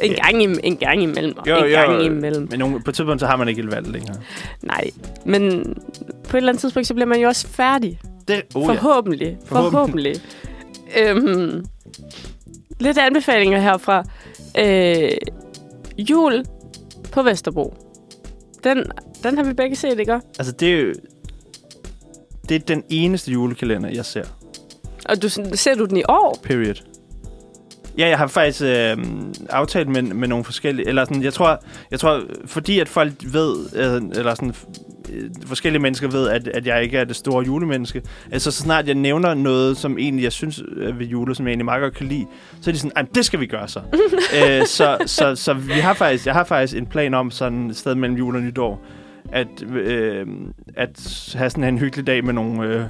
[0.00, 0.30] En, Ja.
[0.30, 1.34] gang, im- en gang imellem.
[1.48, 2.46] Jo, en jo, gang imellem.
[2.50, 4.16] Men nogle, på et tidspunkt, så har man ikke et valg længere.
[4.62, 4.90] Nej,
[5.24, 5.74] men
[6.28, 8.00] på et eller andet tidspunkt, så bliver man jo også færdig.
[8.28, 8.68] Det, oh, ja.
[8.68, 9.38] Forhåbentlig.
[9.44, 10.20] Forhåbentlig.
[10.96, 11.46] Forhåbentlig.
[11.52, 11.64] øhm,
[12.80, 14.04] lidt anbefalinger herfra.
[14.58, 15.10] Øh,
[15.98, 16.44] jul
[17.12, 17.74] på Vesterbro.
[18.64, 18.84] Den,
[19.22, 20.20] den har vi begge set, ikke?
[20.38, 20.92] Altså, det er jo...
[22.48, 24.24] Det er den eneste julekalender, jeg ser.
[25.08, 26.38] Og du, ser du den i år?
[26.42, 26.74] Period.
[27.98, 28.96] Ja, jeg har faktisk øh,
[29.50, 30.88] aftalt med, med nogle forskellige...
[30.88, 34.54] Eller sådan, jeg tror, jeg tror, fordi at folk ved, øh, eller sådan,
[35.12, 38.02] øh, forskellige mennesker ved, at, at jeg ikke er det store julemenneske.
[38.32, 41.50] Altså, så snart jeg nævner noget, som egentlig jeg synes er ved jule, som jeg
[41.50, 42.26] egentlig meget godt kan lide,
[42.60, 43.80] så er de sådan, "Ej, det skal vi gøre så.
[44.38, 47.76] øh, så, så, så vi har faktisk, jeg har faktisk en plan om sådan et
[47.76, 48.82] sted mellem jul og nytår,
[49.32, 50.26] at, øh,
[50.76, 52.68] at have sådan en hyggelig dag med nogle...
[52.68, 52.84] Øh,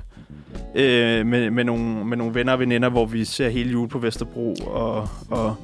[0.75, 3.99] øh, med, med, nogle, med nogle venner og veninder, hvor vi ser hele jul på
[3.99, 5.55] Vesterbro og, og,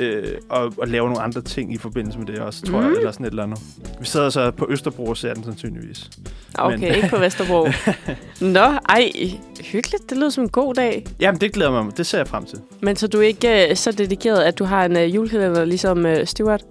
[0.00, 2.86] øh, og, og laver nogle andre ting i forbindelse med det også, tror Mm.
[2.86, 3.58] jeg, eller sådan et eller andet.
[4.00, 6.10] Vi sidder så på Østerbro og ser den sandsynligvis.
[6.58, 7.68] Okay, Men- ikke på Vesterbro.
[8.54, 9.10] Nå, ej,
[9.72, 10.10] hyggeligt.
[10.10, 11.06] Det lyder som en god dag.
[11.20, 11.96] Jamen, det glæder mig.
[11.96, 12.58] Det ser jeg frem til.
[12.80, 16.06] Men så du er ikke øh, så dedikeret, at du har en øh, julekalender ligesom
[16.06, 16.62] øh, Stuart?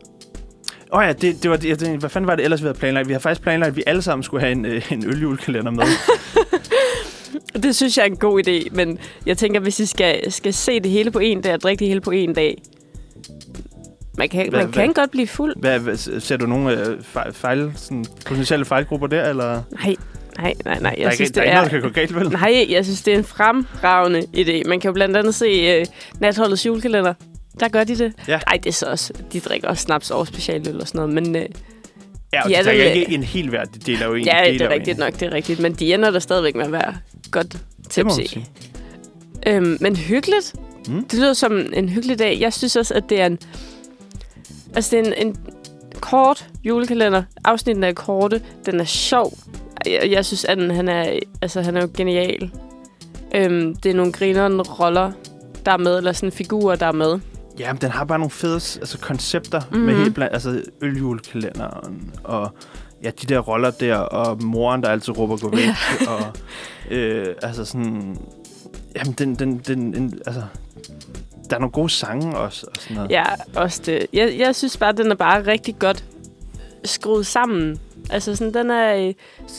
[0.94, 2.78] Åh oh ja, det, det var, det, det, hvad fanden var det ellers, vi havde
[2.80, 3.08] planlagt?
[3.08, 5.84] Vi har faktisk planlagt, at vi alle sammen skulle have en, øh, en øljulekalender med.
[7.64, 10.80] Det synes jeg er en god idé, men jeg tænker, hvis I skal, skal se
[10.80, 12.62] det hele på en dag og drikke det hele på en dag,
[14.18, 15.56] man kan, Hvad- man kan godt blive fuld.
[15.60, 19.62] Hvad, ser du nogle øh, fejl, fejl, sådan, potentielle fejlgrupper der, eller?
[19.72, 19.96] Nej,
[20.38, 20.80] nej, nej, nej.
[20.80, 21.70] der er Jeg ikke, synes, der er det ikke noget, er...
[21.70, 22.40] der kan gå galt, vel?
[22.40, 24.70] Nej, jeg synes, det er en fremragende idé.
[24.70, 25.86] Man kan jo blandt andet se uh,
[26.22, 27.14] Natholdets julekalender.
[27.60, 28.14] Der gør de det.
[28.28, 28.40] Ja.
[28.48, 29.14] Nej, det er så også...
[29.34, 31.36] De drikker også snaps og specialøl og sådan noget, men...
[31.36, 31.42] Uh,
[32.36, 33.64] Ja, og Ja, de drikker det- ikke en hel hver.
[33.64, 34.26] De deler jo en.
[34.26, 35.00] ja, det er rigtigt en.
[35.00, 35.60] nok, det er rigtigt.
[35.60, 36.96] Men de ender der stadigvæk med at være
[37.32, 37.58] godt
[37.90, 38.38] tipsy.
[39.48, 40.56] Øhm, men hyggeligt.
[40.88, 41.04] Mm.
[41.06, 42.40] Det lyder som en hyggelig dag.
[42.40, 43.40] Jeg synes også, at det er en...
[44.76, 45.36] Altså, det er en, en
[46.00, 47.24] kort julekalender.
[47.44, 48.42] Afsnitten er korte.
[48.66, 49.34] Den er sjov.
[49.86, 52.52] Jeg, jeg synes, at den, han er, altså, han er jo genial.
[53.36, 55.12] Øhm, det er nogle grinerende roller,
[55.66, 57.20] der er med, eller sådan figurer, der er med.
[57.60, 59.78] Ja, men den har bare nogle fede altså, koncepter mm-hmm.
[59.78, 59.86] Mhm.
[59.86, 62.56] med helt blandt, altså øljulekalenderen og
[63.04, 65.68] ja, de der roller der, og moren, der altid råber gå væk,
[66.08, 66.22] og
[66.92, 68.18] øh, altså sådan,
[68.96, 70.42] jamen den, den, den, en, altså,
[71.50, 73.12] der er nogle gode sange også, og sådan noget.
[73.12, 73.24] Ja,
[73.56, 74.08] også det.
[74.14, 76.06] Jeg, jeg synes bare, den er bare rigtig godt
[76.84, 77.80] skruet sammen.
[78.10, 78.96] Altså sådan, den er...
[78.96, 79.14] øh,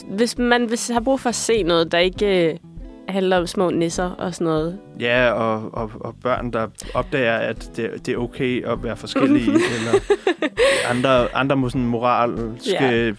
[0.09, 2.59] Hvis man hvis har brug for at se noget, der ikke øh,
[3.08, 4.78] handler om små nisser og sådan noget.
[5.00, 9.50] Ja, og, og, og børn, der opdager, at det, det er okay at være forskellige,
[9.78, 10.00] eller
[10.90, 13.12] andre, andre sådan moralske Ja.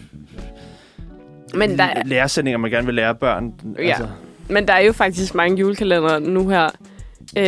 [1.54, 3.52] Men der, er- læresætninger, man gerne vil lære børn.
[3.78, 3.82] Ja.
[3.82, 4.06] Altså,
[4.48, 6.68] men der er jo faktisk mange julekalendere nu her.
[7.38, 7.44] Øh,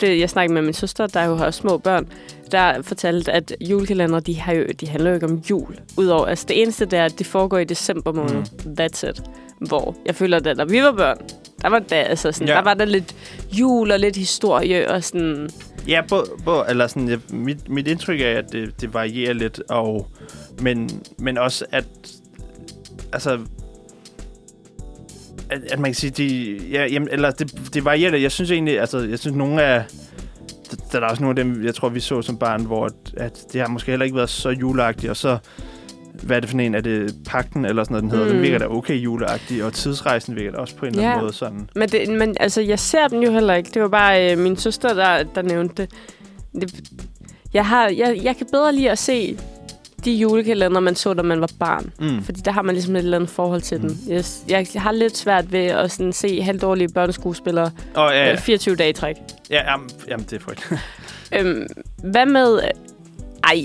[0.00, 2.08] det, jeg snakkede med min søster, der jo har små børn,
[2.52, 5.78] der fortalte, at julekalendere, de, har jo, de handler jo ikke om jul.
[5.96, 8.34] Udover, altså det eneste, der er, at det foregår i december måned.
[8.34, 8.76] Mm.
[8.80, 9.22] That's it.
[9.60, 11.16] Hvor jeg føler, at da vi var børn,
[11.62, 12.54] der var, der, altså sådan, Ja.
[12.54, 13.14] der var der lidt
[13.52, 15.50] jul og lidt historie og sådan...
[15.88, 19.62] Ja, både, både, eller sådan, jeg, mit, mit indtryk er, at det, det varierer lidt,
[19.68, 20.06] og,
[20.60, 21.84] men, men også, at
[23.12, 23.38] altså,
[25.50, 28.22] at, at man kan sige, de, ja, jamen, eller det, det varierer lidt.
[28.22, 29.84] Jeg synes egentlig, altså, jeg synes nogle af,
[30.70, 32.92] der, der er også nogle af dem, jeg tror, vi så som barn, hvor at,
[33.16, 35.38] at det har måske heller ikke været så juleagtigt, og så,
[36.22, 36.74] hvad er det for en?
[36.74, 38.26] Er det Pakten, eller sådan noget, den hedder?
[38.26, 38.32] Mm.
[38.32, 41.22] Den virker da okay juleagtig, og Tidsrejsen virker da også på en eller anden Ja.
[41.22, 41.68] måde sådan.
[41.74, 43.70] Men, det, men altså, jeg ser den jo heller ikke.
[43.74, 45.90] Det var bare øh, min søster, der, der nævnte det.
[46.60, 46.80] det
[47.54, 49.38] jeg, har, jeg, jeg kan bedre lide at se
[50.04, 51.92] de julekalender, man så, da man var barn.
[52.00, 52.22] Mm.
[52.24, 53.88] Fordi der har man ligesom et eller andet forhold til Mm.
[53.88, 53.98] den.
[54.08, 58.30] Jeg, jeg har lidt svært ved at sådan se halvdårlige børneskuespillere Og ja, ja.
[58.30, 59.16] ja, 24 dage i træk.
[59.50, 60.80] ja jamen, jamen, det er frygteligt.
[61.36, 61.66] Øhm,
[62.04, 62.60] hvad med...
[63.44, 63.64] Ej,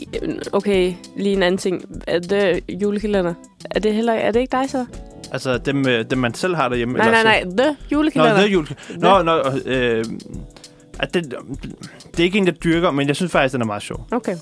[0.52, 2.02] okay, lige en anden ting.
[2.08, 3.34] Er det julekalender?
[3.72, 4.86] Er det, heller, er det ikke dig så?
[5.34, 6.98] altså, dem, øh, dem man selv har derhjemme.
[6.98, 7.56] Nej, eller nej, nej.
[7.58, 8.36] The Nå, julekalender.
[8.36, 8.68] det er jul.
[8.98, 10.06] Nå, nå, øh,
[11.00, 11.36] at det,
[12.12, 14.08] det er ikke en, jeg dyrker, men jeg synes faktisk, den er meget sjov.
[14.12, 14.36] Okay.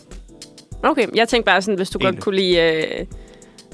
[0.83, 2.15] Okay, jeg tænkte bare sådan, hvis du Egentlig.
[2.17, 2.57] godt kunne lide...
[2.57, 3.05] Øh,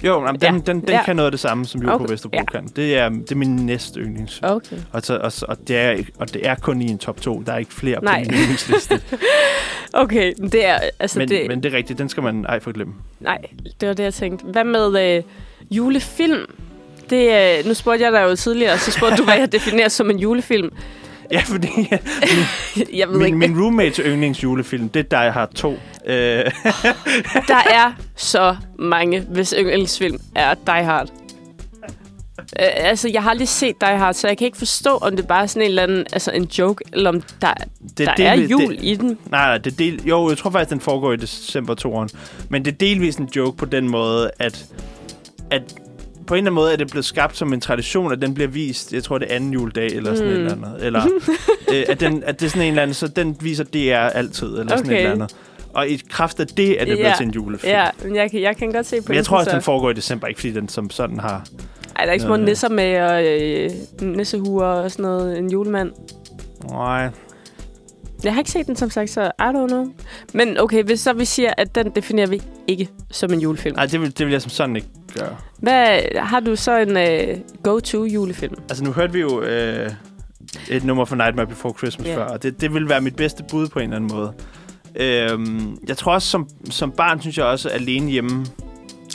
[0.03, 1.03] Jo, jamen, den, Ja, den, den ja.
[1.03, 2.45] kan noget af det samme, som Jul på Okay, Vesterbro ja.
[2.45, 2.67] kan.
[2.75, 4.39] Det er, det er min næste yndlings.
[4.43, 4.77] okay.
[4.91, 7.43] Og, så, og, og, det er, og det er kun i en top 2.
[7.45, 8.23] Der er ikke flere Nej.
[8.23, 9.01] på min yndlingsliste.
[9.93, 10.79] Okay, det er...
[10.99, 12.93] Altså, men, det, men det er rigtigt, den skal man ej for glemme.
[13.19, 13.37] Nej,
[13.81, 14.45] det var det, jeg tænkte.
[14.45, 15.23] Hvad med øh,
[15.71, 16.45] julefilm?
[17.09, 20.09] Det, øh, nu spurgte jeg dig jo tidligere, så spurgte du, hvad jeg definerer som
[20.09, 20.69] en julefilm.
[21.31, 21.67] Ja, fordi
[22.99, 25.71] Jeg ved min, ikke, min roommates yndlingsjulefilm, det er Die Hard 2.
[25.71, 25.77] Øh,
[27.47, 31.09] der er så mange, hvis yndlingsfilm er Die Hard.
[32.59, 35.27] Øh, altså, jeg har aldrig set Die Hard, så jeg kan ikke forstå, om det
[35.27, 37.53] bare er sådan en eller anden, altså en joke, eller om der,
[37.97, 39.17] det der er delvis- jul Det, i den.
[39.29, 42.17] nej, det er del, jo, jeg tror faktisk, den foregår i december 2'eren.
[42.49, 44.65] Men det er delvis en joke på den måde, at,
[45.51, 45.63] at
[46.27, 48.47] på en eller anden måde er det blevet skabt som en tradition, at den bliver
[48.47, 50.33] vist, jeg tror det er anden juledag, eller sådan Mm.
[50.33, 50.85] et eller andet.
[50.85, 51.03] Eller,
[51.73, 54.47] øh, at, den, at det er sådan en eller anden, så den viser DR altid,
[54.47, 54.97] eller sådan et Okay.
[54.99, 55.35] eller andet.
[55.73, 57.13] Og i kraft af det er det blevet Ja.
[57.17, 57.71] til en julefilm.
[57.71, 59.55] Ja, men jeg kan, jeg kan godt se på Men jeg tror også, så.
[59.55, 61.47] den foregår i december, ikke fordi den som sådan har...
[61.95, 62.43] Ej, der er ikke små Øh.
[62.45, 63.69] nisser med, og øh,
[64.01, 65.37] nissehuer og sådan noget.
[65.37, 65.91] En julemand.
[66.71, 67.09] Nej,
[68.23, 69.85] Jeg har ikke set den, som sagt, så I don't know.
[70.33, 73.75] Men okay, hvis så vi siger, at den definerer vi ikke som en julefilm.
[73.75, 75.35] nej det, vil, det vil jeg som sådan ikke gøre.
[75.59, 78.55] Hvad har du så en uh, go-to julefilm?
[78.69, 79.89] Altså, nu hørte vi jo øh,
[80.69, 82.11] et nummer fra Nightmare Before Christmas Ja.
[82.17, 82.27] yeah.
[82.27, 84.33] før, og det, det vil være mit bedste bud på en eller anden måde.
[84.95, 88.45] Øhm, jeg tror også, som, som barn, synes jeg også, alene hjemme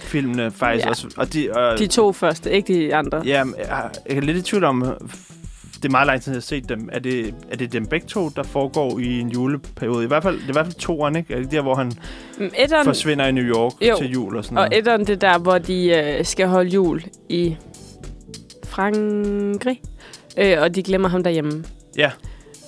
[0.03, 0.91] filmene faktisk Ja.
[0.91, 1.09] også.
[1.17, 3.23] Og de, og, De to første, ikke de andre.
[3.25, 4.85] Ja, jeg, jeg er lidt i tvivl om,
[5.83, 6.89] det er meget lang tid, jeg har set dem.
[6.93, 10.05] Er det, er det dem begge to, der foregår i en juleperiode?
[10.05, 11.35] I hvert fald, det er i hvert fald toeren, ikke?
[11.35, 11.93] Er det der, hvor han
[12.39, 13.97] Mm, Etteren, forsvinder i New York Jo.
[13.99, 14.79] til jul og sådan og noget?
[14.79, 17.57] etteren, det er der, hvor de uh, skal holde jul i
[18.65, 19.81] Frankrig.
[20.37, 21.65] Øh, og de glemmer ham derhjemme.
[21.97, 22.11] Ja.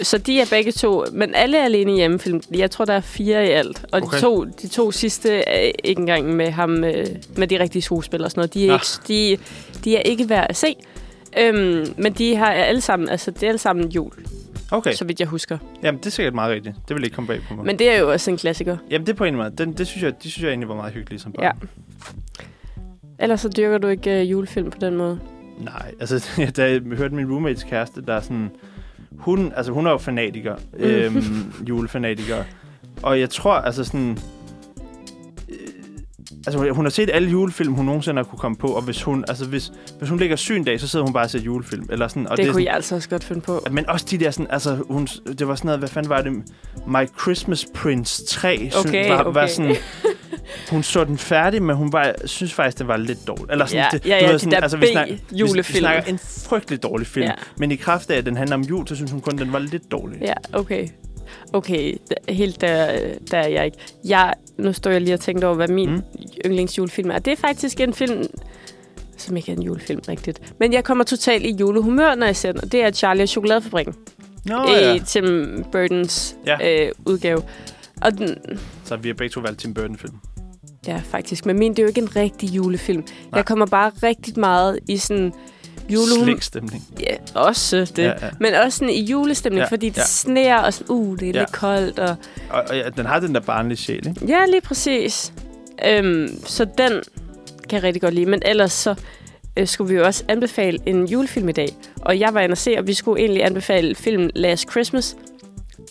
[0.03, 2.41] Så de er begge to, men alle er alene hjemmefilm.
[2.55, 3.85] Jeg tror, der er fire i alt.
[3.93, 4.17] Og Okay.
[4.17, 8.27] de, to, de to sidste er ikke engang med ham, øh, med de rigtige skuespillere
[8.27, 8.55] og sådan noget.
[8.55, 8.75] De er, Nå.
[8.75, 9.45] ikke, de,
[9.85, 10.77] de er ikke værd at se.
[11.39, 14.13] Øhm, men de har alle sammen, altså det er alle sammen jul,
[14.71, 15.59] Okay, så vidt jeg husker.
[15.83, 16.77] jamen det er sikkert meget rigtigt.
[16.89, 17.67] Det vil ikke komme bag på mig.
[17.67, 18.77] Men det er jo også en klassiker.
[18.91, 19.53] Jamen det er på en måde.
[19.59, 21.45] Den, det synes jeg, de synes jeg egentlig var meget hyggeligt som barn.
[21.45, 21.51] Ja.
[23.19, 25.21] Ellers så dyrker du ikke øh, julefilm på den måde.
[25.59, 28.51] Nej, altså da jeg hørte min roommates kæreste, der er sådan...
[29.19, 30.85] Hun, altså hun er jo fanatiker, Mm.
[30.85, 32.45] øhm, julefanatiker.
[33.03, 34.19] Og jeg tror, altså sådan...
[36.47, 39.25] Altså hun har set alle julefilm, hun nogensinde har kunne komme på, og hvis hun,
[39.29, 41.87] altså hvis, hvis hun ligger syg en dag, så sidder hun bare og ser julefilm.
[41.93, 43.67] Eller sådan, og det, det kunne sådan, jeg altså også godt finde på.
[43.71, 45.07] Men også de der sådan, altså hun,
[45.39, 46.33] det var sådan noget, hvad fanden var det?
[46.87, 49.49] My Christmas Prince 3, synes- Okay, var, var okay.
[49.49, 49.77] sådan,
[50.71, 53.53] hun så den færdig, men hun var, synes faktisk, det var lidt dårligt.
[53.53, 55.19] Eller sådan, Ja, det, ja, du ja, ved, de der altså, vi snak- vi, vi
[55.31, 55.79] B-julefilm.
[55.79, 56.19] snakker en
[56.49, 57.27] frygtelig dårlig film.
[57.27, 57.33] Ja.
[57.57, 59.59] Men i kraft af, at den handler om jul, så synes hun kun, den var
[59.59, 60.19] lidt dårlig.
[60.21, 60.89] Ja, okay.
[61.53, 61.95] Okay,
[62.29, 62.99] helt der,
[63.31, 63.77] der er jeg ikke.
[64.05, 66.03] Jeg, nu står jeg lige og tænker over, hvad min Mm.
[66.47, 67.19] yndlingsjulefilm er.
[67.19, 68.25] Det er faktisk en film,
[69.17, 70.55] som ikke er en julefilm rigtigt.
[70.61, 73.29] Men jeg kommer totalt i julehumør, når jeg ser den, og det er Charlie og
[73.29, 73.95] Chokoladefabrikken.
[74.47, 74.95] Nå Oh, ja.
[74.95, 76.85] I Tim Burtons ja.
[76.87, 77.43] øh, udgave.
[78.03, 78.37] Og den,
[78.85, 80.15] Så vi har begge to valgt Tim Burton-film.
[80.87, 81.47] ja, faktisk.
[81.47, 83.01] Men min, det er jo ikke en rigtig julefilm.
[83.01, 83.09] Nej.
[83.35, 85.33] Jeg kommer bare rigtig meget i sådan
[85.91, 86.25] julehumør.
[86.25, 86.85] Slikstemning.
[87.01, 87.99] Ja, også det.
[88.03, 88.31] Ja, Ja.
[88.41, 90.03] Men også sådan i julestemning, Ja, fordi det ja.
[90.07, 91.39] sneer, og sådan, uh, det er ja.
[91.39, 91.99] lidt koldt.
[91.99, 92.17] Og,
[92.51, 94.27] Og, og ja, den har den der barnlige sjæl, ikke?
[94.27, 95.33] ja, lige præcis.
[95.87, 96.93] Øhm, så den
[97.69, 98.27] kan jeg rigtig godt lide.
[98.27, 98.95] Men ellers så
[99.57, 101.77] øh, skulle vi jo også anbefale en julefilm i dag.
[102.01, 105.17] Og jeg var inde og se, og vi skulle egentlig anbefale filmen Last Christmas.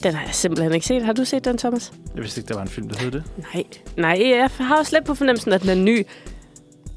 [0.04, 1.04] Den har jeg simpelthen ikke set.
[1.06, 1.92] Har du set den, Thomas?
[2.16, 3.24] Jeg vidste ikke, der var en film, der hed det.
[3.54, 3.64] Nej.
[3.98, 6.06] Nej, jeg har også lidt på fornemmelsen, at den er ny.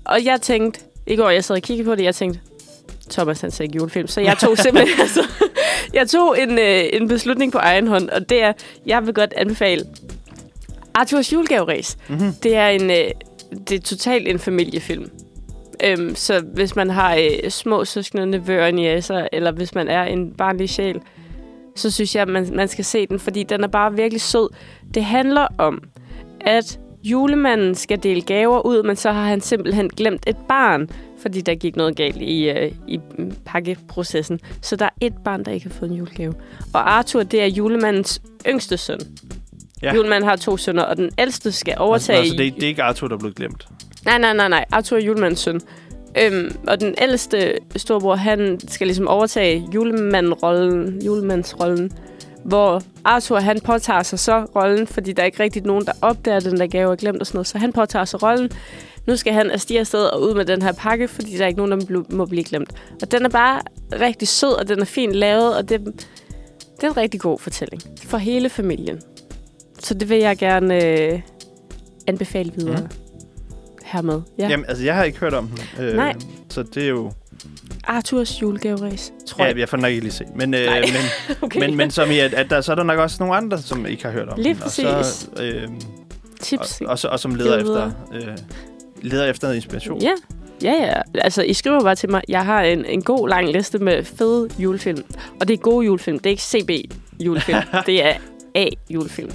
[0.05, 2.40] Og jeg tænkte, i går jeg sad og kiggede på det, jeg tænkte,
[3.10, 4.06] Thomas han ser ikke julefilm.
[4.06, 5.22] Så jeg tog simpelthen, altså,
[5.94, 8.52] jeg tog en, øh, en beslutning på egen hånd, og det er,
[8.86, 9.84] jeg vil godt anbefale
[10.94, 11.98] Arthurs julegaveræs.
[12.08, 12.32] Mm-hmm.
[12.42, 13.10] Det er en, øh,
[13.68, 15.10] det er totalt en familiefilm.
[15.84, 20.32] Øhm, så hvis man har øh, små søskende, nevøer, niæser, eller hvis man er en
[20.32, 21.00] barnlig sjæl,
[21.76, 24.48] så synes jeg, at man, man skal se den, fordi den er bare virkelig sød.
[24.94, 25.82] Det handler om,
[26.40, 26.78] at
[27.10, 30.88] julemanden skal dele gaver ud, men så har han simpelthen glemt et barn,
[31.18, 33.00] fordi der gik noget galt i, øh, i
[33.44, 34.40] pakkeprocessen.
[34.62, 36.34] Så der er et barn, der ikke har fået en julegave.
[36.74, 39.00] Og Arthur, det er julemandens yngste søn.
[39.82, 39.94] Ja.
[39.94, 42.18] Julemanden har to sønner, og den ældste skal overtage...
[42.18, 43.66] Altså, det, er- det er ikke Arthur, der er blevet glemt.
[44.04, 44.64] Nej, nej, nej, nej.
[44.72, 45.60] Arthur er julemandens søn.
[46.22, 51.92] Øhm, og den ældste storbror, han skal ligesom overtage julemandrollen, julemandsrollen,
[52.47, 56.40] hvor Arthur, han påtager sig så rollen, fordi der er ikke rigtig nogen, der opdager,
[56.40, 58.51] den der gave er glemt og sådan noget, så han påtager sig rollen.
[59.06, 61.66] Nu skal han afstige afsted og ud med den her pakke, fordi der er ikke
[61.66, 62.70] nogen, der må blive glemt.
[63.02, 63.60] Og den er bare
[64.01, 65.85] rigtig sød, og den er fint lavet, og det,
[66.77, 69.01] det er en rigtig god fortælling for hele familien.
[69.78, 71.20] Så det vil jeg gerne øh,
[72.06, 72.89] anbefale videre Mm.
[73.85, 74.20] hermed.
[74.39, 74.48] Ja.
[74.48, 75.85] Jamen, altså, jeg har ikke hørt om den.
[75.85, 76.14] Øh, Nej.
[76.51, 77.12] Så det er jo...
[77.85, 79.59] Arthurs julegaveræs, tror Ja, jeg.
[79.59, 80.27] jeg får nok ikke lige set.
[80.36, 81.60] Men, øh, men, Okay.
[81.60, 83.86] men, men som i, at, at der, så er der nok også nogle andre, som
[83.86, 84.62] ikke har hørt om Lige den.
[84.62, 85.28] Og, så, præcis.
[85.40, 85.68] øh,
[86.40, 86.81] Tips.
[86.81, 88.36] og, og, så, og som leder efter, øh,
[89.02, 90.02] leder efter noget inspiration.
[90.02, 90.12] Ja,
[90.62, 91.01] ja, ja.
[91.14, 94.48] Altså, I skriver bare til mig, jeg har en, en god lang liste med fede
[94.59, 95.05] julefilm.
[95.40, 96.18] Og det er gode julefilm.
[96.18, 97.62] Det er ikke CB-julefilm.
[97.86, 98.12] det er
[98.55, 99.31] A-julefilm.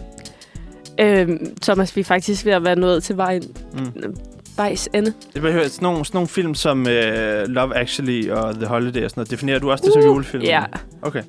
[1.00, 3.44] Øhm, Thomas, vi er faktisk ved at være nået til vejen,
[3.74, 4.16] Mm.
[4.62, 5.14] Vejs ende.
[5.34, 9.10] Det behøver sådan nogle, sådan nogle film som øh, Love Actually og The Holiday og
[9.10, 9.32] sådan noget.
[9.32, 10.42] Definerer du også det som julefilm?
[10.44, 10.64] Uh, Ja,
[11.02, 11.24] Okay.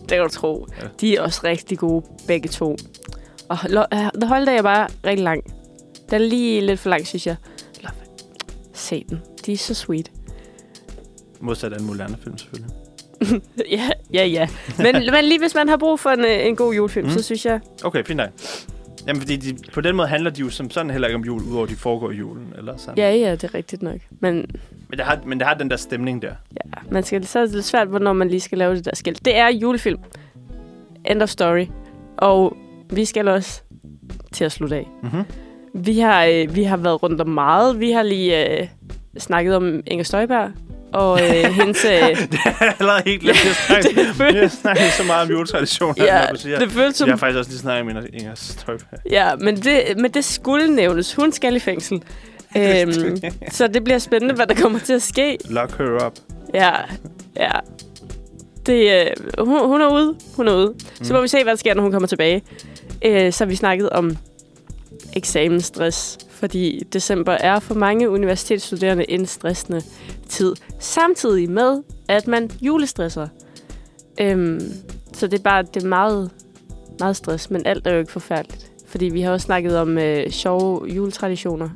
[0.00, 0.66] det kan du tro.
[0.82, 0.86] Ja.
[1.00, 2.76] De er også rigtig gode, begge to.
[3.48, 5.42] Og uh, The Holiday er bare rigtig lang.
[6.10, 7.36] Den er lige lidt for lang, synes jeg.
[7.82, 7.92] Love.
[8.74, 9.20] Se den.
[9.46, 10.10] De er så sweet.
[11.40, 12.70] Modsat af en moderne film, selvfølgelig.
[13.70, 14.48] Ja, ja, ja.
[14.78, 17.12] Men, men lige hvis man har brug for en, øh, en god julefilm, Mm.
[17.12, 17.60] så synes jeg...
[17.84, 18.28] Okay, fint nok.
[19.06, 21.42] Jamen, fordi de, på den måde handler de jo som sådan heller ikke om jul,
[21.42, 22.52] udover de foregår i julen.
[22.58, 22.98] Eller sådan.
[22.98, 24.00] Ja, ja, det er rigtigt nok.
[24.20, 24.34] Men
[24.88, 26.28] Men, det har, men det har den der stemning der.
[26.52, 28.94] ja, man skal, så er det lidt svært, hvornår man lige skal lave det der
[28.94, 29.24] skilt.
[29.24, 29.98] Det er julefilm.
[31.10, 31.66] End of story.
[32.16, 32.56] Og
[32.90, 33.62] vi skal også
[34.32, 34.88] til at slutte af.
[35.02, 35.24] Mm-hmm.
[35.74, 37.80] Vi har, øh, vi har været rundt om meget.
[37.80, 38.68] Vi har lige øh,
[39.18, 40.50] snakket om Inger Støjberg.
[40.94, 41.84] Og øh, hendes...
[41.84, 43.44] Øh, det er allerede helt glemt.
[43.44, 46.58] Jeg snakker, det føles- jeg snakker så meget om juletraditioner, ja, du siger.
[46.58, 48.98] det føles som Jeg har faktisk også lige snakket om Inger- Inger Støjberg.
[49.10, 51.14] Ja, men det, men det skulle nævnes.
[51.14, 52.02] Hun skal i fængsel.
[52.56, 52.92] øhm,
[53.50, 55.38] så det bliver spændende, hvad der kommer til at ske.
[55.50, 56.12] Lock her up.
[56.54, 56.70] Ja,
[57.36, 57.50] ja.
[58.66, 59.06] Det,
[59.38, 60.14] øh, hun, hun er ude.
[60.36, 60.74] Hun er ude.
[61.02, 61.16] Så Mm.
[61.16, 62.42] må vi se, hvad der sker, når hun kommer tilbage.
[63.04, 64.16] Øh, så har vi snakket om
[65.12, 69.82] eksamensstress, fordi december er for mange universitetsstuderende en stressende
[70.28, 70.54] tid.
[70.78, 73.28] Samtidig med, at man julestresser.
[74.20, 74.60] Øhm,
[75.12, 76.30] så det er bare det er meget,
[77.00, 78.70] meget stress, men alt er jo ikke forfærdeligt.
[78.86, 81.68] Fordi vi har også snakket om øh, sjove juletraditioner.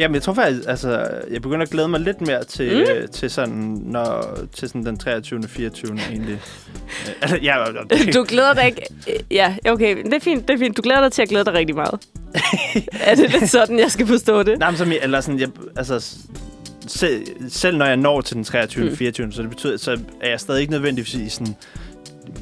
[0.00, 2.92] Jamen, jeg tror faktisk, altså, jeg begynder at glæde mig lidt mere til, Mm.
[2.96, 5.42] øh, til sådan, når, til sådan den 23.
[5.48, 5.98] 24.
[6.10, 6.40] egentlig.
[7.22, 7.64] Altså, ja.
[8.14, 8.82] Du glæder dig ikke...
[9.30, 10.76] Ja, okay, det er fint, det er fint.
[10.76, 12.00] Du glæder dig til at glæde dig rigtig meget.
[13.00, 14.58] er det lidt sådan, jeg skal forstå det?
[14.58, 16.16] Nej, men som, eller sådan, jeg, altså,
[16.86, 18.84] selv, selv når jeg når til den 23.
[18.84, 18.90] Mm.
[18.90, 18.96] Mm.
[18.96, 19.32] 24.
[19.32, 21.54] så det betyder, så er jeg stadig ikke nødvendigvis i sådan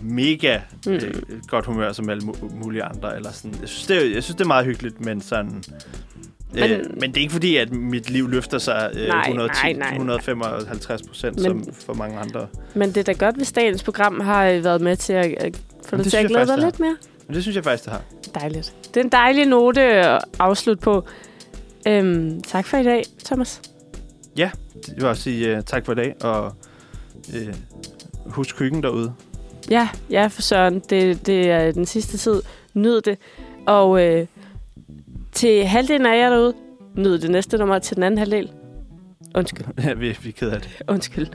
[0.02, 0.92] mega Mm.
[0.92, 1.14] øh,
[1.48, 3.16] godt humør som alle mu- mulige andre.
[3.16, 3.56] Eller sådan.
[3.60, 5.64] Jeg, synes, det jeg synes, det er meget hyggeligt, men sådan...
[6.52, 9.24] Men, Men- øh, men det er ikke fordi, at mit liv løfter sig øh, Nej,
[9.28, 9.88] 110, nej, nej.
[9.92, 12.46] 155 procent, som for mange andre.
[12.74, 15.56] Men det er da godt, hvis dagens program har øh, været med til at, at
[15.56, 16.96] få Jamen, dig til at glæde dig lidt mere.
[17.26, 18.02] Men det synes jeg faktisk, det har.
[18.34, 18.74] Dejligt.
[18.94, 21.04] Det er en dejlig note at afslutte på.
[21.88, 23.60] Øhm, tak for i dag, Thomas.
[24.36, 24.50] Jeg
[24.96, 26.52] vil også sige uh, tak for i dag, og
[27.28, 27.54] uh,
[28.26, 29.12] husk køkken derude.
[29.70, 30.82] Ja, ja, for søren.
[30.90, 32.42] Det, det er den sidste tid.
[32.74, 33.18] Nyd det.
[33.66, 34.26] Og øh,
[35.38, 36.54] til halvdelen af jer derude,
[36.96, 38.50] nyd det næste nummer til den anden halvdel.
[39.34, 40.82] Undskyld, Ja, vi, vi er ked af det.
[40.88, 41.26] undskyld.